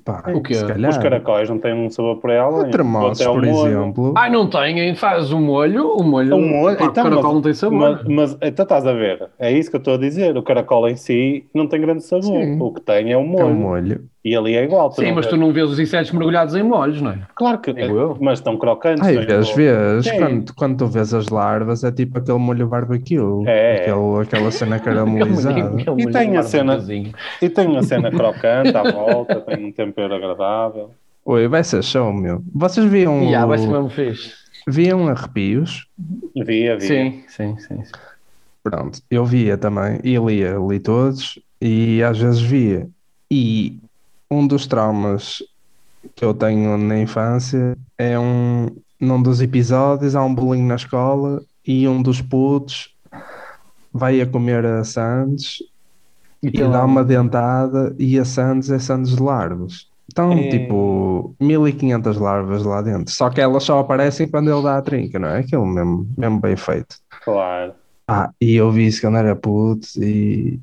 Pá, 0.06 0.24
O 0.34 0.42
quê? 0.42 0.54
Os 0.90 0.98
caracóis 0.98 1.50
não 1.50 1.58
têm 1.60 1.74
um 1.74 1.90
sabor 1.90 2.18
para 2.20 2.34
ela. 2.34 2.66
Termossos, 2.70 3.22
até 3.22 3.30
o 3.30 3.34
por 3.36 3.46
molho. 3.46 3.68
exemplo. 3.72 4.14
Ai, 4.18 4.30
não 4.30 4.50
tem, 4.50 4.94
faz 4.96 5.32
o 5.32 5.40
molho, 5.40 5.88
o 5.96 6.04
molho, 6.04 6.36
O 6.36 6.42
molho, 6.42 6.78
pá, 6.78 6.86
então, 6.86 7.04
o 7.06 7.10
caracol 7.10 7.24
mas- 7.24 7.34
não 7.36 7.42
tem 7.42 7.54
sabor. 7.54 7.80
Mas, 7.80 8.04
mas 8.08 8.38
então 8.42 8.64
estás 8.64 8.86
a 8.86 8.92
ver, 8.94 9.30
é 9.40 9.52
isso 9.52 9.70
que 9.70 9.78
eu 9.78 9.80
estou 9.80 9.94
a 9.94 9.98
dizer. 9.98 10.36
O 10.38 10.44
caracol 10.44 10.90
em 10.90 10.96
si 10.96 11.46
não 11.54 11.68
tem 11.68 11.80
grande 11.80 12.04
sabor. 12.04 12.24
Sim. 12.26 12.58
O 12.60 12.74
que 12.74 12.82
tem 12.82 13.12
é 13.12 13.18
o 13.18 13.22
É 13.22 13.24
molho. 13.24 13.46
um 13.48 13.54
molho. 13.54 14.02
E 14.26 14.38
ali 14.38 14.56
é 14.56 14.64
igual. 14.64 14.90
Sim, 14.94 15.12
mas 15.12 15.28
tu 15.28 15.36
não 15.36 15.52
vês 15.52 15.70
os 15.70 15.78
insetos 15.78 16.10
mergulhados 16.14 16.56
em 16.56 16.64
molhos, 16.64 17.02
não 17.02 17.12
é? 17.12 17.20
Claro 17.36 17.58
que. 17.60 17.72
Eu. 17.72 18.18
Mas 18.22 18.40
estão 18.40 18.56
crocantes. 18.56 19.06
Ai, 19.06 19.18
é? 19.18 19.20
vês, 19.26 19.50
vês. 19.54 20.10
Quando, 20.12 20.54
quando 20.56 20.78
tu 20.78 20.88
vês 20.88 21.14
as 21.14 21.28
larvas, 21.28 21.84
é 21.84 21.92
tipo 21.92 22.20
aquele 22.20 22.38
molho 22.38 22.66
barbecue. 22.68 23.18
É. 23.46 23.82
Aquele, 23.82 24.22
aquela 24.22 24.50
cena 24.50 24.80
caramelizada. 24.84 25.76
E 25.98 26.08
tem 26.10 26.38
a 26.38 26.44
cena-. 26.44 26.78
E 27.42 27.50
tem 27.50 27.68
uma 27.68 27.84
cena 27.84 28.10
crocante 28.12 28.76
à 28.78 28.92
volta, 28.94 29.42
tem 29.42 29.66
um 29.66 29.72
tempero 29.86 30.16
agradável. 30.16 30.92
Oi, 31.26 31.48
vai 31.48 31.64
ser 31.64 31.84
show, 31.84 32.12
meu. 32.14 32.44
Vocês 32.54 32.90
viam, 32.90 33.22
Yeah, 33.24 33.46
o- 33.46 33.50
vai 33.50 33.58
ser 33.58 33.68
mesmo 33.68 33.90
fixe. 33.90 34.34
viam 34.68 35.08
arrepios? 35.08 35.88
Via, 36.36 36.78
via. 36.78 36.80
Sim, 36.80 37.24
sim, 37.28 37.58
sim. 37.60 37.84
sim. 37.86 37.92
Pronto, 38.64 39.00
eu 39.12 39.26
via 39.26 39.58
também, 39.58 40.00
e 40.04 40.18
lia, 40.18 40.56
li 40.58 40.80
todos, 40.80 41.38
e 41.62 42.02
às 42.02 42.18
vezes 42.18 42.42
via. 42.42 42.88
E 43.32 43.78
um 44.32 44.46
dos 44.48 44.66
traumas 44.68 45.44
que 46.16 46.24
eu 46.24 46.34
tenho 46.34 46.78
na 46.78 47.00
infância 47.00 47.78
é 47.98 48.18
um, 48.18 48.68
num 49.00 49.22
dos 49.22 49.42
episódios, 49.42 50.16
há 50.16 50.24
um 50.24 50.34
bolinho 50.34 50.68
na 50.68 50.76
escola 50.76 51.42
e 51.66 51.88
um 51.88 52.02
dos 52.02 52.22
putos 52.22 52.90
vai 53.92 54.22
a 54.22 54.26
comer 54.26 54.66
a 54.66 54.84
Sandes 54.84 55.58
e 56.44 56.52
tem 56.52 56.70
dá 56.70 56.80
lá- 56.80 56.86
uma 56.86 57.04
dentada 57.04 57.96
e 57.98 58.20
a 58.20 58.26
Sandes 58.26 58.70
é 58.70 58.78
Sandes 58.80 59.16
de 59.16 59.22
larvas. 59.24 59.88
Então, 60.12 60.32
É. 60.34 60.50
tipo, 60.50 61.34
1500 61.40 62.18
larvas 62.18 62.64
lá 62.64 62.82
dentro. 62.82 63.12
Só 63.14 63.30
que 63.30 63.40
elas 63.42 63.64
só 63.64 63.80
aparecem 63.80 64.28
quando 64.28 64.52
ele 64.52 64.62
dá 64.62 64.78
a 64.78 64.82
trinca, 64.82 65.18
não 65.18 65.30
é? 65.30 65.40
Aquilo 65.40 65.66
mesmo, 65.66 66.08
mesmo 66.18 66.40
bem 66.40 66.56
feito. 66.56 66.98
Claro. 67.24 67.72
Ah, 68.08 68.30
e 68.40 68.54
eu 68.56 68.70
vi 68.70 68.86
isso 68.88 69.00
quando 69.02 69.18
era 69.18 69.36
puto 69.36 69.88
e. 69.98 70.60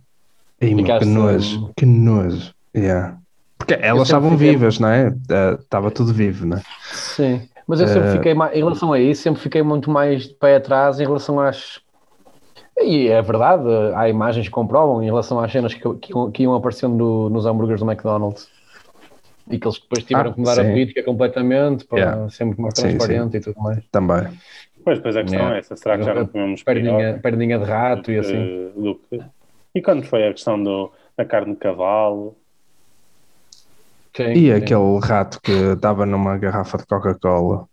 e 0.60 0.74
meu, 0.74 0.84
que 0.98 1.04
nojo, 1.06 1.64
hum, 1.64 1.70
que 1.74 1.86
nojo. 1.86 2.52
Yeah. 2.76 3.16
Porque 3.56 3.74
elas 3.80 4.02
estavam 4.08 4.30
fiquei- 4.32 4.50
vivas, 4.52 4.78
não 4.78 4.88
é? 4.88 5.12
Estava 5.58 5.90
tudo 5.90 6.12
vivo, 6.12 6.44
não 6.46 6.58
é? 6.58 6.62
Sim. 6.92 7.40
Mas 7.66 7.80
eu 7.80 7.88
sempre 7.88 8.08
Eh, 8.08 8.12
fiquei 8.12 8.34
mais, 8.34 8.52
em 8.54 8.58
relação 8.58 8.92
a 8.92 9.00
isso, 9.00 9.22
sempre 9.22 9.40
fiquei 9.40 9.62
muito 9.62 9.90
mais 9.90 10.24
de 10.24 10.34
pé 10.34 10.56
atrás 10.56 11.00
em 11.00 11.04
relação 11.04 11.40
às. 11.40 11.80
E 12.82 13.08
é 13.08 13.20
verdade, 13.22 13.64
há 13.94 14.08
imagens 14.08 14.46
que 14.46 14.52
comprovam 14.52 15.02
em 15.02 15.06
relação 15.06 15.38
às 15.40 15.52
cenas 15.52 15.74
que, 15.74 15.80
que, 15.98 16.12
iam- 16.12 16.30
que 16.30 16.42
iam 16.44 16.54
aparecendo 16.54 16.96
no- 16.96 17.30
nos 17.30 17.46
hambúrgueres 17.46 17.80
do 17.80 17.90
McDonald's. 17.90 18.48
E 19.50 19.58
que 19.58 19.66
eles 19.66 19.78
depois 19.80 20.04
tiveram 20.04 20.30
Ah, 20.30 20.34
que 20.34 20.40
mudar 20.40 20.52
a 20.60 20.64
sim. 20.64 20.70
política 20.70 21.02
completamente 21.02 21.84
para 21.84 21.98
Yeah. 21.98 22.30
ser 22.30 22.44
muito 22.44 22.62
mais 22.62 22.74
Sim, 22.74 22.82
transparente 22.88 23.36
e 23.36 23.40
tudo 23.40 23.60
mais. 23.60 23.84
Também. 23.90 24.40
Pois, 24.84 24.98
depois 24.98 25.16
a 25.16 25.22
questão 25.22 25.42
Yeah. 25.42 25.56
é 25.56 25.58
essa. 25.58 25.76
Será 25.76 25.98
que 25.98 26.04
já 26.04 26.14
não 26.14 26.26
comemos 26.26 26.62
Perninha, 26.62 26.96
pior 27.12 27.22
perninha 27.22 27.58
de 27.58 27.64
rato 27.64 28.10
e 28.12 28.18
assim. 28.18 28.36
E 29.74 29.82
quando 29.82 30.04
foi 30.04 30.26
a 30.26 30.32
questão 30.32 30.62
do, 30.62 30.92
da 31.16 31.24
carne 31.24 31.54
de 31.54 31.60
cavalo? 31.60 32.36
Sim, 34.16 34.34
E 34.34 34.52
sim. 34.52 34.52
aquele 34.52 34.98
rato 35.02 35.40
que 35.42 35.50
estava 35.52 36.06
numa 36.06 36.36
garrafa 36.38 36.78
de 36.78 36.86
Coca-Cola, 36.86 37.68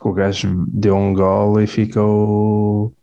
que 0.00 0.08
o 0.08 0.12
gajo 0.14 0.66
deu 0.68 0.96
um 0.96 1.14
gole 1.14 1.64
e 1.64 1.66
ficou. 1.66 2.94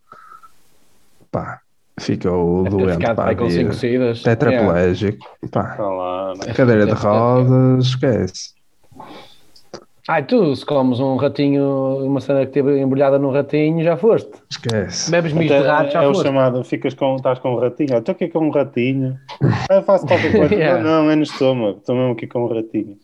Pá, 1.32 1.60
ficou 2.00 2.64
Deve 2.64 2.76
ter 2.76 2.84
doente 2.84 2.98
ficado 2.98 3.16
para 3.16 3.32
a 3.32 3.48
vida. 3.48 4.14
Tetraplégico. 4.24 5.26
Pá, 5.52 5.72
Está 5.72 5.88
lá, 5.88 6.34
né? 6.36 6.54
cadeira 6.54 6.86
de 6.86 6.94
rodas, 6.94 7.86
esquece. 7.86 8.60
Ai, 10.08 10.24
tu, 10.24 10.56
se 10.56 10.66
comes 10.66 11.00
um 11.00 11.18
ratinho, 11.18 12.04
uma 12.04 12.20
cena 12.20 12.44
que 12.44 12.52
teve 12.52 12.80
embrulhada 12.82 13.20
num 13.20 13.30
ratinho, 13.32 13.84
já 13.84 13.96
foste. 13.96 14.32
Esquece. 14.50 15.12
Bebes 15.12 15.34
misto 15.34 15.54
Até 15.54 15.62
de 15.62 15.68
rato, 15.68 15.92
já 15.92 16.02
é 16.04 16.08
o 16.08 16.14
foste. 16.14 16.24
chamado, 16.26 16.64
ficas 16.64 16.96
com, 16.96 17.16
estás 17.16 17.38
com 17.38 17.54
um 17.54 17.60
ratinho. 17.60 17.96
Estou 17.96 18.14
aqui 18.14 18.28
com 18.28 18.40
um 18.40 18.50
ratinho. 18.50 19.20
Ah, 19.70 19.76
eu 19.76 19.84
faço 19.84 20.08
qualquer 20.08 20.32
coisa. 20.32 20.50
Yeah. 20.60 20.84
Não, 20.84 21.12
é 21.12 21.16
no 21.16 21.22
estômago. 21.22 21.78
Estou 21.78 21.96
mesmo 21.96 22.14
aqui 22.14 22.26
com 22.26 22.44
um 22.44 22.48
ratinho. 22.48 22.98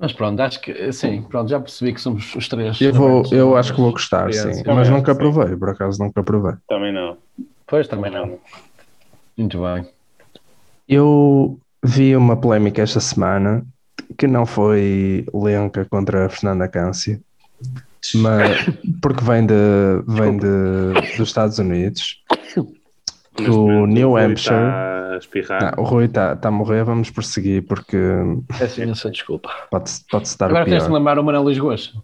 Mas 0.00 0.12
pronto, 0.12 0.40
acho 0.40 0.60
que 0.60 0.92
sim, 0.92 1.22
pronto, 1.22 1.48
já 1.48 1.60
percebi 1.60 1.92
que 1.92 2.00
somos 2.00 2.34
os 2.34 2.48
três. 2.48 2.80
Eu, 2.80 2.92
vou, 2.92 3.22
eu 3.30 3.56
acho 3.56 3.72
que 3.72 3.80
vou 3.80 3.92
gostar, 3.92 4.32
sim. 4.32 4.64
Mas 4.66 4.88
nunca 4.88 5.14
provei, 5.14 5.54
por 5.54 5.68
acaso 5.68 6.02
nunca 6.02 6.24
provei. 6.24 6.54
Também 6.66 6.92
não. 6.92 7.18
Pois 7.72 7.88
também 7.88 8.10
não. 8.12 8.26
não. 8.26 8.38
Muito 9.34 9.58
bem. 9.62 9.88
Eu 10.86 11.58
vi 11.82 12.14
uma 12.14 12.36
polémica 12.36 12.82
esta 12.82 13.00
semana 13.00 13.64
que 14.18 14.26
não 14.26 14.44
foi 14.44 15.24
Lenca 15.32 15.86
contra 15.86 16.26
a 16.26 16.28
Fernanda 16.28 16.68
Câncio, 16.68 17.18
mas 18.16 18.66
porque 19.00 19.24
vem 19.24 19.46
de, 19.46 19.54
vem 20.06 20.36
de, 20.36 21.16
dos 21.16 21.28
Estados 21.28 21.58
Unidos. 21.58 22.22
Do 23.38 23.86
New 23.86 24.10
o 24.10 24.16
Hampshire. 24.18 24.54
Está 24.54 25.14
a 25.14 25.16
espirrar. 25.16 25.74
Não, 25.74 25.82
o 25.82 25.86
Rui 25.86 26.04
está 26.04 26.36
tá 26.36 26.48
a 26.48 26.52
morrer, 26.52 26.84
vamos 26.84 27.08
prosseguir 27.08 27.66
porque 27.66 27.96
Peço 28.58 28.82
imensa 28.82 29.10
desculpa. 29.10 29.48
pode-se 29.70 30.04
pode 30.10 30.28
estar 30.28 30.44
Agora 30.50 30.66
tens 30.66 30.82
de 30.82 30.88
pior. 30.88 30.98
lembrar 30.98 31.18
o 31.18 31.24
Manuel 31.24 31.48
Lisgoas. 31.48 31.94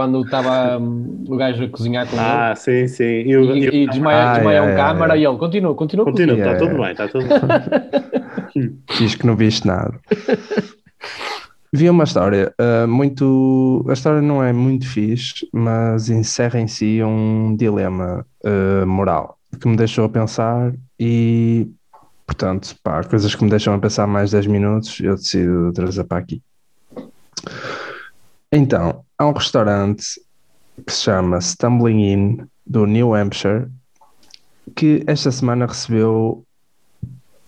Quando 0.00 0.22
estava 0.22 0.78
hum, 0.78 1.24
o 1.28 1.36
gajo 1.36 1.62
a 1.62 1.68
cozinhar 1.68 2.08
com 2.08 2.16
Ah, 2.18 2.54
sim, 2.56 2.88
sim. 2.88 3.04
Eu, 3.04 3.44
ele 3.50 3.66
eu, 3.66 3.74
e, 3.74 3.82
e 3.82 3.86
desmaia, 3.86 4.30
Ah, 4.30 4.34
desmaia 4.36 4.56
é, 4.56 4.62
um 4.62 4.68
é, 4.70 4.74
câmara 4.74 5.14
é. 5.14 5.20
e 5.20 5.26
ele 5.26 5.36
continua, 5.36 5.74
continua. 5.74 6.06
Continua, 6.06 6.38
está 6.38 6.50
É. 6.52 6.54
tudo 6.54 6.74
bem, 6.78 6.90
está 6.90 7.06
tudo 7.06 7.26
bem. 7.28 8.78
Diz 8.98 9.14
que 9.14 9.26
não 9.26 9.36
viste 9.36 9.66
nada. 9.66 10.00
Vi 11.70 11.90
uma 11.90 12.04
história 12.04 12.50
ah, 12.58 12.86
muito. 12.86 13.84
A 13.90 13.92
história 13.92 14.22
não 14.22 14.42
é 14.42 14.54
muito 14.54 14.88
fixe, 14.88 15.46
mas 15.52 16.08
encerra 16.08 16.58
em 16.58 16.66
si 16.66 17.02
um 17.04 17.54
dilema 17.54 18.24
ah, 18.42 18.86
moral 18.86 19.36
que 19.60 19.68
me 19.68 19.76
deixou 19.76 20.06
a 20.06 20.08
pensar 20.08 20.72
e, 20.98 21.68
portanto, 22.26 22.74
pá, 22.82 23.04
coisas 23.04 23.34
que 23.34 23.44
me 23.44 23.50
deixam 23.50 23.74
a 23.74 23.78
pensar 23.78 24.06
mais 24.06 24.30
10 24.30 24.46
minutos, 24.46 24.98
eu 25.00 25.14
decido 25.14 25.74
trazer 25.74 26.04
para 26.04 26.16
aqui. 26.16 26.40
Então, 28.52 29.04
há 29.16 29.26
um 29.26 29.32
restaurante 29.32 30.02
que 30.84 30.92
se 30.92 31.02
chama 31.02 31.40
Stumbling 31.40 32.12
Inn 32.12 32.36
do 32.66 32.84
New 32.84 33.14
Hampshire 33.14 33.68
que 34.74 35.04
esta 35.06 35.30
semana 35.30 35.66
recebeu 35.66 36.44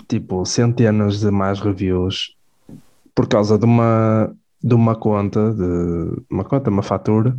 tipo 0.07 0.45
centenas 0.47 1.21
de 1.21 1.31
más 1.31 1.59
reviews 1.61 2.37
por 3.15 3.27
causa 3.27 3.59
de 3.59 3.65
uma 3.65 4.33
de 4.63 4.75
uma 4.75 4.95
conta 4.95 5.53
de 5.53 6.23
uma 6.31 6.45
conta, 6.45 6.71
uma 6.71 6.85
fatura 6.85 7.37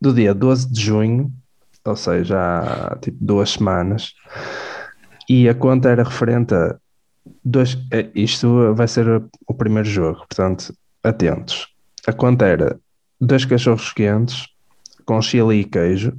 do 0.00 0.14
dia 0.14 0.32
12 0.32 0.72
de 0.72 0.80
junho, 0.80 1.30
ou 1.84 1.96
seja, 1.96 2.38
há 2.38 2.96
tipo 2.96 3.18
duas 3.20 3.50
semanas, 3.50 4.14
e 5.28 5.50
a 5.50 5.54
conta 5.54 5.90
era 5.90 6.02
referente 6.02 6.54
a 6.54 6.76
dois, 7.44 7.76
é, 7.92 8.08
isto 8.14 8.74
vai 8.74 8.88
ser 8.88 9.22
o 9.46 9.52
primeiro 9.52 9.88
jogo, 9.88 10.20
portanto, 10.20 10.74
atentos. 11.02 11.68
A 12.06 12.12
conta 12.12 12.46
era 12.46 12.80
dois 13.20 13.44
cachorros 13.44 13.92
quentes 13.92 14.48
com 15.04 15.20
chili 15.22 15.60
e 15.60 15.64
queijo, 15.64 16.16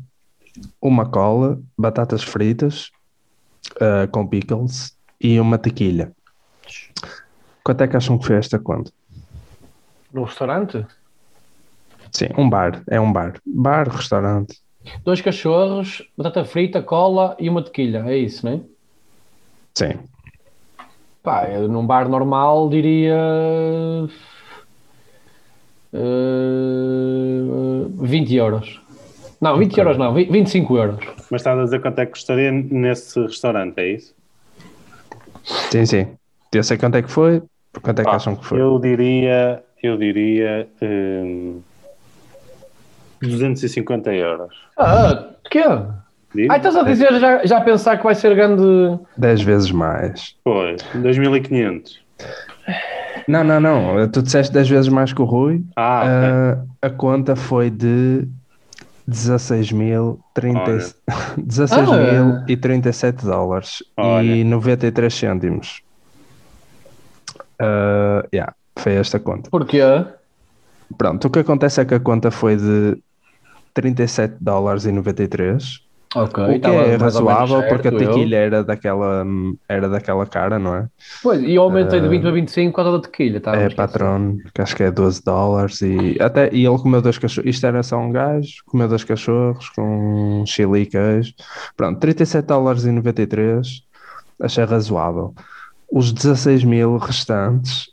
uma 0.81 1.05
cola, 1.05 1.59
batatas 1.77 2.23
fritas 2.23 2.91
ah, 3.79 4.07
com 4.07 4.25
pickles 4.25 4.97
e 5.19 5.39
uma 5.39 5.57
tequilha. 5.57 6.11
Quanto 7.63 7.83
é 7.83 7.87
que 7.87 7.97
acham 7.97 8.17
que 8.17 8.25
foi 8.25 8.37
esta 8.37 8.57
conta? 8.57 8.91
No 10.13 10.23
restaurante? 10.23 10.85
Sim, 12.11 12.27
um 12.37 12.49
bar, 12.49 12.81
é 12.89 12.99
um 12.99 13.11
bar. 13.11 13.39
Bar, 13.45 13.89
restaurante. 13.89 14.61
Dois 15.03 15.19
cachorros, 15.19 16.01
batata 16.17 16.45
frita, 16.45 16.81
cola 16.81 17.35
e 17.37 17.49
uma 17.49 17.61
tequilha. 17.61 18.03
É 18.07 18.17
isso, 18.17 18.45
não 18.45 18.53
é? 18.53 18.61
Sim. 19.75 19.99
Pá, 21.21 21.49
eu 21.49 21.67
num 21.67 21.85
bar 21.85 22.07
normal 22.07 22.69
diria. 22.69 23.17
Eh, 25.93 27.37
20 27.99 28.35
euros. 28.35 28.81
Não, 29.39 29.57
20 29.57 29.77
euros 29.77 29.97
não, 29.97 30.13
20 30.13 30.31
25 30.31 30.77
euros. 30.77 31.05
Mas 31.29 31.41
estás 31.41 31.59
a 31.59 31.63
dizer 31.63 31.81
quanto 31.81 31.99
é 31.99 32.05
que 32.05 32.11
custaria 32.11 32.51
nesse 32.51 33.19
restaurante, 33.21 33.77
é 33.77 33.87
isso? 33.89 34.15
Sim, 35.71 35.85
sim. 35.85 36.07
Eu 36.53 36.63
sei 36.63 36.77
quanto 36.77 36.95
é 36.95 37.01
que 37.01 37.11
foi, 37.11 37.41
quanto 37.81 37.99
é 37.99 38.03
que 38.03 38.09
Pá, 38.09 38.15
acham 38.15 38.35
que 38.35 38.45
foi? 38.45 38.59
Eu 38.59 38.79
diria, 38.79 39.63
eu 39.83 39.97
diria 39.97 40.67
hum, 40.81 41.61
250 43.21 44.13
euros. 44.13 44.55
Ah, 44.77 45.29
que 45.49 45.59
é? 45.59 45.85
Diz? 46.33 46.49
Ah, 46.49 46.57
estás 46.57 46.75
a 46.75 46.83
dizer 46.83 47.19
já, 47.19 47.45
já 47.45 47.57
a 47.57 47.61
pensar 47.61 47.97
que 47.97 48.03
vai 48.03 48.15
ser 48.15 48.35
grande. 48.35 48.99
10 49.17 49.41
vezes 49.41 49.71
mais. 49.71 50.35
Pois, 50.43 50.81
2500. 50.93 51.99
Não, 53.27 53.43
não, 53.43 53.59
não. 53.59 54.07
Tu 54.09 54.21
disseste 54.21 54.53
10 54.53 54.69
vezes 54.69 54.89
mais 54.89 55.11
que 55.11 55.21
o 55.21 55.25
Rui. 55.25 55.63
Ah, 55.75 56.01
ok. 56.03 56.11
Ah, 56.81 56.87
a 56.87 56.89
conta 56.89 57.35
foi 57.35 57.69
de 57.69 58.27
16.030 59.09 60.21
Olha. 60.55 60.77
16.037 61.37 63.23
dólares 63.23 63.83
Olha. 63.97 64.23
e 64.25 64.43
93 64.43 65.13
cêntimos. 65.13 65.81
Ah, 67.59 68.23
yeah, 68.33 68.53
foi 68.77 68.93
esta 68.93 69.19
conta. 69.19 69.49
Porquê? 69.49 69.81
Pronto, 70.97 71.27
o 71.27 71.29
que 71.29 71.39
acontece 71.39 71.81
é 71.81 71.85
que 71.85 71.93
a 71.93 71.99
conta 71.99 72.31
foi 72.31 72.55
de 72.55 72.97
37 73.73 74.35
dólares 74.39 74.85
e 74.85 74.91
93, 74.91 75.81
Ok, 76.15 76.43
o 76.43 76.59
que 76.59 76.67
é 76.67 76.95
razoável 76.95 77.63
porque 77.67 77.89
a 77.89 77.91
certo, 77.91 78.03
eu. 78.03 78.11
tequilha 78.11 78.37
era 78.37 78.63
daquela, 78.63 79.25
era 79.67 79.89
daquela 79.89 80.25
cara, 80.25 80.57
não 80.57 80.73
é? 80.73 80.87
Pois, 81.21 81.41
e 81.41 81.53
eu 81.53 81.63
aumentei 81.63 81.99
de 81.99 82.07
20 82.07 82.21
para 82.21 82.31
25 82.31 82.71
por 82.71 82.75
causa 82.75 82.91
da 82.97 83.03
tequilha. 83.03 83.41
Tá, 83.41 83.55
é 83.55 83.69
patrão, 83.69 84.37
que 84.53 84.61
acho 84.61 84.75
que 84.75 84.83
é 84.83 84.91
12 84.91 85.23
dólares 85.23 85.81
e 85.81 86.17
até 86.21 86.49
e 86.53 86.65
ele 86.65 86.77
comeu 86.77 87.01
dois 87.01 87.17
cachorros. 87.17 87.49
Isto 87.49 87.67
era 87.67 87.83
só 87.83 87.97
um 87.97 88.11
gajo, 88.11 88.63
comeu 88.65 88.87
dois 88.87 89.03
cachorros 89.03 89.69
com 89.69 90.43
chili 90.45 90.81
e 90.81 90.85
queijo. 90.85 91.33
Pronto, 91.75 91.99
37 91.99 92.45
dólares 92.45 92.85
e 92.85 92.91
93, 92.91 93.83
achei 94.41 94.63
razoável. 94.63 95.33
Os 95.91 96.13
16 96.13 96.63
mil 96.63 96.97
restantes 96.97 97.89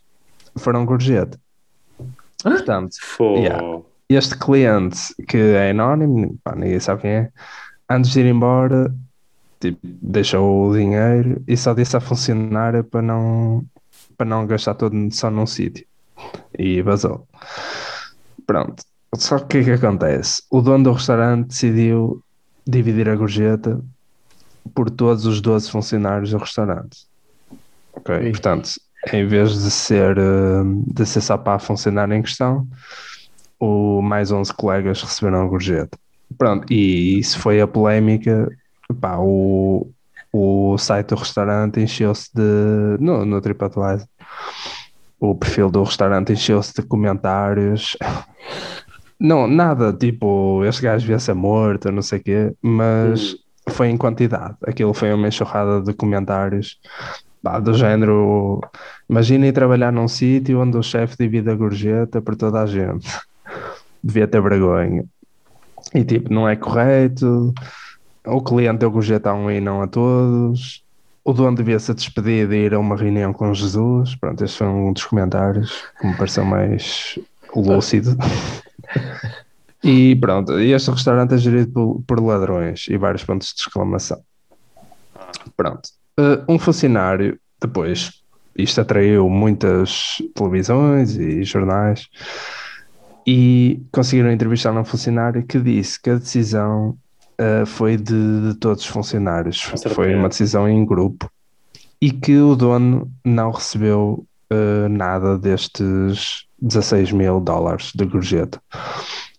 foram 0.57 0.85
gorjeta. 0.87 1.39
Portanto, 2.43 2.97
yeah. 3.37 3.81
este 4.09 4.37
cliente 4.37 4.99
que 5.27 5.39
é 5.39 5.71
anónimo, 5.71 6.39
pá, 6.45 6.55
ninguém 6.55 6.79
sabe 6.79 7.03
quem 7.03 7.11
é, 7.11 7.31
antes 7.89 8.12
de 8.12 8.20
ir 8.20 8.26
embora, 8.26 8.95
tipo, 9.61 9.78
deixou 9.82 10.68
o 10.68 10.76
dinheiro 10.76 11.43
e 11.47 11.57
só 11.57 11.74
disse 11.74 11.97
à 11.97 12.01
funcionária 12.01 12.82
para 12.82 13.03
não, 13.03 13.64
para 14.16 14.26
não 14.26 14.47
gastar 14.47 14.74
todo 14.74 14.95
só 15.12 15.30
num 15.30 15.47
sítio. 15.47 15.87
E 16.59 16.82
vazou. 16.82 17.26
Pronto. 18.47 18.82
Só 19.16 19.39
que 19.39 19.45
o 19.45 19.49
que 19.49 19.59
é 19.59 19.64
que 19.64 19.85
acontece? 19.85 20.43
O 20.51 20.61
dono 20.61 20.85
do 20.85 20.93
restaurante 20.93 21.49
decidiu 21.49 22.22
dividir 22.66 23.09
a 23.09 23.14
gorjeta 23.14 23.80
por 24.74 24.91
todos 24.91 25.26
os 25.26 25.41
12 25.41 25.70
funcionários 25.70 26.30
do 26.30 26.39
restaurante. 26.39 27.07
Ok? 27.93 28.16
Sim. 28.18 28.30
Portanto, 28.30 28.70
em 29.12 29.26
vez 29.26 29.62
de 29.62 29.70
ser, 29.70 30.16
eh, 30.18 30.62
de 30.87 31.07
ser 31.07 31.20
só 31.20 31.37
para 31.37 31.55
a 31.55 31.59
funcionária 31.59 32.14
em 32.14 32.22
questão, 32.22 32.66
o 33.61 34.01
mais 34.03 34.32
11 34.32 34.53
colegas 34.53 35.03
receberam 35.03 35.43
a 35.43 35.47
gorjeta. 35.47 35.99
Pronto, 36.39 36.72
e 36.72 37.18
isso 37.18 37.39
foi 37.39 37.61
a 37.61 37.66
polémica. 37.66 38.49
Pá, 39.01 39.16
o, 39.18 39.91
o 40.32 40.76
site 40.78 41.09
do 41.09 41.16
restaurante 41.16 41.80
encheu-se 41.80 42.30
de. 42.35 42.97
No, 43.01 43.24
no 43.24 43.41
TripAdvisor, 43.41 44.07
o 45.20 45.35
perfil 45.35 45.70
do 45.70 45.82
restaurante 45.82 46.32
encheu-se 46.32 46.74
de 46.74 46.82
comentários. 46.82 47.97
Não, 49.18 49.47
nada 49.47 49.93
tipo, 49.93 50.64
este 50.64 50.82
gajo 50.82 51.03
devia 51.03 51.18
ser 51.18 51.35
morto, 51.35 51.91
não 51.91 52.03
sei 52.03 52.18
o 52.18 52.22
quê, 52.22 52.55
mas 52.61 53.37
foi 53.70 53.89
em 53.89 53.97
quantidade. 53.97 54.57
Aquilo 54.66 54.93
foi 54.93 55.12
uma 55.12 55.28
enxurrada 55.28 55.80
de 55.80 55.95
comentários 55.95 56.78
pá, 57.43 57.61
do 57.61 57.74
género. 57.74 58.61
Imaginem 59.09 59.53
trabalhar 59.53 59.93
num 59.93 60.09
sítio 60.09 60.61
onde 60.61 60.76
o 60.76 60.82
chefe 60.82 61.16
divide 61.18 61.51
a 61.51 61.55
gorjeta 61.55 62.20
para 62.20 62.37
toda 62.37 62.62
a 62.62 62.66
gente. 62.66 63.09
Devia 64.03 64.26
ter 64.26 64.43
vergonha. 64.43 65.05
E 65.95 66.05
tipo, 66.05 66.32
não 66.32 66.49
é 66.49 66.57
correto. 66.57 67.55
O 68.26 68.42
cliente 68.42 68.78
deu 68.78 68.90
gorjeta 68.90 69.30
a 69.30 69.34
um 69.34 69.51
e 69.51 69.61
não 69.61 69.82
a 69.82 69.86
todos. 69.86 70.82
O 71.24 71.32
dono 71.32 71.57
devia 71.57 71.78
ser 71.78 71.95
despedido 71.95 72.55
e 72.55 72.66
ir 72.66 72.74
a 72.74 72.78
uma 72.78 72.97
reunião 72.97 73.32
com 73.32 73.55
Jesus. 73.55 74.14
Pronto, 74.16 74.45
este 74.45 74.59
foi 74.59 74.66
um 74.66 74.92
dos 74.92 75.05
comentários 75.05 75.84
que 76.01 76.07
me 76.07 76.16
pareceu 76.16 76.45
mais 76.45 77.18
lúcido. 77.55 78.16
E 79.84 80.16
pronto, 80.16 80.59
este 80.59 80.90
restaurante 80.90 81.34
é 81.34 81.36
gerido 81.36 81.70
por, 81.70 82.03
por 82.07 82.20
ladrões 82.24 82.86
e 82.88 82.97
vários 82.97 83.22
pontos 83.22 83.53
de 83.55 83.61
exclamação. 83.61 84.18
Pronto. 85.55 85.90
Uh, 86.18 86.42
um 86.49 86.59
funcionário, 86.59 87.38
depois, 87.61 88.22
isto 88.57 88.80
atraiu 88.80 89.28
muitas 89.28 90.22
televisões 90.34 91.16
e 91.16 91.45
jornais. 91.45 92.09
E 93.27 93.83
conseguiram 93.91 94.31
entrevistar 94.31 94.72
um 94.72 94.85
funcionário 94.85 95.45
que 95.45 95.59
disse 95.59 96.01
que 96.01 96.11
a 96.11 96.16
decisão 96.16 96.97
uh, 97.41 97.66
foi 97.66 97.97
de, 97.97 98.49
de, 98.49 98.55
todos 98.59 98.83
os 98.83 98.89
funcionários, 98.89 99.61
foi 99.95 100.14
uma 100.14 100.29
decisão 100.29 100.68
em 100.68 100.85
grupo. 100.85 101.31
E 102.01 102.11
que 102.11 102.37
o 102.37 102.55
dono 102.55 103.11
não 103.25 103.51
recebeu 103.51 104.27
uh, 104.53 104.89
nada 104.89 105.39
destes 105.39 106.45
16 106.61 107.12
mil 107.12 107.41
dólares 107.41 107.93
de 107.95 108.05
gorjeta. 108.05 108.61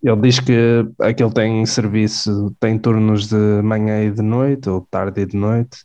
Ele 0.04 0.22
diz 0.22 0.40
que 0.40 0.88
aquele 1.00 1.32
tem 1.32 1.66
serviço, 1.66 2.56
tem 2.60 2.78
turnos 2.78 3.28
de 3.28 3.62
manhã 3.64 4.04
e 4.04 4.12
de 4.12 4.22
noite, 4.22 4.70
ou 4.70 4.82
tarde 4.82 5.22
e 5.22 5.26
de 5.26 5.36
noite, 5.36 5.80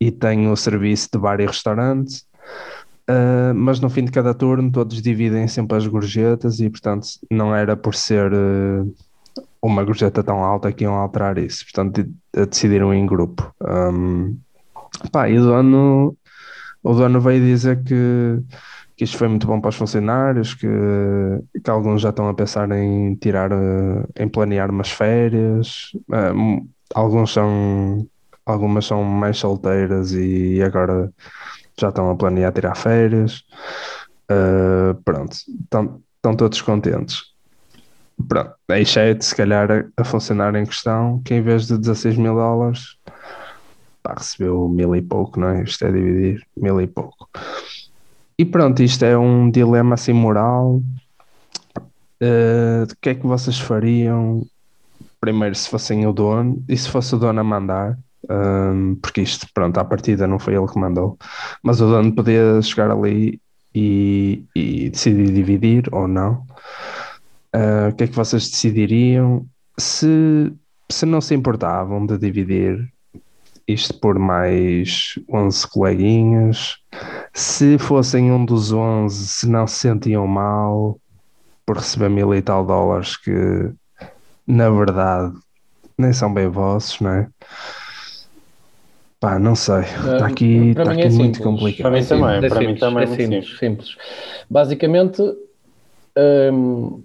e 0.00 0.10
tem 0.10 0.50
o 0.50 0.56
serviço 0.56 1.08
de 1.12 1.18
bar 1.18 1.40
e 1.40 1.46
restaurante, 1.46 2.24
uh, 3.08 3.54
mas 3.54 3.80
no 3.80 3.88
fim 3.90 4.04
de 4.04 4.12
cada 4.12 4.34
turno 4.34 4.70
todos 4.70 5.00
dividem 5.02 5.48
sempre 5.48 5.76
as 5.76 5.86
gorjetas 5.86 6.60
e, 6.60 6.68
portanto, 6.70 7.06
não 7.30 7.54
era 7.54 7.76
por 7.76 7.94
ser 7.94 8.32
uh, 8.32 8.94
uma 9.62 9.84
gorjeta 9.84 10.22
tão 10.22 10.44
alta 10.44 10.72
que 10.72 10.84
iam 10.84 10.94
alterar 10.94 11.38
isso. 11.38 11.64
Portanto, 11.64 12.08
decidiram 12.32 12.92
em 12.94 13.06
grupo. 13.06 13.52
Um, 13.60 14.36
pá, 15.10 15.28
e 15.28 15.38
o 15.38 15.42
dono, 15.42 16.16
o 16.82 16.94
dono 16.94 17.20
veio 17.20 17.44
dizer 17.44 17.82
que 17.82 18.42
que 18.96 19.04
isto 19.04 19.18
foi 19.18 19.28
muito 19.28 19.46
bom 19.46 19.60
para 19.60 19.68
os 19.68 19.76
funcionários, 19.76 20.54
que, 20.54 20.66
que 21.62 21.70
alguns 21.70 22.00
já 22.00 22.08
estão 22.08 22.28
a 22.28 22.34
pensar 22.34 22.70
em 22.72 23.14
tirar, 23.16 23.52
eh, 23.52 24.22
em 24.24 24.28
planear 24.28 24.70
umas 24.70 24.90
férias, 24.90 25.92
alguns 26.94 27.32
são, 27.32 28.08
algumas 28.46 28.86
são 28.86 29.04
mais 29.04 29.36
solteiras 29.36 30.12
e 30.12 30.62
agora 30.62 31.12
já 31.78 31.88
estão 31.88 32.10
a 32.10 32.16
planear 32.16 32.52
tirar 32.52 32.74
férias. 32.74 33.44
Uh, 34.30 34.94
pronto, 35.04 35.32
estão, 35.32 36.00
estão 36.16 36.36
todos 36.36 36.60
contentes. 36.60 37.22
Pronto, 38.28 38.54
exceto 38.70 39.24
se 39.24 39.36
calhar 39.36 39.70
a, 39.70 39.84
a 39.96 40.04
funcionário 40.04 40.58
em 40.58 40.64
questão, 40.64 41.20
que 41.22 41.34
em 41.34 41.42
vez 41.42 41.66
de 41.66 41.76
16 41.76 42.16
mil 42.16 42.34
dólares, 42.34 42.96
pá, 44.02 44.14
recebeu 44.16 44.68
mil 44.68 44.96
e 44.96 45.02
pouco, 45.02 45.38
não 45.38 45.48
é? 45.48 45.62
Isto 45.62 45.84
é 45.84 45.92
dividir, 45.92 46.46
mil 46.56 46.80
e 46.80 46.86
pouco. 46.86 47.28
E 48.38 48.44
pronto, 48.44 48.82
isto 48.82 49.04
é 49.04 49.16
um 49.16 49.50
dilema 49.50 49.94
assim 49.94 50.12
moral. 50.12 50.82
Uh, 52.22 52.84
o 52.90 52.96
que 53.00 53.10
é 53.10 53.14
que 53.14 53.26
vocês 53.26 53.58
fariam 53.58 54.46
primeiro 55.20 55.54
se 55.54 55.68
fossem 55.68 56.06
o 56.06 56.12
dono 56.12 56.62
e 56.68 56.76
se 56.76 56.88
fosse 56.88 57.14
o 57.14 57.18
dono 57.18 57.40
a 57.40 57.44
mandar? 57.44 57.98
Um, 58.28 58.96
porque 58.96 59.20
isto, 59.20 59.46
pronto, 59.54 59.78
à 59.78 59.84
partida 59.84 60.26
não 60.26 60.38
foi 60.38 60.54
ele 60.54 60.66
que 60.66 60.78
mandou, 60.78 61.16
mas 61.62 61.80
o 61.80 61.86
dono 61.86 62.14
podia 62.14 62.60
chegar 62.60 62.90
ali 62.90 63.40
e, 63.74 64.44
e 64.54 64.90
decidir 64.90 65.32
dividir 65.32 65.88
ou 65.92 66.08
não. 66.08 66.44
Uh, 67.54 67.90
o 67.90 67.94
que 67.94 68.04
é 68.04 68.06
que 68.06 68.16
vocês 68.16 68.50
decidiriam? 68.50 69.46
Se, 69.78 70.52
se 70.90 71.06
não 71.06 71.20
se 71.20 71.34
importavam 71.34 72.04
de 72.04 72.18
dividir 72.18 72.90
isto 73.68 73.94
por 73.98 74.18
mais 74.18 75.18
11 75.28 75.68
coleguinhas, 75.68 76.78
se 77.34 77.78
fossem 77.78 78.30
um 78.30 78.44
dos 78.44 78.72
11, 78.72 79.26
se 79.28 79.48
não 79.48 79.66
se 79.66 79.80
sentiam 79.80 80.26
mal 80.26 81.00
por 81.64 81.76
receber 81.78 82.08
mil 82.08 82.34
e 82.34 82.40
tal 82.40 82.64
dólares 82.64 83.16
que 83.16 83.72
na 84.46 84.70
verdade 84.70 85.34
nem 85.98 86.12
são 86.12 86.32
bem 86.32 86.48
vossos, 86.48 87.00
não 87.00 87.10
é? 87.10 87.28
Pá, 89.26 89.40
não 89.40 89.56
sei. 89.56 89.80
Está 89.80 90.24
ah, 90.24 90.26
aqui, 90.28 90.68
está 90.68 90.92
aqui 90.92 91.00
é 91.02 91.08
muito 91.08 91.42
complicado. 91.42 91.82
Para 91.82 91.90
mim 91.90 92.04
também, 92.06 92.36
é 92.36 92.40
para 92.48 92.48
simples, 92.50 92.68
mim 92.68 92.78
também 92.78 93.02
é, 93.02 93.06
simples, 93.08 93.58
simples. 93.58 93.96
Basicamente, 94.48 95.20
hum, 96.52 97.02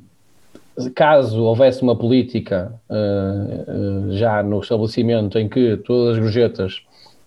caso 0.94 1.42
houvesse 1.42 1.82
uma 1.82 1.96
política 1.96 2.80
uh, 2.88 4.12
uh, 4.12 4.18
já 4.18 4.44
no 4.44 4.60
estabelecimento 4.60 5.40
em 5.40 5.50
que 5.50 5.78
todas 5.78 6.16
as 6.16 6.22
gorjetas 6.22 6.84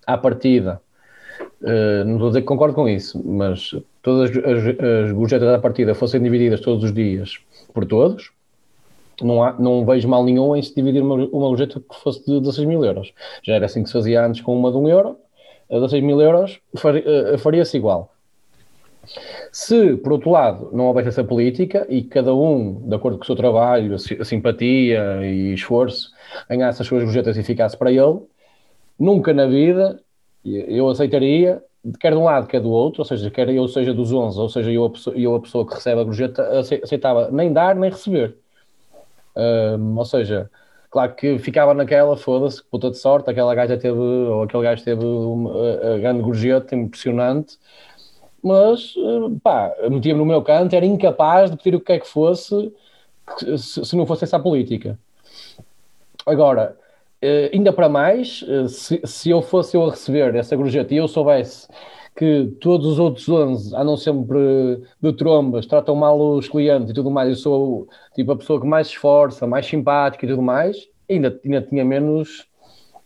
à 0.07 0.17
partida 0.17 0.81
Uh, 1.61 2.05
não 2.05 2.15
estou 2.15 2.27
a 2.27 2.31
dizer 2.31 2.41
que 2.43 2.47
concordo 2.47 2.75
com 2.75 2.87
isso, 2.87 3.21
mas 3.25 3.75
todas 4.03 4.31
as, 4.31 4.37
as, 4.37 5.07
as 5.07 5.13
gorjetas 5.13 5.49
da 5.49 5.59
partida 5.59 5.95
fossem 5.95 6.23
divididas 6.23 6.61
todos 6.61 6.85
os 6.85 6.93
dias 6.93 7.39
por 7.73 7.87
todos, 7.87 8.31
não, 9.23 9.43
há, 9.43 9.53
não 9.59 9.85
vejo 9.85 10.09
mal 10.09 10.25
nenhum 10.25 10.57
em 10.57 10.63
se 10.63 10.75
dividir 10.75 11.03
uma, 11.03 11.15
uma 11.15 11.49
gorjeta 11.49 11.81
que 11.81 11.97
fosse 11.97 12.25
de 12.25 12.41
16 12.41 12.67
mil 12.67 12.85
euros. 12.85 13.13
Já 13.43 13.55
era 13.55 13.67
assim 13.67 13.83
que 13.83 13.89
se 13.89 13.93
fazia 13.93 14.25
antes 14.25 14.41
com 14.41 14.57
uma 14.59 14.71
de 14.71 14.77
1 14.77 14.81
um 14.81 14.89
euro, 14.89 15.19
a 15.71 15.75
16 15.75 16.03
mil 16.03 16.21
euros 16.21 16.61
eh, 16.75 17.39
faria-se 17.39 17.77
igual. 17.77 18.15
Se, 19.53 19.97
por 19.97 20.13
outro 20.13 20.31
lado, 20.31 20.71
não 20.73 20.87
houvesse 20.87 21.09
essa 21.09 21.25
política 21.25 21.87
e 21.89 22.03
cada 22.03 22.35
um, 22.35 22.89
de 22.89 22.95
acordo 22.95 23.19
com 23.19 23.25
o 23.25 23.27
seu 23.27 23.37
trabalho, 23.37 23.95
a 23.95 24.25
simpatia 24.25 25.21
e 25.23 25.55
esforço, 25.55 26.11
ganhasse 26.49 26.83
as 26.83 26.89
suas 26.89 27.05
gorjetas 27.05 27.37
e 27.37 27.43
ficasse 27.43 27.77
para 27.77 27.93
ele, 27.93 28.21
nunca 28.99 29.33
na 29.33 29.47
vida 29.47 30.01
eu 30.45 30.89
aceitaria, 30.89 31.63
quer 32.01 32.13
de 32.13 32.19
um 32.19 32.25
lado, 32.25 32.47
quer 32.47 32.61
do 32.61 32.71
outro, 32.71 33.03
ou 33.03 33.05
seja, 33.05 33.31
quer 33.31 33.49
eu 33.49 33.67
seja 33.69 33.95
dos 33.95 34.13
11, 34.13 34.39
ou 34.39 34.49
seja, 34.49 34.71
eu 34.71 34.85
a 34.85 34.91
pessoa, 34.91 35.17
eu 35.17 35.35
a 35.35 35.41
pessoa 35.41 35.67
que 35.67 35.75
recebe 35.75 36.01
a 36.01 36.05
gorjeta, 36.05 36.59
aceitava 36.83 37.31
nem 37.31 37.53
dar 37.53 37.75
nem 37.77 37.91
receber. 37.91 38.37
Um, 39.37 39.99
ou 39.99 40.05
seja, 40.05 40.51
claro 40.91 41.15
que 41.15 41.39
ficava 41.39 41.75
naquela, 41.75 42.17
foda-se, 42.17 42.63
puta 42.65 42.91
de 42.91 42.99
sorte, 42.99 43.31
aquela 43.31 43.55
gaja 43.55 43.77
teve, 43.77 43.99
ou 43.99 44.43
aquele 44.43 44.63
gajo 44.63 44.85
teve 44.85 45.05
uma, 45.05 45.53
grande 45.99 46.23
gorjeta, 46.23 46.75
impressionante, 46.75 47.59
mas 48.43 48.95
pá, 49.43 49.73
metia-me 49.91 50.19
no 50.19 50.27
meu 50.27 50.43
canto, 50.43 50.75
era 50.77 50.87
incapaz 50.87 51.51
de 51.51 51.57
pedir 51.57 51.77
o 51.77 51.81
que 51.81 51.87
quer 51.87 52.01
que 52.01 52.07
fosse 52.07 52.73
se, 53.57 53.85
se 53.85 53.97
não 53.97 54.07
fosse 54.07 54.25
essa 54.25 54.39
política. 54.39 54.99
Agora, 56.27 56.77
Uh, 57.25 57.49
ainda 57.55 57.73
para 57.73 57.89
mais, 57.89 58.43
uh, 58.43 58.69
se, 58.69 59.01
se, 59.03 59.31
eu 59.31 59.41
fosse 59.41 59.75
eu 59.75 59.87
a 59.87 59.91
receber 59.93 60.35
essa 60.35 60.55
gorjeta 60.55 60.93
e 60.93 60.99
eu 60.99 61.09
soubesse 61.09 61.67
que 62.17 62.57
todos 62.61 62.87
os 62.87 62.99
outros 62.99 63.29
11 63.29 63.75
andam 63.75 63.97
sempre 63.97 64.81
de 65.03 65.13
trombas, 65.15 65.67
tratam 65.67 65.97
mal 65.97 66.19
os 66.19 66.49
clientes 66.49 66.91
e 66.91 66.95
tudo 66.95 67.11
mais, 67.11 67.29
eu 67.29 67.37
sou 67.37 67.89
tipo 68.15 68.33
a 68.33 68.37
pessoa 68.37 68.61
que 68.61 68.67
mais 68.67 68.87
se 68.87 68.93
esforça, 68.93 69.47
mais 69.47 69.67
simpática 69.67 70.25
e 70.25 70.29
tudo 70.29 70.43
mais, 70.43 70.77
ainda, 71.11 71.39
ainda 71.45 71.63
tinha 71.63 71.85
menos, 71.85 72.47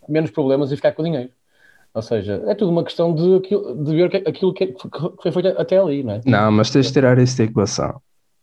menos 0.07 0.29
problemas 0.29 0.71
em 0.71 0.75
ficar 0.75 0.91
com 0.91 1.01
o 1.01 1.05
dinheiro. 1.05 1.31
Ou 1.93 2.01
seja, 2.03 2.43
é 2.45 2.53
tudo 2.53 2.71
uma 2.71 2.83
questão 2.83 3.13
de, 3.13 3.39
de 3.39 3.95
ver 3.95 4.23
aquilo 4.27 4.53
que, 4.53 4.75
foi 5.21 5.31
feito 5.31 5.47
até 5.59 5.79
ali, 5.79 6.03
não 6.03 6.13
é? 6.13 6.21
Não, 6.25 6.51
mas 6.51 6.69
tens 6.69 6.87
de 6.87 6.93
tirar 6.93 7.17
isso 7.17 7.37
da 7.39 7.45
equação. 7.45 7.99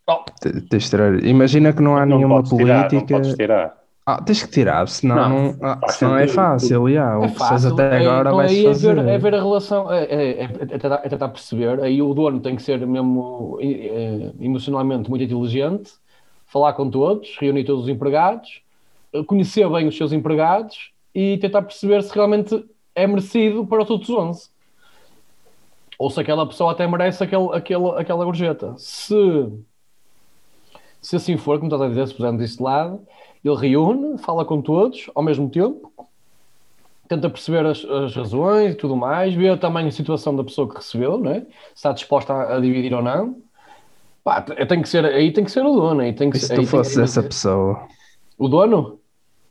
Oh. 0.08 0.24
Tens 0.40 0.84
de 0.84 0.90
tirar. 0.90 1.24
Imagina 1.24 1.72
que 1.72 1.80
não 1.80 1.96
há 1.96 2.04
não 2.04 2.16
nenhuma 2.16 2.42
política. 2.42 2.88
Tirar, 2.88 2.92
não 2.92 3.06
podes 3.06 3.34
tirar. 3.34 3.86
Ah, 4.09 4.22
tens 4.22 4.40
que 4.40 4.48
tirar, 4.52 4.86
senão 4.86 5.16
não, 5.16 5.52
não, 5.54 5.59
ah, 5.61 5.80
senão 5.88 6.16
é 6.16 6.28
fácil. 6.28 6.88
Yeah. 6.88 7.24
É 7.24 7.28
fácil. 7.28 7.72
até 7.72 7.82
é, 7.82 8.07
agora 8.07 8.28
então 8.28 8.38
aí 8.38 8.64
é 8.64 8.72
ver, 8.72 8.98
é 8.98 9.18
ver 9.18 9.34
a 9.34 9.38
relação, 9.38 9.92
é, 9.92 10.04
é, 10.04 10.30
é, 10.30 10.42
é, 10.44 10.48
tentar, 10.78 11.00
é 11.02 11.09
tentar 11.09 11.28
perceber. 11.28 11.80
Aí 11.82 12.00
o 12.00 12.14
dono 12.14 12.38
tem 12.38 12.54
que 12.54 12.62
ser 12.62 12.86
mesmo 12.86 13.59
é, 13.61 14.30
emocionalmente 14.38 15.11
muito 15.11 15.24
inteligente, 15.24 15.90
falar 16.46 16.74
com 16.74 16.88
todos, 16.88 17.36
reunir 17.40 17.64
todos 17.64 17.82
os 17.82 17.88
empregados, 17.88 18.62
conhecer 19.26 19.68
bem 19.68 19.88
os 19.88 19.96
seus 19.96 20.12
empregados 20.12 20.92
e 21.12 21.36
tentar 21.38 21.62
perceber 21.62 22.00
se 22.04 22.14
realmente 22.14 22.64
é 22.94 23.09
merecido 23.09 23.66
para 23.66 23.84
todos 23.84 24.09
os 24.09 24.16
11. 24.16 24.50
Ou 25.98 26.11
se 26.11 26.20
aquela 26.20 26.46
pessoa 26.46 26.70
até 26.70 26.86
merece 26.86 27.24
aquele, 27.24 27.48
aquele, 27.52 27.88
aquela 27.96 28.24
gorjeta. 28.24 28.72
Se, 28.78 29.16
se 31.07 31.16
assim 31.16 31.36
for, 31.36 31.59
como 31.59 31.66
estás 31.66 31.82
a 31.82 31.88
dizer, 31.88 32.09
se 32.09 32.14
pusermos 32.14 32.42
isso 32.42 32.59
de 32.59 32.62
lado 32.62 33.00
ele 33.44 33.57
reúne, 33.57 34.18
fala 34.18 34.44
com 34.44 34.61
todos 34.61 35.09
ao 35.14 35.22
mesmo 35.22 35.48
tempo, 35.48 35.92
tenta 37.09 37.30
perceber 37.30 37.64
as, 37.64 37.84
as 37.84 38.14
razões 38.14 38.72
e 38.72 38.74
tudo 38.74 38.96
mais, 38.96 39.34
vê 39.34 39.57
também 39.57 39.86
a 39.86 39.92
situação 39.92 40.34
da 40.34 40.42
pessoa 40.42 40.68
que 40.68 40.76
recebeu, 40.76 41.18
não 41.18 41.30
é? 41.30 41.40
se 41.40 41.46
está 41.76 41.92
disposta 41.92 42.32
a, 42.32 42.57
a 42.57 42.61
dividir 42.61 42.92
ou 42.92 43.02
não. 43.02 43.36
Pá, 44.24 44.42
tem 44.42 44.82
que 44.82 44.88
ser, 44.88 45.04
aí 45.04 45.32
tem 45.32 45.44
que 45.44 45.50
ser 45.52 45.64
o 45.64 45.72
dono. 45.72 46.00
Aí 46.00 46.12
tem 46.12 46.28
que, 46.28 46.36
e 46.36 46.40
se 46.40 46.52
tu 46.52 46.66
fosse 46.66 47.00
essa 47.00 47.22
pessoa? 47.22 47.86
O 48.36 48.48
dono? 48.48 48.98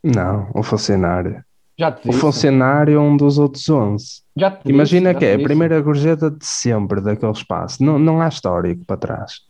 Não, 0.04 0.50
o 0.54 0.62
funcionário. 0.62 1.42
Já 1.78 1.92
te 1.92 2.08
disse. 2.08 2.18
O 2.18 2.20
funcionário 2.20 2.98
é 2.98 3.00
um 3.00 3.16
dos 3.16 3.38
outros 3.38 3.70
11. 3.70 4.22
Já 4.36 4.52
te 4.52 4.70
Imagina 4.70 5.14
disse, 5.14 5.20
que 5.20 5.26
é 5.26 5.36
a 5.36 5.40
primeira 5.40 5.82
gorjeta 5.82 6.30
de 6.30 6.46
sempre 6.46 7.00
daquele 7.00 7.32
espaço. 7.32 7.82
Não, 7.82 7.98
não 7.98 8.22
há 8.22 8.28
histórico 8.28 8.84
para 8.86 8.98
trás. 8.98 9.42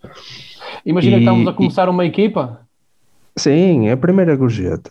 Imagina 0.86 1.18
e, 1.18 1.20
que 1.20 1.26
estamos 1.26 1.48
a 1.48 1.54
começar 1.54 1.88
e... 1.88 1.90
uma 1.90 2.06
equipa 2.06 2.66
Sim, 3.38 3.88
é 3.88 3.92
a 3.92 3.98
primeira 3.98 4.36
gorjeta. 4.36 4.90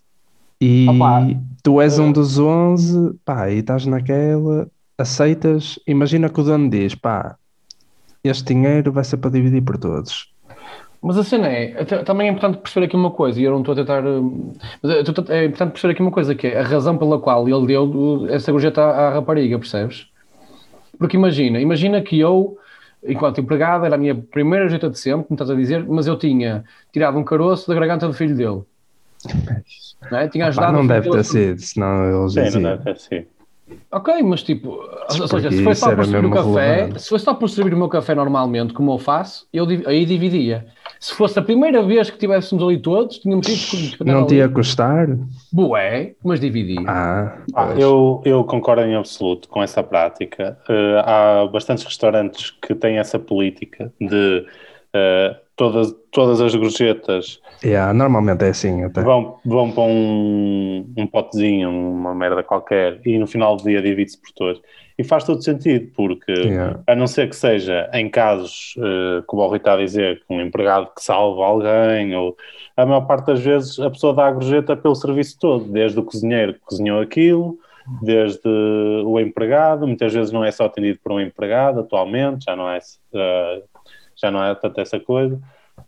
E 0.61 0.87
Opa, 0.89 1.27
tu 1.63 1.81
és 1.81 1.99
um 1.99 2.13
dos 2.13 2.39
11, 2.39 3.15
pá, 3.25 3.51
e 3.51 3.59
estás 3.59 3.87
naquela, 3.87 4.69
aceitas. 4.99 5.79
Imagina 5.87 6.29
que 6.29 6.41
o 6.41 6.45
dono 6.45 6.69
diz, 6.69 6.95
pá, 6.95 7.37
este 8.23 8.55
dinheiro 8.55 8.93
vai 8.93 9.03
ser 9.03 9.17
para 9.17 9.31
dividir 9.31 9.63
por 9.63 9.79
todos. 9.79 10.31
Mas 11.03 11.19
a 11.19 11.25
cena 11.25 11.49
é, 11.49 11.85
também 12.05 12.29
é 12.29 12.31
importante 12.31 12.59
perceber 12.59 12.87
aqui 12.87 12.97
uma 12.97 13.11
coisa, 13.11 13.41
e 13.41 13.45
eu 13.45 13.53
não 13.53 13.61
estou 13.61 13.73
a 13.73 13.77
tentar. 13.77 14.07
Hum, 14.07 14.53
mas 14.83 14.93
é, 14.93 15.39
é 15.39 15.45
importante 15.47 15.73
perceber 15.73 15.93
aqui 15.93 16.03
uma 16.03 16.11
coisa, 16.11 16.35
que 16.35 16.47
é 16.47 16.61
a 16.61 16.63
razão 16.63 16.97
pela 16.97 17.19
qual 17.19 17.49
ele 17.49 17.67
deu 17.67 18.27
essa 18.29 18.53
gorjeta 18.53 18.83
à, 18.83 19.09
à 19.09 19.15
rapariga, 19.15 19.59
percebes? 19.59 20.07
Porque 20.99 21.17
imagina, 21.17 21.61
imagina 21.61 22.01
que 22.01 22.19
eu 22.19 22.57
enquanto 23.07 23.41
empregado, 23.41 23.85
era 23.85 23.95
a 23.95 23.99
minha 23.99 24.15
primeira 24.15 24.69
jeita 24.69 24.89
de 24.91 24.99
sempre, 24.99 25.27
como 25.27 25.35
estás 25.37 25.51
a 25.51 25.55
dizer, 25.55 25.87
mas 25.89 26.07
eu 26.07 26.19
tinha 26.19 26.65
tirado 26.93 27.19
um 27.19 27.25
caroço 27.25 27.69
da 27.69 27.75
garganta 27.75 28.07
do 28.07 28.15
filho 28.15 28.37
dele. 28.37 28.63
Não, 30.11 30.19
é? 30.19 30.29
tinha 30.29 30.47
ajudado 30.47 30.73
Pá, 30.73 30.79
não 30.79 30.87
deve 30.87 31.11
ter 31.11 31.25
sido, 31.25 31.61
senão 31.61 32.23
eles 32.23 32.33
Sim, 32.33 32.61
não 32.61 32.63
deve 32.63 32.85
ter 32.85 32.99
sido. 32.99 33.27
Ok, 33.91 34.23
mas 34.23 34.43
tipo, 34.43 34.71
ou 34.71 35.29
seja, 35.29 35.51
se 35.51 35.63
foi 35.63 35.75
só 35.75 35.95
por 35.95 36.05
servir 36.05 36.27
o 36.27 36.31
café, 36.31 36.91
se 36.99 37.09
foi 37.09 37.19
só 37.19 37.35
por 37.35 37.49
servir 37.49 37.75
o 37.75 37.79
meu 37.79 37.89
café 37.89 38.15
normalmente, 38.15 38.75
como 38.75 38.93
eu 38.93 38.99
faço, 38.99 39.47
eu 39.53 39.65
div- 39.67 39.87
aí 39.87 40.05
dividia. 40.05 40.67
Se 41.05 41.13
fosse 41.13 41.39
a 41.39 41.43
primeira 41.43 41.83
vez 41.83 42.09
que 42.09 42.17
tivéssemos 42.17 42.65
ali 42.65 42.79
todos, 42.79 43.19
tínhamos 43.19 43.47
tido 43.47 43.99
que 43.99 44.05
Não 44.05 44.27
te 44.27 44.37
ia 44.37 44.49
custar? 44.49 45.07
Bué, 45.53 46.15
mas 46.25 46.41
dividia. 46.41 46.81
Ah, 46.89 47.43
Ah, 47.55 47.75
eu, 47.77 48.23
eu 48.25 48.43
concordo 48.45 48.81
em 48.85 48.95
absoluto 48.95 49.47
com 49.51 49.63
essa 49.63 49.83
prática. 49.83 50.59
Eh, 50.67 51.03
há 51.05 51.47
bastantes 51.53 51.85
restaurantes 51.85 52.53
que 52.53 52.75
têm 52.75 52.97
essa 52.97 53.19
política 53.19 53.93
de 54.01 54.47
eh, 54.95 55.37
todas, 55.55 55.95
todas 56.11 56.41
as 56.41 56.55
gorjetas 56.55 57.39
Yeah, 57.63 57.93
normalmente 57.93 58.43
é 58.45 58.49
assim 58.49 58.83
até. 58.85 59.03
vão, 59.03 59.39
vão 59.45 59.71
para 59.73 59.83
um, 59.85 60.91
um 60.97 61.07
potezinho, 61.07 61.71
uma 61.71 62.15
merda 62.15 62.43
qualquer, 62.43 63.01
e 63.07 63.19
no 63.19 63.27
final 63.27 63.57
do 63.57 63.65
dia 63.65 63.81
divide-se 63.81 64.21
por 64.21 64.31
todos. 64.33 64.63
E 64.97 65.03
faz 65.03 65.25
todo 65.25 65.43
sentido, 65.43 65.91
porque 65.97 66.33
Yeah. 66.33 66.81
a 66.87 66.95
não 66.95 67.07
ser 67.07 67.29
que 67.29 67.35
seja 67.35 67.91
em 67.93 68.09
casos, 68.09 68.75
eh, 68.79 69.23
como 69.27 69.43
o 69.43 69.49
Rui 69.49 69.57
está 69.57 69.75
a 69.75 69.77
dizer, 69.77 70.23
com 70.29 70.37
um 70.37 70.41
empregado 70.41 70.89
que 70.95 71.03
salva 71.03 71.45
alguém, 71.45 72.15
ou 72.15 72.37
a 72.77 72.87
maior 72.87 73.01
parte 73.03 73.27
das 73.27 73.41
vezes 73.41 73.79
a 73.81 73.91
pessoa 73.91 74.15
dá 74.15 74.27
a 74.27 74.33
gorjeta 74.33 74.77
pelo 74.77 74.95
serviço 74.95 75.37
todo, 75.41 75.65
desde 75.65 75.99
o 75.99 76.05
cozinheiro 76.05 76.55
que 76.55 76.61
cozinhou 76.61 77.01
aquilo, 77.01 77.59
desde 78.03 78.49
o 79.05 79.19
empregado, 79.19 79.87
muitas 79.87 80.13
vezes 80.13 80.33
não 80.33 80.45
é 80.45 80.51
só 80.51 80.67
atendido 80.67 80.99
por 81.03 81.13
um 81.13 81.21
empregado 81.21 81.81
atualmente, 81.81 82.45
já 82.45 82.55
não 82.55 82.71
é, 82.71 82.79
eh, 83.15 83.63
já 84.17 84.31
não 84.31 84.45
é 84.45 84.55
tanto 84.55 84.81
essa 84.81 85.01
coisa. 85.01 85.41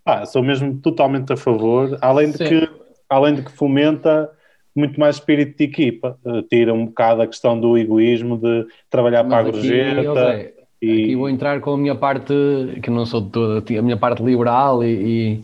Ah, 0.05 0.27
sou 0.27 0.43
mesmo 0.43 0.79
totalmente 0.81 1.33
a 1.33 1.37
favor, 1.37 1.97
além 2.01 2.33
de 2.33 2.39
Sim. 2.39 2.45
que 2.49 2.71
além 3.09 3.37
de 3.37 3.43
que 3.43 3.53
fomenta 3.53 4.31
muito 4.79 4.99
mais 5.01 5.17
espírito 5.17 5.57
de 5.59 5.65
equipa, 5.65 6.19
eh, 6.25 6.43
tira 6.51 6.73
um 6.75 6.87
bocado 6.87 7.23
a 7.23 7.27
questão 7.27 7.59
do 7.59 7.77
egoísmo 7.79 8.37
de 8.39 8.67
trabalhar 8.91 9.25
para 9.25 9.39
a 9.39 9.43
Mas 9.43 9.55
gorjeta 9.55 10.53
e 10.83 11.03
aqui 11.05 11.17
vou 11.17 11.29
entrar 11.29 11.61
com 11.61 11.73
a 11.73 11.79
minha 11.79 11.95
parte, 11.95 12.33
que 12.83 12.91
não 12.91 13.07
sou 13.07 13.21
de 13.23 13.31
toda, 13.31 13.79
a 13.79 13.83
minha 13.83 13.97
parte 13.97 14.23
liberal 14.23 14.85
e, 14.85 15.43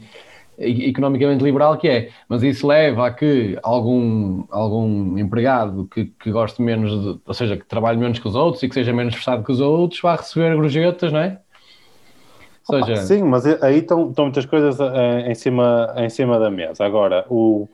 e- 0.58 0.88
economicamente 0.88 1.42
liberal, 1.42 1.76
que 1.78 1.88
é, 1.88 2.10
mas 2.28 2.42
isso 2.42 2.66
leva 2.66 3.06
a 3.06 3.10
que 3.10 3.58
algum, 3.62 4.44
algum 4.50 5.18
empregado 5.18 5.86
que, 5.86 6.04
que 6.04 6.30
goste 6.30 6.60
menos, 6.60 6.90
de, 6.90 7.20
ou 7.24 7.34
seja, 7.34 7.56
que 7.56 7.64
trabalhe 7.64 7.98
menos 7.98 8.18
que 8.18 8.28
os 8.28 8.34
outros 8.34 8.62
e 8.62 8.68
que 8.68 8.74
seja 8.74 8.92
menos 8.92 9.14
esforçado 9.14 9.42
que 9.42 9.52
os 9.52 9.60
outros, 9.60 10.00
vá 10.00 10.16
receber 10.16 10.54
gorjetas, 10.54 11.10
não 11.12 11.20
é? 11.20 11.38
Ou 12.68 12.80
seja, 12.80 13.06
Sim, 13.06 13.24
mas 13.24 13.44
aí 13.44 13.78
estão, 13.78 14.10
estão 14.10 14.26
muitas 14.26 14.46
coisas 14.46 14.78
eh, 14.78 15.30
em 15.30 15.34
cima, 15.34 15.92
em 15.96 16.08
cima 16.08 16.38
da 16.38 16.50
mesa. 16.50 16.84
Agora, 16.84 17.26
o, 17.28 17.66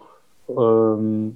hum, 0.48 1.32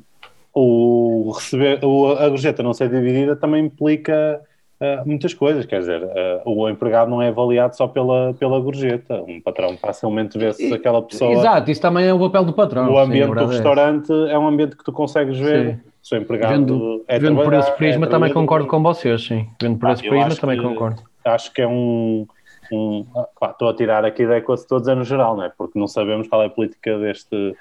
o 0.54 1.32
receber, 1.34 1.84
o, 1.84 2.12
a 2.12 2.28
gorjeta 2.28 2.62
não 2.62 2.72
ser 2.74 2.88
dividida 2.90 3.34
também 3.36 3.64
implica 3.64 4.40
eh, 4.80 5.02
muitas 5.06 5.32
coisas. 5.32 5.64
Quer 5.64 5.80
dizer, 5.80 6.02
eh, 6.02 6.42
o 6.44 6.68
empregado 6.68 7.10
não 7.10 7.22
é 7.22 7.28
avaliado 7.28 7.74
só 7.76 7.86
pela, 7.88 8.34
pela 8.34 8.60
gorjeta. 8.60 9.22
Um 9.22 9.40
patrão 9.40 9.76
facilmente 9.78 10.36
vê 10.38 10.52
se 10.52 10.68
E- 10.68 10.74
aquela 10.74 11.00
pessoa. 11.02 11.32
exato, 11.32 11.70
isso 11.70 11.80
também 11.80 12.06
é 12.06 12.12
o 12.12 12.18
papel 12.18 12.44
do 12.44 12.52
patrão. 12.52 12.84
O 12.84 12.92
sim, 12.94 12.98
a 12.98 13.02
ambiente 13.02 13.26
do 13.28 13.34
verdade 13.34 13.52
é 13.52 13.54
essa. 13.58 13.62
restaurante 13.68 14.12
é 14.30 14.38
um 14.38 14.46
ambiente 14.46 14.76
que 14.76 14.84
tu 14.84 14.92
consegues 14.92 15.38
ver. 15.38 15.74
Sim. 15.76 15.80
Se 16.02 16.14
o 16.16 16.18
empregado 16.18 16.52
Vendo, 16.52 17.04
é 17.06 17.16
vendo 17.16 17.40
por 17.44 17.54
esse 17.54 17.70
prisma 17.76 18.06
é 18.06 18.08
também 18.08 18.32
concordo 18.32 18.66
com 18.66 18.82
vocês, 18.82 19.22
sim. 19.24 19.46
Vendo 19.62 19.78
por 19.78 19.88
Ah, 19.88 19.92
esse 19.92 20.02
prisma 20.08 20.34
também 20.34 20.58
que- 20.58 20.64
concordo. 20.64 21.00
acho 21.24 21.52
que 21.52 21.62
é 21.62 21.66
um. 21.68 22.26
um 22.72 23.06
ah, 23.16 23.28
pá, 23.38 23.50
estou 23.50 23.68
a 23.68 23.74
tirar 23.74 24.04
aqui 24.04 24.26
da 24.26 24.40
quase 24.40 24.66
todos 24.66 24.88
é 24.88 24.96
no 24.96 25.04
geral, 25.04 25.36
não 25.36 25.44
é? 25.44 25.52
Porque 25.56 25.78
não 25.78 25.86
sabemos 25.86 26.26
qual 26.26 26.42
é 26.42 26.46
a 26.46 26.50
política 26.50 26.98
deste, 26.98 27.54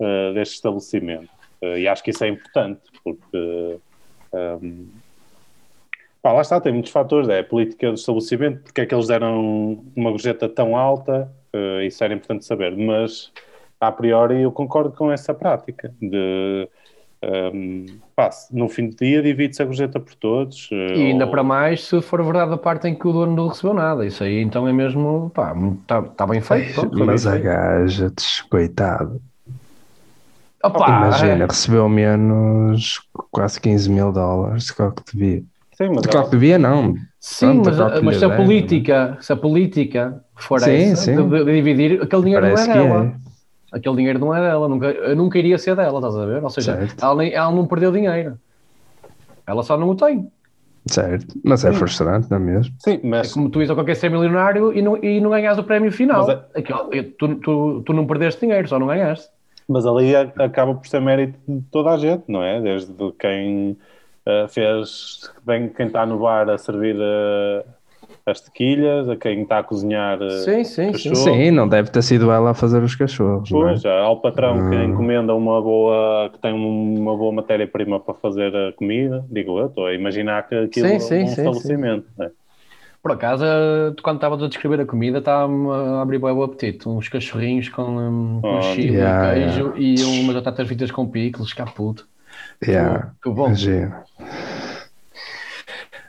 eh, 0.00 0.32
deste 0.34 0.56
estabelecimento. 0.56 1.30
Eh, 1.62 1.80
e 1.80 1.88
acho 1.88 2.02
que 2.02 2.10
isso 2.10 2.24
é 2.24 2.28
importante, 2.28 2.82
porque. 3.04 3.80
ehm, 4.34 5.00
pá, 6.22 6.32
lá 6.32 6.40
está, 6.42 6.60
tem 6.60 6.72
muitos 6.72 6.90
fatores. 6.92 7.28
É 7.28 7.40
a 7.40 7.44
política 7.44 7.88
do 7.88 7.94
estabelecimento, 7.94 8.62
porque 8.62 8.80
é 8.82 8.86
que 8.86 8.94
eles 8.94 9.06
deram 9.08 9.84
uma 9.96 10.10
gorjeta 10.10 10.48
tão 10.48 10.76
alta, 10.76 11.32
eh, 11.52 11.86
isso 11.86 12.02
era 12.04 12.14
importante 12.14 12.44
saber. 12.44 12.76
Mas, 12.76 13.32
a 13.80 13.92
priori, 13.92 14.42
eu 14.42 14.52
concordo 14.52 14.92
com 14.96 15.10
essa 15.12 15.34
prática 15.34 15.94
de. 16.00 16.68
ehm, 17.22 17.98
pá, 18.14 18.30
no 18.52 18.68
fim 18.68 18.88
do 18.90 18.96
dia 18.96 19.22
divide-se 19.22 19.62
a 19.62 19.66
gorjeta 19.66 20.00
por 20.00 20.14
todos. 20.16 20.68
eh, 20.72 20.76
E 20.94 21.02
ainda 21.10 21.26
ou- 21.26 21.30
para 21.30 21.42
mais 21.42 21.82
se 21.84 22.00
for 22.00 22.22
verdade 22.24 22.52
a 22.54 22.58
parte 22.58 22.88
em 22.88 22.94
que 22.98 23.06
o 23.06 23.12
dono 23.12 23.34
não 23.36 23.48
recebeu 23.48 23.74
nada. 23.74 24.06
Isso 24.06 24.24
aí 24.24 24.38
então 24.40 24.66
é 24.66 24.72
mesmo, 24.72 25.30
pá, 25.30 25.54
está 25.82 26.02
tá 26.02 26.26
bem 26.26 26.40
feito. 26.40 26.72
pronto, 26.72 26.96
Mas 27.04 27.26
bem 27.26 27.26
a 27.26 27.36
feito. 27.36 27.44
gaja, 27.44 28.12
coitado. 28.50 29.20
Opa, 30.64 30.88
Imagina, 30.88 31.46
recebeu 31.46 31.88
menos 31.88 33.00
quase 33.30 33.60
15 33.60 33.88
mil 33.90 34.12
dólares, 34.12 34.70
claro 34.70 34.94
que 34.94 35.16
devia. 35.16 35.44
Sim, 35.76 35.90
mas 35.94 36.06
Claro 36.06 36.24
que 36.26 36.30
devia, 36.32 36.58
não. 36.58 36.94
Sim, 37.20 37.54
Pronto, 37.54 37.70
mas, 37.76 38.02
mas 38.02 38.16
se 38.16 38.24
a 38.24 38.30
política, 38.30 39.18
se 39.20 39.32
a 39.32 39.36
política 39.36 40.24
for 40.36 40.62
Sim, 40.62 40.94
essa, 40.94 41.04
sim. 41.04 41.28
De, 41.28 41.44
de 41.44 41.52
dividir, 41.52 42.02
aquele 42.02 42.22
dinheiro 42.22 42.42
Parece 42.42 42.68
não 42.68 42.74
é 42.74 42.76
dela. 42.84 43.04
é. 43.04 43.16
Aquele 43.72 43.96
dinheiro 43.96 44.18
não 44.18 44.34
é 44.34 44.40
dela, 44.40 44.68
nunca, 44.68 44.86
eu 44.86 45.14
nunca 45.16 45.38
iria 45.38 45.58
ser 45.58 45.76
dela, 45.76 45.98
estás 45.98 46.16
a 46.16 46.26
ver? 46.26 46.42
Ou 46.42 46.50
seja, 46.50 46.72
Certo. 46.74 47.04
ela, 47.04 47.24
ela 47.26 47.52
não 47.52 47.66
perdeu 47.66 47.92
dinheiro. 47.92 48.38
Ela 49.46 49.62
só 49.62 49.76
não 49.76 49.90
o 49.90 49.96
tem. 49.96 50.30
Certo, 50.90 51.38
mas 51.44 51.64
é 51.64 51.72
frustrante, 51.72 52.30
não 52.30 52.38
é 52.38 52.40
mesmo? 52.40 52.74
Sim, 52.78 53.00
É 53.04 53.08
mas 53.08 53.32
como 53.32 53.50
tu 53.50 53.58
ires 53.60 53.70
a 53.70 53.74
qualquer 53.74 53.94
ser 53.96 54.08
milionário 54.10 54.72
e 54.72 54.80
não, 54.80 54.96
e 54.96 55.20
não 55.20 55.30
ganhas 55.30 55.58
o 55.58 55.64
prémio 55.64 55.92
final. 55.92 56.26
Mas 56.26 56.38
Aquele- 56.54 57.04
tu, 57.18 57.36
tu, 57.40 57.82
tu 57.82 57.92
não 57.92 58.06
perdeste 58.06 58.40
dinheiro, 58.40 58.68
só 58.68 58.78
não 58.78 58.86
ganhaste. 58.86 59.28
Mas 59.68 59.86
ali 59.86 60.14
a- 60.16 60.22
acaba 60.38 60.74
por 60.74 60.86
ser 60.86 61.00
mérito 61.00 61.38
de 61.48 61.62
toda 61.70 61.90
a 61.92 61.98
gente, 61.98 62.24
não 62.28 62.42
é? 62.42 62.60
Desde 62.60 62.94
quem 63.18 63.78
eh, 64.26 64.48
fez, 64.48 65.30
bem, 65.44 65.68
quem 65.72 65.86
está 65.88 66.06
no 66.06 66.18
bar 66.20 66.48
a 66.50 66.58
servir 66.58 66.96
eh, 67.00 67.64
as 68.26 68.40
tequilhas, 68.40 69.08
a 69.08 69.16
quem 69.16 69.42
está 69.42 69.58
a 69.60 69.64
cozinhar. 69.64 70.20
eh, 70.22 70.50
Sim, 70.50 70.64
sim, 70.64 70.94
sim. 70.94 71.14
Sim, 71.14 71.50
não 71.50 71.68
deve 71.68 71.90
ter 71.90 72.02
sido 72.02 72.30
ela 72.30 72.50
a 72.50 72.54
fazer 72.54 72.82
os 72.82 72.94
cachorros. 72.94 73.52
não 73.52 73.66
é? 73.68 73.72
Pois, 73.72 73.80
já, 73.80 73.98
ao 74.00 74.20
patrão 74.20 74.62
que 74.62 74.74
Hum. 74.74 74.84
encomenda 74.84 75.34
uma 75.34 75.62
boa, 75.62 76.28
que 76.30 76.38
tem 76.38 76.52
uma 76.52 77.16
boa 77.16 77.32
matéria-prima 77.32 77.98
para 77.98 78.12
fazer 78.14 78.54
a 78.54 78.72
comida, 78.74 79.24
digo 79.30 79.58
eu, 79.58 79.68
estou 79.68 79.86
a 79.86 79.94
imaginar 79.94 80.46
que 80.46 80.54
aquilo 80.54 80.90
Sim, 80.90 80.98
sim, 81.00 81.26
é 81.26 81.30
um 81.30 81.32
sim, 81.32 81.32
estabelecimento. 81.32 82.06
não 82.16 82.26
é? 82.26 82.32
Por 83.08 83.14
acaso, 83.14 83.42
eh, 83.44 83.92
tu 83.96 84.02
quando 84.02 84.16
estavas 84.16 84.42
a 84.42 84.48
descrever 84.48 84.80
a 84.82 84.84
comida, 84.86 85.18
estava-me 85.18 85.70
a 85.70 86.02
abrir 86.02 86.18
bem 86.18 86.30
o 86.30 86.42
apetite. 86.42 86.86
Uns 86.86 87.08
cachorrinhos 87.08 87.70
com, 87.70 87.82
um, 87.82 88.40
com 88.42 88.58
Oh, 88.58 88.60
chile 88.60 88.96
yeah, 88.96 89.34
e 89.38 89.44
queijo 89.46 89.72
e 89.76 90.04
umas 90.20 90.34
batatas 90.36 90.66
fritas 90.66 90.90
com 90.90 91.06
picles, 91.08 91.52
caputo. 91.54 92.06
Yeah, 92.62 93.12
Que 93.22 93.30
bom. 93.30 93.46
imagino. 93.46 93.94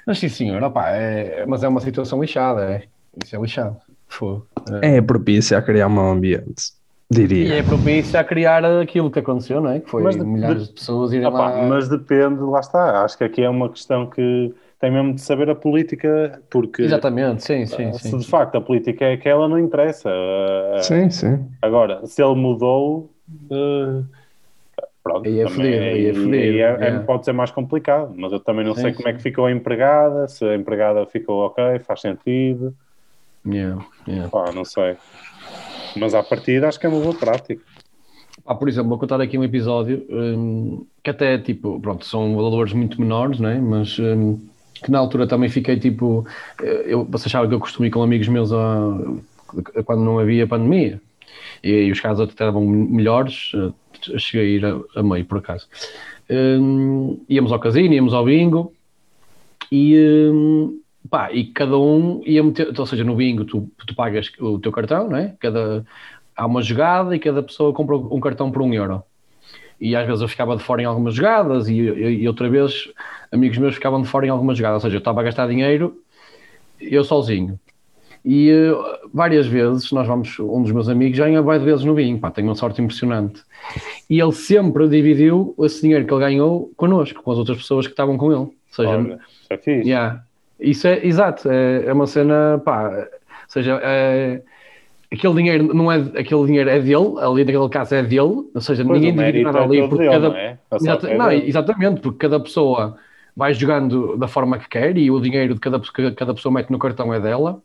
Mas 0.06 0.20
sim, 0.20 0.28
senhor, 0.30 0.62
opá, 0.64 0.90
é, 0.90 1.46
mas 1.46 1.64
é 1.64 1.68
uma 1.68 1.80
situação 1.80 2.20
lixada, 2.22 2.64
é. 2.64 2.84
Isso 3.24 3.36
é 3.36 3.40
lixado. 3.40 3.78
Fogo. 4.08 4.46
É 4.82 5.02
propício 5.02 5.58
a 5.58 5.62
criar 5.62 5.88
um 5.88 5.92
mau 5.92 6.12
ambiente, 6.12 6.72
E 7.12 7.16
diria. 7.16 7.56
é 7.60 7.64
propício 7.64 8.20
a 8.20 8.24
criar 8.24 8.66
aquilo 8.66 9.12
que 9.12 9.20
aconteceu, 9.20 9.62
não 9.62 9.70
é? 9.72 9.80
Que 9.80 9.90
foi 9.90 10.04
Mas 10.04 10.16
de- 10.16 10.24
milhares 10.26 10.68
de 10.68 10.74
pessoas 10.74 11.14
irem 11.14 11.28
Opa, 11.28 11.38
lá. 11.50 11.62
mas 11.68 11.88
depende, 11.88 12.42
lá 12.42 12.60
está. 12.60 13.04
Acho 13.04 13.18
que 13.18 13.24
aqui 13.24 13.42
é 13.44 13.50
uma 13.50 13.70
questão 13.70 14.08
que 14.08 14.54
tem 14.80 14.92
mesmo 14.92 15.14
de 15.16 15.22
saber 15.22 15.50
a 15.50 15.56
política, 15.56 16.42
porque 16.50 16.84
Exatamente, 16.84 17.44
sim, 17.44 17.66
sim, 17.66 17.92
se 18.00 18.10
sim. 18.12 18.18
de 18.20 18.28
facto 18.28 18.56
a 18.58 18.62
política 18.62 19.06
é 19.06 19.14
aquela, 19.14 19.48
não 19.48 19.60
interessa. 19.60 20.10
Uh, 20.10 20.82
Sim, 20.84 21.10
sim. 21.12 21.50
Agora, 21.62 22.06
se 22.08 22.22
ele 22.24 22.36
mudou, 22.36 23.14
uh, 23.52 24.06
pronto, 25.04 25.30
Aí 25.30 25.40
é 25.40 25.48
fodido, 25.48 25.74
aí 25.74 26.08
é 26.08 26.14
aí 26.36 26.60
é- 26.62 26.88
é- 26.88 26.92
yeah. 26.92 27.06
pode 27.06 27.26
ser 27.26 27.34
mais 27.34 27.52
complicado, 27.52 28.14
mas 28.18 28.32
eu 28.32 28.40
também 28.40 28.66
não 28.66 28.76
Sim, 28.76 28.82
sei 28.82 28.94
como 28.94 29.08
é 29.10 29.14
que 29.14 29.22
ficou 29.22 29.46
a 29.46 29.52
empregada, 29.52 30.28
se 30.28 30.46
a 30.46 30.56
empregada 30.56 31.06
ficou 31.08 31.46
ok, 31.46 31.80
faz 31.80 32.02
sentido, 32.02 32.76
Yeah, 33.46 33.84
yeah. 34.08 34.30
pá, 34.32 34.52
não 34.52 34.66
sei. 34.66 34.98
Mas 36.00 36.14
à 36.14 36.24
partida 36.24 36.68
acho 36.68 36.80
que 36.80 36.86
é 36.86 36.90
uma 36.90 37.00
boa 37.02 37.14
prática. 37.14 37.64
Ah, 38.46 38.56
por 38.56 38.68
exemplo, 38.68 38.90
vou 38.90 38.98
contar 39.00 39.22
aqui 39.22 39.38
um 39.38 39.44
episódio 39.44 40.06
hum, 40.10 40.88
que 41.04 41.10
até, 41.10 41.38
tipo, 41.38 41.80
pronto, 41.80 42.06
são 42.06 42.36
valores 42.36 42.74
muito 42.74 43.00
menores, 43.00 43.40
não 43.40 43.50
é? 43.50 43.60
Mas 43.60 43.98
hum, 44.00 44.50
que 44.84 44.92
na 44.92 45.00
altura 45.00 45.28
também 45.28 45.50
fiquei, 45.50 45.78
tipo, 45.78 46.26
eh, 46.62 46.86
eu, 46.88 47.06
vocês 47.06 47.32
que 47.32 47.54
eu 47.54 47.60
costumo 47.60 47.90
com 47.92 48.02
amigos 48.02 48.28
meus 48.28 48.52
a, 48.52 48.98
quando 49.86 50.04
não 50.04 50.20
havia 50.20 50.48
pandemia. 50.48 51.02
E, 51.64 51.72
aí 51.72 51.92
os 51.92 52.00
casos 52.00 52.22
até 52.22 52.32
estavam 52.32 52.66
melhores, 52.66 53.52
eh, 53.56 54.18
cheguei 54.18 54.48
a 54.48 54.58
ir 54.58 54.66
a, 54.66 55.00
a 55.00 55.04
meio, 55.04 55.26
por 55.26 55.40
acaso. 55.40 55.68
Hum, 56.30 57.20
íamos 57.28 57.52
ao 57.52 57.60
casino, 57.60 57.94
íamos 57.94 58.14
ao 58.14 58.26
bingo 58.26 58.72
e, 59.72 60.30
hum, 60.32 60.80
pá, 61.10 61.32
e 61.32 61.46
cada 61.46 61.78
um 61.78 62.22
ia 62.26 62.44
meter, 62.44 62.72
ou 62.78 62.86
seja, 62.86 63.04
no 63.04 63.16
bingo 63.16 63.46
tu, 63.46 63.70
tu 63.86 63.96
pagas 63.96 64.32
o 64.40 64.60
teu 64.60 64.72
cartão, 64.72 65.10
não 65.10 65.18
é? 65.18 65.36
Cada, 65.40 65.86
há 66.36 66.46
uma 66.46 66.62
jogada 66.62 67.16
e 67.16 67.20
cada 67.20 67.44
pessoa 67.44 67.74
compra 67.74 67.98
um 67.98 68.20
cartão 68.20 68.52
por 68.52 68.62
um 68.62 68.74
euro. 68.74 69.04
E 69.80 69.96
às 69.96 70.06
vezes 70.06 70.22
eu 70.22 70.28
ficava 70.28 70.56
de 70.56 70.64
fora 70.64 70.82
em 70.82 70.86
algumas 70.86 71.14
jogadas 71.14 71.68
e, 71.68 71.74
e, 71.74 72.24
e 72.24 72.28
outra 72.28 72.50
vez 72.50 72.90
amigos 73.32 73.58
meus 73.58 73.76
ficavam 73.76 74.02
de 74.02 74.08
fora 74.08 74.26
em 74.26 74.30
algumas 74.30 74.58
jogadas. 74.58 74.84
Ou 74.84 74.90
seja, 74.90 74.98
eu 74.98 75.00
estava 75.00 75.22
a 75.22 75.24
gastar 75.24 75.48
dinheiro 75.48 75.98
eu 76.80 77.04
sozinho. 77.04 77.60
E 78.24 78.52
uh, 78.52 79.10
várias 79.14 79.48
vezes, 79.48 79.92
nós 79.92 80.08
vamos, 80.08 80.38
um 80.40 80.62
dos 80.62 80.72
meus 80.72 80.90
amigos 80.90 81.18
já 81.18 81.26
ganha 81.26 81.42
várias 81.42 81.64
vezes 81.64 81.86
no 81.86 81.94
bingo, 81.94 82.20
pá, 82.20 82.30
tem 82.30 82.44
uma 82.44 82.56
sorte 82.56 82.82
impressionante. 82.82 83.42
E 84.10 84.20
ele 84.20 84.32
sempre 84.34 84.88
dividiu 84.88 85.56
esse 85.60 85.82
dinheiro 85.82 86.06
que 86.06 86.14
ele 86.14 86.20
ganhou 86.20 86.72
connosco, 86.76 87.24
com 87.24 87.32
as 87.32 87.38
outras 87.38 87.58
pessoas 87.58 87.88
que 87.88 87.94
estavam 87.94 88.18
com 88.18 88.32
ele. 88.32 88.42
Ou 88.42 88.54
seja, 88.72 88.90
Olha, 88.90 89.14
isso 89.14 89.48
é 89.50 89.58
fixe. 89.58 89.90
yeah, 89.90 90.24
isso 90.60 90.88
é, 90.88 91.06
exato, 91.06 91.50
é, 91.50 91.86
é 91.86 91.94
uma 91.94 92.08
cena, 92.08 92.62
pá, 92.64 92.90
ou 92.90 93.20
seja, 93.48 93.80
é, 93.82 94.42
aquele 95.12 95.34
dinheiro 95.34 95.74
não 95.74 95.92
é, 95.92 95.98
aquele 95.98 96.46
dinheiro 96.46 96.70
é 96.70 96.80
dele, 96.80 97.20
ali 97.20 97.44
naquele 97.44 97.70
caso 97.70 97.96
é 97.96 98.04
dele, 98.04 98.20
ou 98.54 98.62
seja, 98.62 98.84
Pois, 98.86 99.02
ninguém 99.02 99.16
divide 99.16 99.44
nada 99.44 99.60
é 99.60 99.64
ali, 99.64 99.82
porque 99.88 99.98
dele, 100.04 100.12
cada, 100.12 100.30
não 100.30 100.36
é? 100.36 100.60
Exata- 100.72 101.10
é 101.10 101.18
não, 101.18 101.32
exatamente, 101.32 102.02
porque 102.02 102.18
cada 102.20 102.40
pessoa 102.40 102.98
vai 103.36 103.54
jogando 103.54 104.18
da 104.18 104.28
forma 104.28 104.60
que 104.60 104.68
quer 104.68 104.98
e 104.98 105.10
o 105.10 105.20
dinheiro 105.20 105.54
de 105.54 105.60
cada, 105.60 105.80
que 105.80 106.12
cada 106.12 106.34
pessoa 106.34 106.54
mete 106.54 106.70
no 106.70 106.78
cartão 106.78 107.14
é 107.14 107.20
dela, 107.20 107.62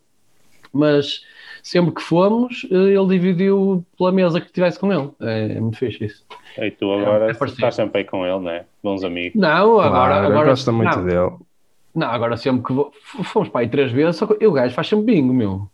mas 0.72 1.22
sempre 1.62 1.92
que 1.94 2.02
fomos, 2.02 2.66
eh, 2.70 2.74
ele 2.74 3.06
dividiu 3.08 3.84
pela 3.96 4.12
mesa 4.12 4.40
que 4.40 4.46
estivesse 4.46 4.78
com 4.78 4.92
ele. 4.92 5.10
É, 5.20 5.56
é 5.56 5.60
muito 5.60 5.78
fixe 5.78 6.04
isso. 6.04 6.24
E 6.58 6.70
tu 6.70 6.92
agora 6.92 7.30
é 7.30 7.34
parecido. 7.34 7.60
estás 7.60 7.74
sempre 7.74 8.00
aí 8.00 8.04
com 8.04 8.24
ele, 8.24 8.38
não 8.38 8.50
é? 8.50 8.64
Bons 8.82 9.02
amigos. 9.04 9.40
Não, 9.40 9.80
agora. 9.80 10.14
Claro, 10.14 10.26
agora 10.26 10.48
gosta 10.50 10.72
muito 10.72 10.96
não, 10.96 11.04
dele. 11.04 11.32
não, 11.94 12.06
agora 12.08 12.36
sempre 12.36 12.62
que 12.64 12.72
vou, 12.72 12.92
fomos 13.24 13.48
para 13.48 13.62
aí 13.62 13.68
três 13.68 13.90
vezes, 13.92 14.16
só 14.16 14.26
que 14.26 14.46
o 14.46 14.52
gajo 14.52 14.74
faz 14.74 14.88
sempre 14.88 15.06
bingo, 15.06 15.32
meu. 15.32 15.68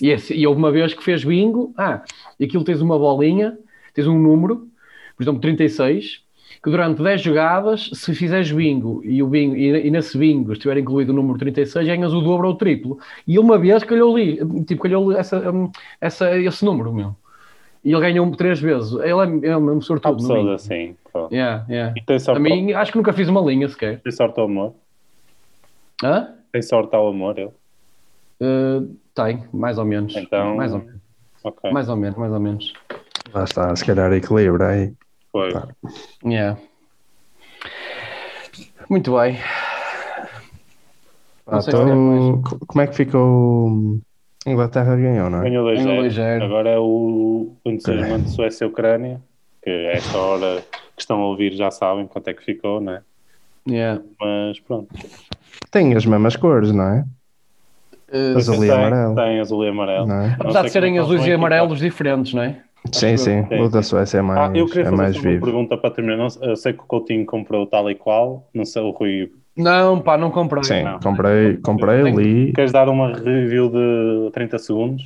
E, 0.00 0.10
esse, 0.10 0.34
e 0.34 0.46
houve 0.46 0.58
uma 0.58 0.72
vez 0.72 0.92
que 0.92 1.02
fez 1.02 1.24
bingo, 1.24 1.72
ah, 1.76 2.02
e 2.38 2.44
aquilo 2.44 2.64
tens 2.64 2.80
uma 2.80 2.98
bolinha, 2.98 3.56
tens 3.94 4.06
um 4.06 4.18
número, 4.18 4.66
por 5.16 5.22
exemplo, 5.22 5.40
36, 5.40 6.22
que 6.62 6.70
durante 6.70 7.02
10 7.02 7.20
jogadas, 7.20 7.90
se 7.92 8.14
fizeres 8.14 8.50
bingo 8.50 9.02
e, 9.04 9.22
o 9.22 9.26
bingo, 9.26 9.54
e, 9.54 9.86
e 9.86 9.90
nesse 9.90 10.16
bingo 10.16 10.52
estiver 10.52 10.78
incluído 10.78 11.12
o 11.12 11.14
número 11.14 11.38
36, 11.38 11.86
ganhas 11.86 12.12
o 12.12 12.20
dobro 12.20 12.48
ou 12.48 12.54
o 12.54 12.56
triplo. 12.56 12.98
E 13.26 13.38
uma 13.38 13.58
vez 13.58 13.84
calhou 13.84 14.14
ali, 14.14 14.38
tipo, 14.64 14.82
calhou 14.82 15.12
essa, 15.12 15.50
hum, 15.50 15.70
essa, 16.00 16.36
esse 16.38 16.64
número, 16.64 16.92
meu. 16.92 17.14
E 17.84 17.92
ele 17.92 18.00
ganhou 18.00 18.30
três 18.34 18.58
vezes. 18.60 18.92
Ele 18.94 19.46
é, 19.46 19.50
é 19.50 19.56
um 19.56 19.76
Há 19.76 19.80
sortudo. 19.82 20.12
no 20.14 20.16
pessoas 20.16 20.40
bingo. 20.40 20.52
assim. 20.52 20.96
Yeah, 21.30 21.66
yeah. 21.68 21.94
A 22.28 22.38
mim, 22.40 22.72
acho 22.72 22.90
que 22.90 22.96
nunca 22.98 23.12
fiz 23.12 23.28
uma 23.28 23.42
linha 23.42 23.68
sequer. 23.68 24.00
tem 24.00 24.10
sorte 24.10 24.40
ao 24.40 24.46
amor. 24.46 24.74
Hã? 26.02 26.34
Tem 26.50 26.62
sorte 26.62 26.96
ao 26.96 27.06
amor, 27.08 27.38
ele. 27.38 27.50
Uh, 28.40 28.96
tem, 29.14 29.44
mais 29.52 29.78
ou 29.78 29.84
menos. 29.84 30.14
Então- 30.16 30.56
Mais 30.56 30.72
ou 30.72 30.78
menos. 30.80 31.00
Ok. 31.42 31.70
Mais 31.72 31.88
ou 31.88 31.96
menos, 31.96 32.18
mais 32.18 32.32
ou 32.32 32.40
menos. 32.40 32.72
Lá 33.32 33.44
está, 33.44 33.74
se 33.76 33.84
calhar 33.84 34.12
equilibra 34.12 34.68
aí. 34.70 34.92
Foi. 35.32 35.52
Tá. 35.52 35.68
Yeah. 36.24 36.58
Muito 38.88 39.14
bem. 39.16 39.38
Ah, 41.46 41.56
Não 41.56 41.60
então, 41.60 42.42
co- 42.42 42.58
como 42.66 42.80
é 42.82 42.86
que 42.86 42.94
ficou? 42.94 43.98
Inglaterra 44.46 44.96
ganhou, 44.96 45.28
não 45.30 45.40
é? 45.40 45.42
Ganhou 45.44 45.64
2 45.64 45.82
Ganhou 45.84 46.10
0 46.10 46.40
2-0. 46.40 46.44
Agora 46.44 46.68
é 46.70 46.78
o 46.78 47.52
o 47.64 47.70
entusiasmante 47.70 48.24
de 48.24 48.30
Suécia 48.30 48.64
e 48.64 48.68
Ucrânia, 48.68 49.20
que 49.62 49.70
a 49.70 49.92
esta 49.92 50.18
hora 50.18 50.62
que 50.96 51.00
estão 51.02 51.20
a 51.20 51.26
ouvir 51.26 51.52
já 51.54 51.70
sabem 51.70 52.06
quanto 52.06 52.28
é 52.28 52.34
que 52.34 52.44
ficou, 52.44 52.80
né? 52.80 53.02
Yeah. 53.68 54.02
Mas 54.20 54.60
pronto. 54.60 54.88
Tem 55.70 55.94
as 55.94 56.04
mesmas 56.04 56.36
cores, 56.36 56.72
não 56.72 56.84
é? 56.84 57.04
Uh, 58.14 58.38
Azul 58.38 58.64
e 58.64 58.68
tem, 58.68 58.76
amarelo. 58.76 59.14
Tem 59.16 59.40
azul 59.40 59.64
e 59.64 59.68
amarelo. 59.68 60.06
Não 60.06 60.14
é? 60.14 60.28
Não 60.28 60.36
apesar 60.40 60.62
de 60.62 60.70
serem 60.70 60.96
é 60.96 61.00
azuis 61.00 61.26
e 61.26 61.32
amarelos 61.32 61.78
diferentes, 61.80 62.32
não 62.32 62.42
é? 62.42 62.62
Sim, 62.92 63.16
sim. 63.16 63.42
Sim, 63.48 63.60
O 63.60 63.68
da. 63.68 63.82
Suécia 63.82 64.18
é 64.18 64.20
Ah, 64.20 64.26
mais, 64.26 64.54
eu 64.58 64.66
queria 64.68 64.82
é 64.82 64.84
fazer 64.90 64.96
mais 64.96 65.14
só 65.16 65.20
uma 65.20 65.30
vivo. 65.30 65.44
pergunta 65.46 65.76
para 65.76 65.90
terminar. 65.90 66.16
Não 66.16 66.30
sei- 66.30 66.50
eu 66.50 66.56
sei 66.56 66.72
que 66.72 66.80
o 66.80 66.86
Coutinho 66.86 67.26
comprou 67.26 67.66
tal 67.66 67.90
e 67.90 67.94
qual. 67.94 68.48
Não 68.54 68.64
sei, 68.64 68.82
o 68.82 68.90
Rui. 68.90 69.32
Não, 69.56 70.00
pá, 70.00 70.16
não 70.18 70.30
comprei. 70.30 70.62
Sim, 70.64 70.82
Não. 70.84 70.98
comprei, 71.00 71.56
comprei 71.58 72.02
Tem- 72.02 72.12
ali. 72.12 72.52
Queres 72.52 72.72
dar 72.72 72.88
uma 72.88 73.12
review 73.14 73.70
de 73.70 74.30
30 74.32 74.58
segundos? 74.58 75.02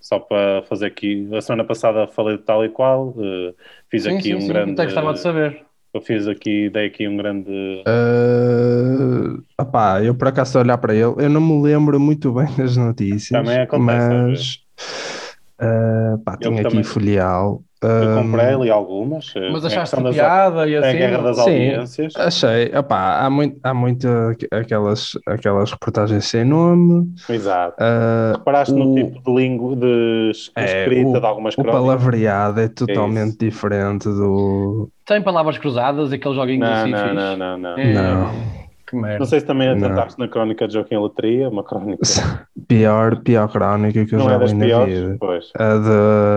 Só 0.00 0.20
para 0.20 0.62
fazer 0.64 0.86
aqui. 0.86 1.28
A 1.34 1.40
semana 1.40 1.64
passada 1.64 2.06
falei 2.06 2.36
de 2.36 2.44
tal 2.44 2.64
e 2.64 2.68
qual. 2.68 3.14
eh, 3.18 3.54
fiz 3.90 4.04
Sim, 4.04 4.16
aqui 4.18 4.22
sim, 4.22 4.34
um 4.34 4.40
sim. 4.40 4.48
grande. 4.48 4.72
Até 4.72 4.84
gostava 4.84 5.12
de 5.12 5.20
saber. 5.20 5.66
Eu 5.96 6.00
fiz 6.02 6.28
aqui, 6.28 6.68
dei 6.68 6.88
aqui 6.88 7.08
um 7.08 7.16
grande. 7.16 7.50
Uh, 7.88 9.42
opá, 9.58 10.02
eu 10.04 10.14
por 10.14 10.28
acaso 10.28 10.58
olhar 10.58 10.76
para 10.76 10.94
ele, 10.94 11.14
eu 11.16 11.30
não 11.30 11.40
me 11.40 11.62
lembro 11.62 11.98
muito 11.98 12.34
bem 12.34 12.54
das 12.54 12.76
notícias, 12.76 13.30
Também 13.30 13.62
acontece, 13.62 14.10
mas 14.10 15.25
uh, 15.60 16.18
pá, 16.24 16.32
Eu 16.34 16.38
tenho 16.38 16.54
aqui 16.54 16.62
também- 16.68 16.82
folheal. 16.84 17.62
Eu 17.82 18.22
comprei 18.22 18.46
ali 18.46 18.70
algumas. 18.70 19.32
eh, 19.36 19.50
Mas 19.52 19.64
achaste 19.64 20.02
das- 20.02 20.14
piada 20.14 20.66
e 20.66 20.70
tem 20.72 20.76
a 20.76 20.80
assim? 20.88 20.98
guerra 20.98 21.22
das 21.22 21.36
Sim. 21.36 21.42
audiências. 21.42 22.12
Achei, 22.16 22.72
opá, 22.76 23.18
há, 23.20 23.30
muito, 23.30 23.60
há 23.62 23.74
muito 23.74 24.08
aquelas, 24.50 25.10
aquelas 25.26 25.70
reportagens 25.70 26.24
sem 26.24 26.42
nome. 26.44 27.06
Exato. 27.28 27.76
uh, 27.80 28.38
Reparaste 28.38 28.74
no 28.74 28.92
o- 28.92 28.94
tipo 28.94 29.22
de 29.22 29.32
língua 29.40 29.76
de 29.76 30.32
é, 30.56 30.64
escrita 30.64 31.18
o, 31.18 31.20
de 31.20 31.26
algumas 31.26 31.54
o 31.54 31.62
crónicas? 31.62 31.80
palavreado 31.80 32.60
é 32.60 32.68
totalmente 32.68 33.36
diferente 33.38 34.08
do. 34.08 34.88
Tem 35.04 35.22
palavras 35.22 35.58
cruzadas, 35.58 36.10
aquele 36.12 36.34
joguinho 36.34 36.60
Não, 36.60 36.72
assim 36.72 36.90
não, 36.90 36.98
fixe. 36.98 37.14
não, 37.14 37.36
não, 37.36 37.58
não. 37.58 37.78
É, 37.78 37.92
Não. 37.92 38.65
Que 38.86 38.94
merda. 38.96 39.18
Não 39.18 39.26
sei 39.26 39.40
se 39.40 39.46
também 39.46 39.68
Não. 39.74 39.84
atentaste 39.86 40.18
na 40.18 40.28
crónica 40.28 40.68
de 40.68 40.74
Joaquim 40.74 40.96
Letria, 40.98 41.48
uma 41.48 41.64
crónica. 41.64 42.02
Pior, 42.68 43.16
pior 43.22 43.48
crónica 43.48 44.04
que 44.04 44.14
eu 44.14 44.18
Não 44.18 44.26
já 44.28 44.34
é 44.34 44.38
das 44.38 44.50
li 44.52 44.58
na 44.58 44.64
piores? 44.66 44.94
vida. 45.00 45.16
Pois. 45.20 45.52
A 45.56 45.74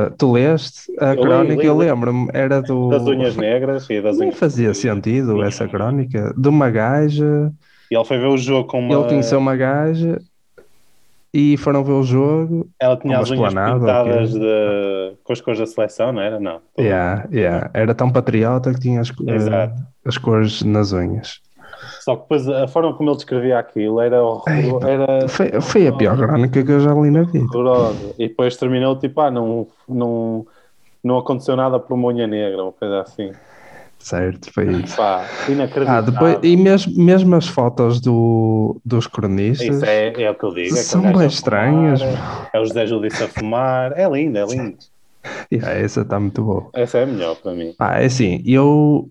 de. 0.10 0.16
Tu 0.18 0.32
leste 0.32 0.92
a 1.00 1.14
Eu 1.16 1.22
crónica? 1.22 1.62
li, 1.62 1.68
eu 1.68 1.80
li. 1.80 1.86
lembro-me, 1.88 2.30
era 2.34 2.62
do. 2.62 2.90
Das 2.90 3.04
unhas 3.04 3.36
negras 3.36 3.90
e 3.90 4.02
das 4.02 4.18
unhas. 4.20 4.38
fazia 4.38 4.74
sentido 4.74 5.42
essa 5.44 5.68
crónica. 5.68 6.34
De 6.38 6.50
uma 6.50 6.70
gaja, 6.70 7.52
E 7.92 7.96
ele 7.96 8.06
foi 8.06 8.18
ver 8.20 8.28
o 8.28 8.38
jogo 8.38 8.68
com 8.68 8.80
uma. 8.80 8.94
ele 8.94 9.04
conheceu 9.08 9.40
uma 9.40 9.56
gaja 9.56 10.20
e 11.34 11.56
foram 11.58 11.84
ver 11.84 11.92
o 11.94 12.04
jogo. 12.04 12.68
Ela 12.80 12.98
tinha 12.98 13.20
as 13.20 13.30
unhas 13.30 13.54
pintadas 13.54 14.32
de... 14.34 15.14
com 15.24 15.34
as 15.34 15.42
cores 15.42 15.60
da 15.60 15.66
seleção, 15.68 16.12
não 16.12 16.22
era? 16.22 16.40
Não. 16.40 16.60
Yeah, 16.80 17.28
yeah. 17.32 17.70
Era 17.74 17.94
tão 17.94 18.10
patriota 18.12 18.74
que 18.74 18.80
tinha 18.80 19.02
as, 19.02 19.10
eh, 19.10 19.36
Exato. 19.36 19.76
as 20.06 20.18
cores 20.18 20.64
nas 20.64 20.92
unhas. 20.92 21.40
Só 22.00 22.16
que 22.16 22.22
depois 22.24 22.48
a 22.50 22.68
forma 22.68 22.96
como 22.96 23.10
ele 23.10 23.18
descrevia 23.18 23.60
aquilo 23.60 24.00
era 24.02 24.24
horroroso. 24.24 24.88
Era 24.88 25.28
Foi, 25.28 25.62
foi 25.62 25.88
a 25.88 25.92
pior 25.94 26.18
crónica 26.18 26.64
que 26.64 26.72
eu 26.72 26.80
já 26.80 26.94
li 26.94 27.12
na 27.12 27.24
vida. 27.24 27.46
horrorosa. 27.46 28.14
E 28.18 28.28
depois 28.28 28.58
terminou 28.58 28.98
tipo, 28.98 29.20
ah, 29.22 29.32
não, 29.32 29.68
não, 29.88 30.46
não 31.04 31.18
aconteceu 31.18 31.56
nada 31.56 31.80
por 31.80 31.94
uma 31.96 32.08
unha 32.10 32.28
negra, 32.28 32.64
uma 32.64 32.74
coisa 32.74 33.02
assim. 33.02 33.32
Certo, 34.00 34.52
foi 34.54 34.66
isso. 34.82 34.96
Pá, 34.96 35.26
inacreditável. 35.50 35.98
Ah, 35.98 36.02
depois, 36.02 36.40
e 36.44 36.56
mesmo, 36.56 37.04
mesmo 37.04 37.36
as 37.36 37.48
fotos 37.48 38.00
do, 38.00 38.80
dos 38.86 39.08
cronistas 39.08 39.68
Isso 39.76 39.86
é, 39.86 40.24
é 40.24 40.30
o 40.32 40.36
que 40.36 40.46
eu 40.46 40.54
digo. 40.54 40.78
É 40.78 40.84
são 40.84 41.02
bem 41.02 41.28
estranhas. 41.28 42.02
fumar, 42.02 42.50
É 42.54 42.60
o 42.60 42.66
José 42.66 42.86
Judice 42.88 43.24
a 43.24 43.28
fumar. 43.28 43.92
É 43.98 44.08
lindo, 44.10 44.38
é 44.38 44.46
lindo. 44.46 44.78
Yeah, 45.52 45.72
essa 45.74 46.02
está 46.02 46.18
muito 46.20 46.42
boa. 46.44 46.72
Essa 46.74 47.00
é 47.00 47.04
a 47.04 47.06
melhor 47.06 47.36
para 47.36 47.52
mim. 47.54 47.76
Ah, 47.78 48.02
é 48.02 48.06
assim, 48.06 48.42
eu 48.46 49.10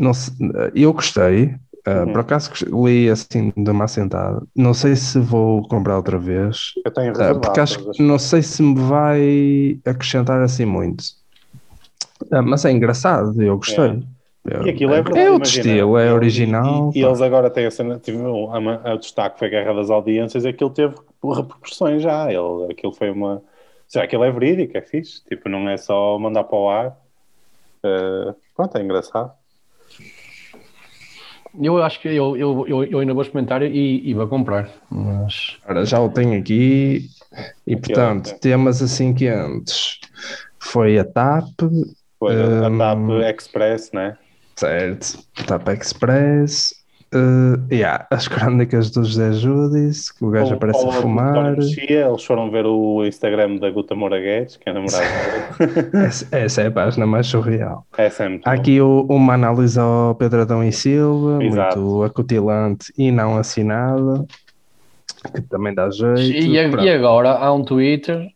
não 0.00 0.14
sei- 0.14 0.34
eu 0.74 0.92
gostei, 0.92 1.54
Uhum. 1.86 2.12
por 2.12 2.20
acaso 2.20 2.50
li 2.86 3.08
assim 3.08 3.52
de 3.56 3.70
uma 3.70 3.84
assentada. 3.84 4.42
Não 4.54 4.74
sei 4.74 4.94
se 4.96 5.18
vou 5.18 5.66
comprar 5.68 5.96
outra 5.96 6.18
vez, 6.18 6.72
Eu 6.84 6.90
tenho 6.90 7.08
reservado. 7.08 7.40
porque 7.40 7.60
acho 7.60 7.90
que 7.92 8.02
não 8.02 8.18
sei 8.18 8.42
se 8.42 8.62
me 8.62 8.74
vai 8.78 9.80
acrescentar 9.86 10.42
assim 10.42 10.64
muito. 10.64 11.04
Ah, 12.30 12.42
mas 12.42 12.64
é 12.64 12.72
engraçado, 12.72 13.40
eu 13.42 13.56
gostei. 13.56 14.02
Eu- 14.44 14.66
E 14.66 14.70
aquilo 14.70 14.92
é 14.94 15.02
verdade. 15.02 15.18
é 15.18 15.30
outro 15.30 15.48
imagina. 15.48 15.66
estilo, 15.74 15.98
é 15.98 16.12
original. 16.12 16.90
E, 16.94 16.98
e 17.00 17.04
eles 17.04 17.20
agora 17.20 17.50
têm 17.50 17.66
a 17.66 17.70
cena, 17.70 17.98
tive 17.98 18.18
o, 18.18 18.50
a, 18.50 18.96
destaque 18.96 19.38
foi 19.38 19.48
a 19.48 19.50
Guerra 19.50 19.74
das 19.74 19.90
Audiências, 19.90 20.44
aquilo 20.46 20.70
teve 20.70 20.94
repercussões 21.22 22.02
já. 22.02 22.26
Ele, 22.32 22.70
aquilo 22.70 22.92
foi 22.92 23.10
uma. 23.10 23.42
Será 23.86 24.04
aquilo 24.04 24.24
é 24.24 24.30
verídico, 24.30 24.76
é 24.76 24.80
fixe. 24.82 25.22
Tipo, 25.26 25.48
não 25.48 25.68
é 25.68 25.76
só 25.76 26.18
mandar 26.18 26.44
para 26.44 26.58
o 26.58 26.68
ar. 26.70 26.96
Eh, 27.84 28.34
pronto, 28.56 28.76
é 28.76 28.82
engraçado. 28.82 29.32
Eu 31.54 31.82
acho 31.82 32.00
que 32.00 32.08
eu, 32.08 32.36
eu, 32.36 32.66
eu, 32.68 32.84
eu 32.84 32.98
ainda 33.00 33.14
vou 33.14 33.22
experimentar 33.22 33.62
e, 33.62 34.08
e 34.08 34.14
vou 34.14 34.28
comprar. 34.28 34.70
Mas 34.90 35.58
Ora, 35.66 35.84
já 35.84 36.00
o 36.00 36.10
tenho 36.12 36.38
aqui 36.40 37.08
e 37.66 37.76
portanto 37.76 38.34
ok. 38.34 38.40
temas 38.40 38.82
assim 38.82 39.14
que 39.14 39.26
antes 39.28 39.98
foi 40.62 40.98
a 40.98 41.04
TAP, 41.04 41.64
Foi 42.18 42.36
a 42.66 42.70
Hum. 42.70 42.70
TAP 42.70 43.08
Express, 43.34 43.90
né? 43.92 44.16
certo? 44.58 45.18
TAP 45.46 45.68
Express, 45.68 46.72
eh, 47.12 47.74
yeah, 47.76 48.06
as 48.10 48.28
crónicas 48.28 48.90
do 48.90 49.02
José 49.04 49.32
Judice, 49.32 50.12
que 50.14 50.24
o 50.24 50.30
gajo 50.30 50.52
O 50.52 50.54
aparece 50.54 50.80
a 50.80 50.82
Paulo 50.86 51.00
fumar. 51.02 51.56
Mexia, 51.56 52.06
eles 52.06 52.24
foram 52.24 52.50
ver 52.50 52.66
o 52.66 53.04
Instagram 53.06 53.56
da 53.56 53.70
Guta 53.70 53.94
Moura 53.94 54.18
Guedes, 54.20 54.56
que 54.56 54.68
é 54.68 54.72
a 54.72 54.74
namorada 54.74 55.04
dele. 55.04 55.88
Essa, 56.06 56.36
essa 56.36 56.62
é 56.62 56.66
a 56.66 56.70
página 56.70 57.06
mais 57.06 57.26
surreal. 57.26 57.86
Essa 57.96 58.24
é 58.24 58.28
muito 58.28 58.46
Há 58.46 58.52
aqui 58.52 58.80
o- 58.80 59.06
uma 59.08 59.34
análise 59.34 59.78
ao 59.78 60.14
Pedro 60.14 60.42
Adão 60.42 60.62
e 60.64 60.72
Silva, 60.72 61.42
Exato. 61.42 61.78
muito 61.78 62.02
acutilante 62.04 62.92
e 62.98 63.10
não 63.10 63.36
assinada, 63.38 64.24
que 65.34 65.40
também 65.42 65.74
dá 65.74 65.90
jeito. 65.90 66.46
e, 66.46 66.58
a- 66.58 66.68
e 66.84 66.90
agora 66.90 67.30
há 67.30 67.52
um 67.52 67.64
Twitter 67.64 68.28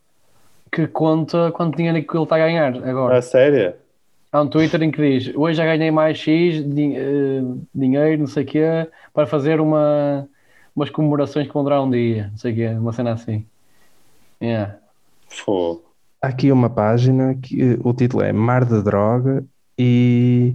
que 0.70 0.86
conta 0.86 1.52
quanto 1.52 1.76
dinheiro 1.76 1.98
é 1.98 2.00
que 2.02 2.16
ele 2.16 2.22
está 2.22 2.36
a 2.36 2.38
ganhar 2.38 2.74
agora. 2.88 3.18
A 3.18 3.22
sério? 3.22 3.74
Há 4.32 4.40
um 4.40 4.48
Twitter 4.48 4.82
em 4.82 4.90
que 4.90 4.98
diz 5.18 5.34
hoje 5.36 5.58
já 5.58 5.64
ganhei 5.64 5.90
mais 5.90 6.18
X 6.18 6.64
din- 6.64 6.94
eh, 6.96 7.42
dinheiro, 7.74 8.20
não 8.20 8.26
sei 8.26 8.44
o 8.44 8.46
quê, 8.46 8.90
para 9.12 9.26
fazer 9.26 9.60
uma, 9.60 10.28
umas 10.74 10.88
comemorações 10.90 11.46
que 11.46 11.52
vão 11.54 11.62
durar 11.64 11.82
um 11.82 11.90
dia, 11.90 12.28
não 12.30 12.38
sei 12.38 12.52
o 12.52 12.54
quê, 12.56 12.68
uma 12.68 12.92
cena 12.92 13.12
assim. 13.12 13.46
Yeah. 14.42 14.78
Fogo. 15.28 15.84
Há 16.20 16.28
aqui 16.28 16.52
uma 16.52 16.70
página 16.70 17.34
que 17.34 17.78
o 17.84 17.92
título 17.92 18.22
é 18.22 18.32
Mar 18.32 18.64
de 18.64 18.82
Droga 18.82 19.44
e, 19.78 20.54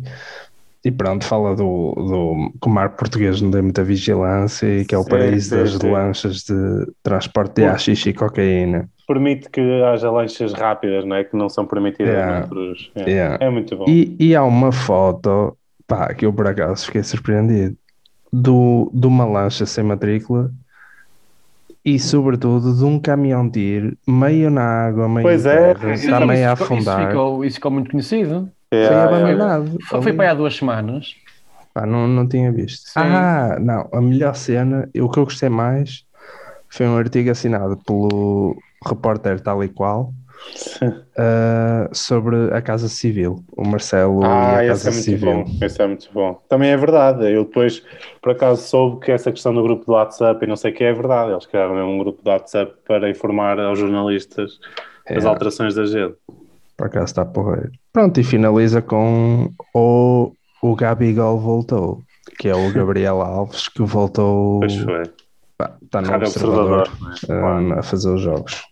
e 0.87 0.91
pronto, 0.91 1.25
fala 1.25 1.55
do, 1.55 1.93
do 1.95 2.51
que 2.61 2.67
o 2.67 2.71
mar 2.71 2.95
português 2.95 3.41
não 3.41 3.51
tem 3.51 3.61
muita 3.61 3.83
vigilância 3.83 4.65
e 4.81 4.85
que 4.85 4.95
é 4.95 4.97
o 4.97 5.03
Sim, 5.03 5.09
paraíso 5.09 5.49
sim, 5.49 5.55
das 5.57 5.71
sim. 5.71 5.91
lanchas 5.91 6.43
de 6.43 6.53
transporte 7.03 7.55
de 7.55 7.65
haxixe 7.65 8.09
e 8.09 8.13
cocaína. 8.13 8.89
Permite 9.07 9.49
que 9.49 9.61
haja 9.83 10.09
lanchas 10.11 10.53
rápidas, 10.53 11.05
não 11.05 11.15
é? 11.15 11.23
Que 11.23 11.35
não 11.35 11.49
são 11.49 11.65
permitidas 11.65 12.09
Yeah. 12.13 12.39
noutros. 12.39 12.91
É. 12.95 13.09
Yeah. 13.09 13.45
É 13.45 13.49
muito 13.49 13.75
bom. 13.75 13.85
E, 13.87 14.15
e 14.19 14.35
há 14.35 14.43
uma 14.43 14.71
foto, 14.71 15.57
pá, 15.87 16.13
que 16.13 16.25
eu 16.25 16.33
por 16.33 16.47
acaso 16.47 16.85
fiquei 16.85 17.03
surpreendido, 17.03 17.77
do, 18.31 18.91
de 18.93 19.07
uma 19.07 19.25
lancha 19.25 19.65
sem 19.65 19.83
matrícula 19.83 20.51
e, 21.83 21.97
sobretudo, 21.99 22.75
de 22.75 22.83
um 22.83 22.99
caminhão 22.99 23.49
tiro 23.49 23.97
meio 24.07 24.49
na 24.49 24.61
água, 24.87 25.07
meio 25.07 25.23
Pois 25.25 25.45
é, 25.45 25.73
terra, 25.73 25.95
sim, 25.95 26.05
está 26.05 26.17
Isso 26.19 26.27
meio 26.27 26.49
a 26.51 26.55
ficou- 26.55 26.77
Isso 26.77 26.89
afundar. 26.89 27.07
ficou, 27.07 27.45
isso 27.45 27.55
ficou 27.55 27.71
muito 27.71 27.91
conhecido. 27.91 28.51
Foi 28.69 28.79
Yeah, 28.79 28.95
yeah. 29.11 29.17
abandonado. 29.17 29.77
Foi, 29.89 30.01
foi 30.01 30.11
ali. 30.11 30.17
para 30.17 30.25
aí 30.25 30.31
há 30.31 30.33
duas 30.33 30.55
semanas. 30.55 31.15
Pá, 31.73 31.85
não, 31.85 32.07
não 32.07 32.27
tinha 32.27 32.51
visto. 32.51 32.87
Sim. 32.89 32.99
Ah, 32.99 33.57
não, 33.59 33.87
a 33.93 34.01
melhor 34.01 34.35
cena, 34.35 34.89
o 34.99 35.09
que 35.09 35.19
eu 35.19 35.23
gostei 35.25 35.49
mais 35.49 36.03
foi 36.69 36.85
um 36.87 36.97
artigo 36.97 37.31
assinado 37.31 37.77
pelo 37.85 38.57
repórter 38.85 39.39
tal 39.39 39.63
e 39.63 39.69
qual 39.69 40.11
ah, 41.17 41.89
sobre 41.93 42.53
a 42.53 42.61
Casa 42.61 42.87
Civil, 42.89 43.43
o 43.55 43.65
Marcelo 43.67 44.21
Ah, 44.23 44.63
e 44.63 44.69
a 44.69 44.73
esse 44.73 44.85
Casa 44.85 44.89
é 44.89 44.91
muito 44.91 45.03
Civil. 45.05 45.31
bom. 45.45 45.65
Esse 45.65 45.81
é 45.81 45.87
muito 45.87 46.09
bom. 46.13 46.41
Também 46.49 46.69
é 46.71 46.77
verdade. 46.77 47.31
Eu 47.31 47.45
depois, 47.45 47.81
por 48.21 48.31
acaso, 48.33 48.61
soube 48.67 49.05
que 49.05 49.11
essa 49.11 49.31
questão 49.31 49.53
do 49.53 49.63
grupo 49.63 49.85
do 49.85 49.93
WhatsApp 49.93 50.43
e 50.43 50.47
não 50.47 50.55
sei 50.55 50.71
o 50.71 50.73
que 50.75 50.83
é 50.83 50.93
verdade. 50.93 51.31
Eles 51.31 51.45
criaram 51.45 51.75
um 51.89 51.97
grupo 51.99 52.21
do 52.21 52.29
WhatsApp 52.29 52.73
para 52.87 53.09
informar 53.09 53.59
aos 53.59 53.79
jornalistas 53.79 54.59
das 55.09 55.23
É. 55.23 55.27
alterações 55.27 55.73
da 55.75 55.83
agenda. 55.83 56.15
Por 56.77 56.87
acaso 56.87 57.05
está 57.05 57.25
porreiro. 57.25 57.71
Pronto, 57.91 58.19
e 58.19 58.23
finaliza 58.23 58.81
com 58.81 59.51
o, 59.73 60.31
o 60.61 60.75
Gabigol 60.75 61.39
voltou, 61.39 62.03
que 62.39 62.47
é 62.47 62.55
o 62.55 62.69
Gabriel 62.73 63.21
Alves, 63.21 63.67
que 63.67 63.81
voltou, 63.83 64.59
Pois 64.59 64.75
foi. 64.77 65.03
pá, 65.57 65.75
está 65.83 66.01
no 66.01 66.07
Rádio 66.09 66.27
observador, 66.27 66.87
Observador. 67.11 67.61
né? 67.61 67.73
ah, 67.75 67.79
a 67.79 67.83
fazer 67.83 68.09
os 68.13 68.21
jogos. 68.21 68.63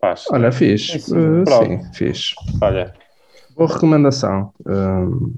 Paz. 0.00 0.24
Olha, 0.30 0.52
fixe, 0.52 0.96
É 0.96 0.98
sim. 1.00 1.44
Pronto. 1.44 1.66
sim, 1.66 1.92
fixe. 1.92 2.34
Olha, 2.62 2.94
Boa 3.56 3.68
recomendação. 3.72 4.52
Hum, 4.64 5.34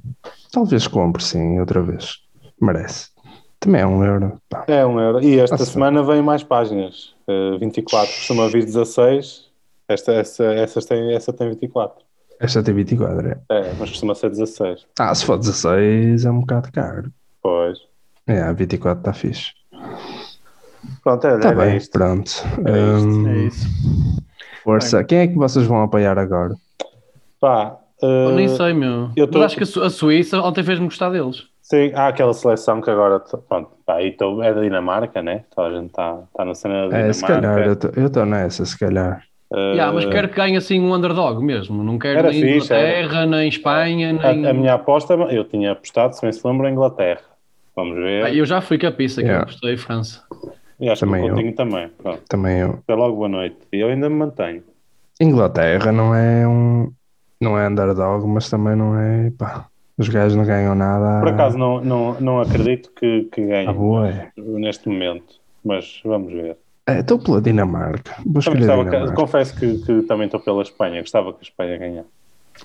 talvez 0.53 0.87
compre, 0.87 1.23
sim, 1.25 1.59
outra 1.59 1.81
vez. 1.81 2.19
Merece. 2.61 3.09
Também 3.59 3.81
é 3.81 3.87
um 3.87 4.05
euro. 4.05 4.39
Pá. 4.51 4.65
é 4.69 4.85
um 4.85 5.01
euro. 5.01 5.23
E 5.25 5.39
esta 5.41 5.57
Nossa. 5.57 5.65
semana 5.73 6.03
vem 6.03 6.21
mais 6.21 6.43
páginas. 6.43 7.15
Uh, 7.27 7.59
24, 7.59 8.07
costuma 8.15 8.49
vir 8.49 8.67
16. 8.67 9.49
Esta, 9.91 10.13
essa, 10.13 10.45
essas 10.45 10.85
tem, 10.85 11.13
essa 11.15 11.33
tem 11.33 11.49
24. 11.51 12.05
Esta 12.39 12.63
tem 12.63 12.73
24, 12.75 13.27
é. 13.29 13.41
É, 13.51 13.73
mas 13.79 13.91
costuma 13.91 14.15
ser 14.15 14.31
16. 14.31 14.87
Ah, 14.99 15.13
se 15.15 15.25
for 15.27 15.37
16 15.37 16.25
é 16.25 16.31
um 16.31 16.41
bocado 16.41 16.71
caro. 16.73 17.11
Pois. 17.43 17.79
É, 18.27 18.41
a 18.41 18.53
24 18.53 19.01
está 19.01 19.13
fixe. 19.13 19.51
Pronto, 21.03 21.27
olha, 21.27 21.37
Está 21.37 21.49
era 21.49 21.57
bem, 21.57 21.77
isto. 21.77 21.91
pronto. 21.93 22.31
Era 22.65 22.79
isto. 22.99 23.09
Hum, 23.09 23.29
É 23.29 23.39
isso. 23.47 23.67
força. 24.63 25.03
Quem 25.05 25.19
é 25.19 25.27
que 25.27 25.35
vocês 25.35 25.67
vão 25.67 25.83
apoiar 25.83 26.19
agora? 26.19 26.55
Pá, 27.41 27.77
uh, 28.03 28.07
Eu 28.07 28.35
nem 28.37 28.49
sei, 28.49 28.73
meu. 28.73 29.11
eu 29.17 29.27
tô- 29.27 29.43
acho 29.43 29.57
que 29.57 29.65
a 29.65 29.67
Su- 29.67 29.83
a 29.83 29.91
Suíça 29.91 30.41
ontem 30.41 30.63
fez-me 30.63 30.85
gostar 30.87 31.11
deles. 31.11 31.49
Sim, 31.63 31.93
há 31.95 32.09
aquela 32.09 32.35
seleção 32.35 32.81
que 32.81 32.91
agora, 32.91 33.21
pronto, 33.21 33.71
pá, 33.87 33.97
aí 33.97 34.13
tô, 34.17 34.43
é 34.43 34.53
da 34.53 34.61
Dinamarca, 34.61 35.23
né? 35.23 35.45
Toda 35.55 35.69
a 35.69 35.81
gente 35.81 35.91
está 35.91 36.19
tá 36.35 36.45
na 36.45 36.55
cena 36.55 36.89
da 36.89 36.99
É, 36.99 37.13
se 37.13 37.23
calhar, 37.25 37.41
Dinamarca. 37.57 37.93
eu 38.01 38.07
estou 38.07 38.27
nessa, 38.27 38.65
se 38.65 38.79
calhar. 38.79 39.23
Uh, 39.53 39.75
Yeah, 39.75 39.93
mas 39.93 40.05
quero 40.07 40.29
que 40.29 40.37
ganhe 40.37 40.57
assim 40.57 40.79
um 40.81 40.95
underdog 40.95 41.43
mesmo. 41.45 41.83
Não 41.83 41.99
quero 41.99 42.19
Era 42.21 42.31
nem 42.31 42.41
fixe, 42.41 42.67
Inglaterra, 42.73 43.27
nem 43.27 43.49
Espanha, 43.49 44.11
a, 44.11 44.33
nem. 44.33 44.47
a 44.47 44.53
minha 44.55 44.75
aposta, 44.75 45.15
eu 45.15 45.45
tinha 45.45 45.73
apostado, 45.73 46.15
se 46.15 46.23
bem 46.23 46.33
se 46.33 46.47
lembra, 46.47 46.69
a 46.69 46.71
Inglaterra. 46.71 47.21
Vamos 47.75 47.97
ver. 47.97 48.25
Ah, 48.25 48.33
eu 48.33 48.45
já 48.47 48.61
fui 48.61 48.79
com 48.79 48.87
a 48.87 48.93
pista 48.93 49.21
que 49.23 49.27
Yeah. 49.27 49.45
eu 49.45 49.53
gostei, 49.53 49.77
França. 49.77 50.23
e 50.79 50.89
acho 50.89 51.01
também 51.01 51.23
que 51.23 51.29
eu. 51.29 51.33
o 51.33 51.35
Coutinho 51.35 51.55
também. 51.57 51.89
Pronto, 52.01 52.23
Também 52.29 52.59
eu. 52.61 52.71
até 52.85 52.95
logo, 52.95 53.17
boa 53.17 53.29
noite. 53.29 53.57
E 53.73 53.81
eu 53.81 53.89
ainda 53.89 54.09
me 54.09 54.15
mantenho. 54.17 54.63
Inglaterra 55.21 55.91
não 55.93 56.15
é 56.15 56.47
um. 56.47 56.93
Não 57.41 57.59
é 57.59 57.67
underdog, 57.69 58.27
mas 58.27 58.49
também 58.51 58.77
não 58.77 58.99
é. 58.99 59.31
Pá, 59.37 59.67
os 59.99 60.09
gajos 60.09 60.37
não 60.37 60.45
ganham 60.45 60.75
nada. 60.75 61.21
Por 61.21 61.33
acaso 61.33 61.59
não, 61.59 61.81
não, 61.81 62.21
não 62.21 62.41
acredito 62.41 62.91
que, 62.95 63.25
que 63.33 63.47
ganhe 63.47 63.69
Ah, 63.69 64.09
é. 64.09 64.31
neste 64.37 64.89
momento, 64.89 65.41
mas 65.65 66.01
vamos 66.05 66.33
ver. 66.33 66.57
É, 66.87 67.01
Estou 67.01 67.19
pela 67.19 67.41
Dinamarca. 67.41 68.15
Vou 68.25 68.25
Também 68.25 68.39
escolher 68.41 68.57
a 68.57 68.67
gostava 68.67 68.85
que- 68.85 68.91
Dinamarca. 68.91 69.15
confesso 69.15 69.57
que, 69.59 69.79
que 69.79 70.03
também 70.03 70.27
estou 70.27 70.41
pela 70.41 70.63
Espanha, 70.63 71.01
gostava 71.01 71.33
que 71.33 71.39
a 71.41 71.43
Espanha 71.43 71.79
ganhasse. 71.79 72.09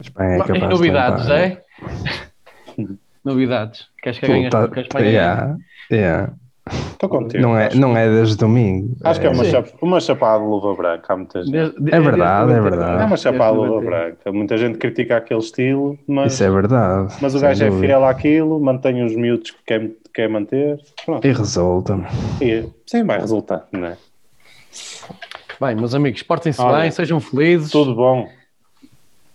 Espanha 0.02 0.36
é 0.36 0.38
Mas 0.38 0.70
novidades, 0.70 1.30
é? 1.30 1.62
novidades. 3.24 3.88
Queres 4.02 4.20
que 4.20 4.28
ganhe 4.28 4.50
tá- 4.50 4.70
a 4.76 4.80
Espanha 4.82 5.04
ganhe? 5.06 5.16
yeah, 5.16 5.58
yeah. 5.92 6.34
Estou 6.72 7.08
contigo. 7.10 7.44
Não, 7.44 7.56
é, 7.58 7.68
acho, 7.68 7.80
não 7.80 7.96
é 7.96 8.10
desde 8.10 8.38
domingo. 8.38 8.96
acho 9.04 9.20
que 9.20 9.28
é 9.28 9.30
uma, 9.30 9.44
Sim. 9.46 9.52
chapa, 9.52 9.70
uma 9.82 10.00
chapada 10.00 10.44
de 10.44 10.50
luva 10.50 10.74
branca. 10.74 11.14
Há 11.14 11.18
muita 11.18 11.44
gente. 11.44 11.56
É 11.58 12.00
verdade, 12.00 12.52
é 12.52 12.56
90. 12.56 12.62
verdade. 12.62 13.02
É 13.04 13.06
uma 13.06 13.18
chapada 13.18 13.52
de 13.52 13.58
luva 13.58 13.82
90. 13.82 13.86
branca. 13.92 14.32
Muita 14.32 14.58
gente 14.58 14.78
critica 14.80 15.18
aquele 15.18 15.40
estilo, 15.40 16.00
mas, 16.08 16.34
Isso 16.34 16.44
é 16.44 16.50
verdade. 16.50 17.14
mas 17.22 17.36
o 17.36 17.40
gajo 17.40 17.64
é 17.64 17.72
fiel 17.72 18.04
àquilo, 18.06 18.60
mantém 18.60 19.04
os 19.04 19.16
miúdos 19.16 19.52
que 19.52 19.58
quer, 19.66 19.92
quer 20.14 20.28
manter. 20.28 20.80
Pronto. 21.06 21.26
E 21.28 21.32
resulta. 21.32 22.00
E, 22.42 22.66
sim, 22.88 23.04
vai 23.04 23.20
resultar, 23.20 23.68
não 23.72 23.86
é? 23.86 23.98
Bem, 25.62 25.76
meus 25.76 25.94
amigos, 25.94 26.24
portem-se 26.24 26.62
bem, 26.66 26.90
sejam 26.92 27.20
felizes 27.20 27.72
Tudo 27.72 27.94
bom. 27.96 28.28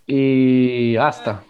e 0.08 0.96
hasta. 1.00 1.42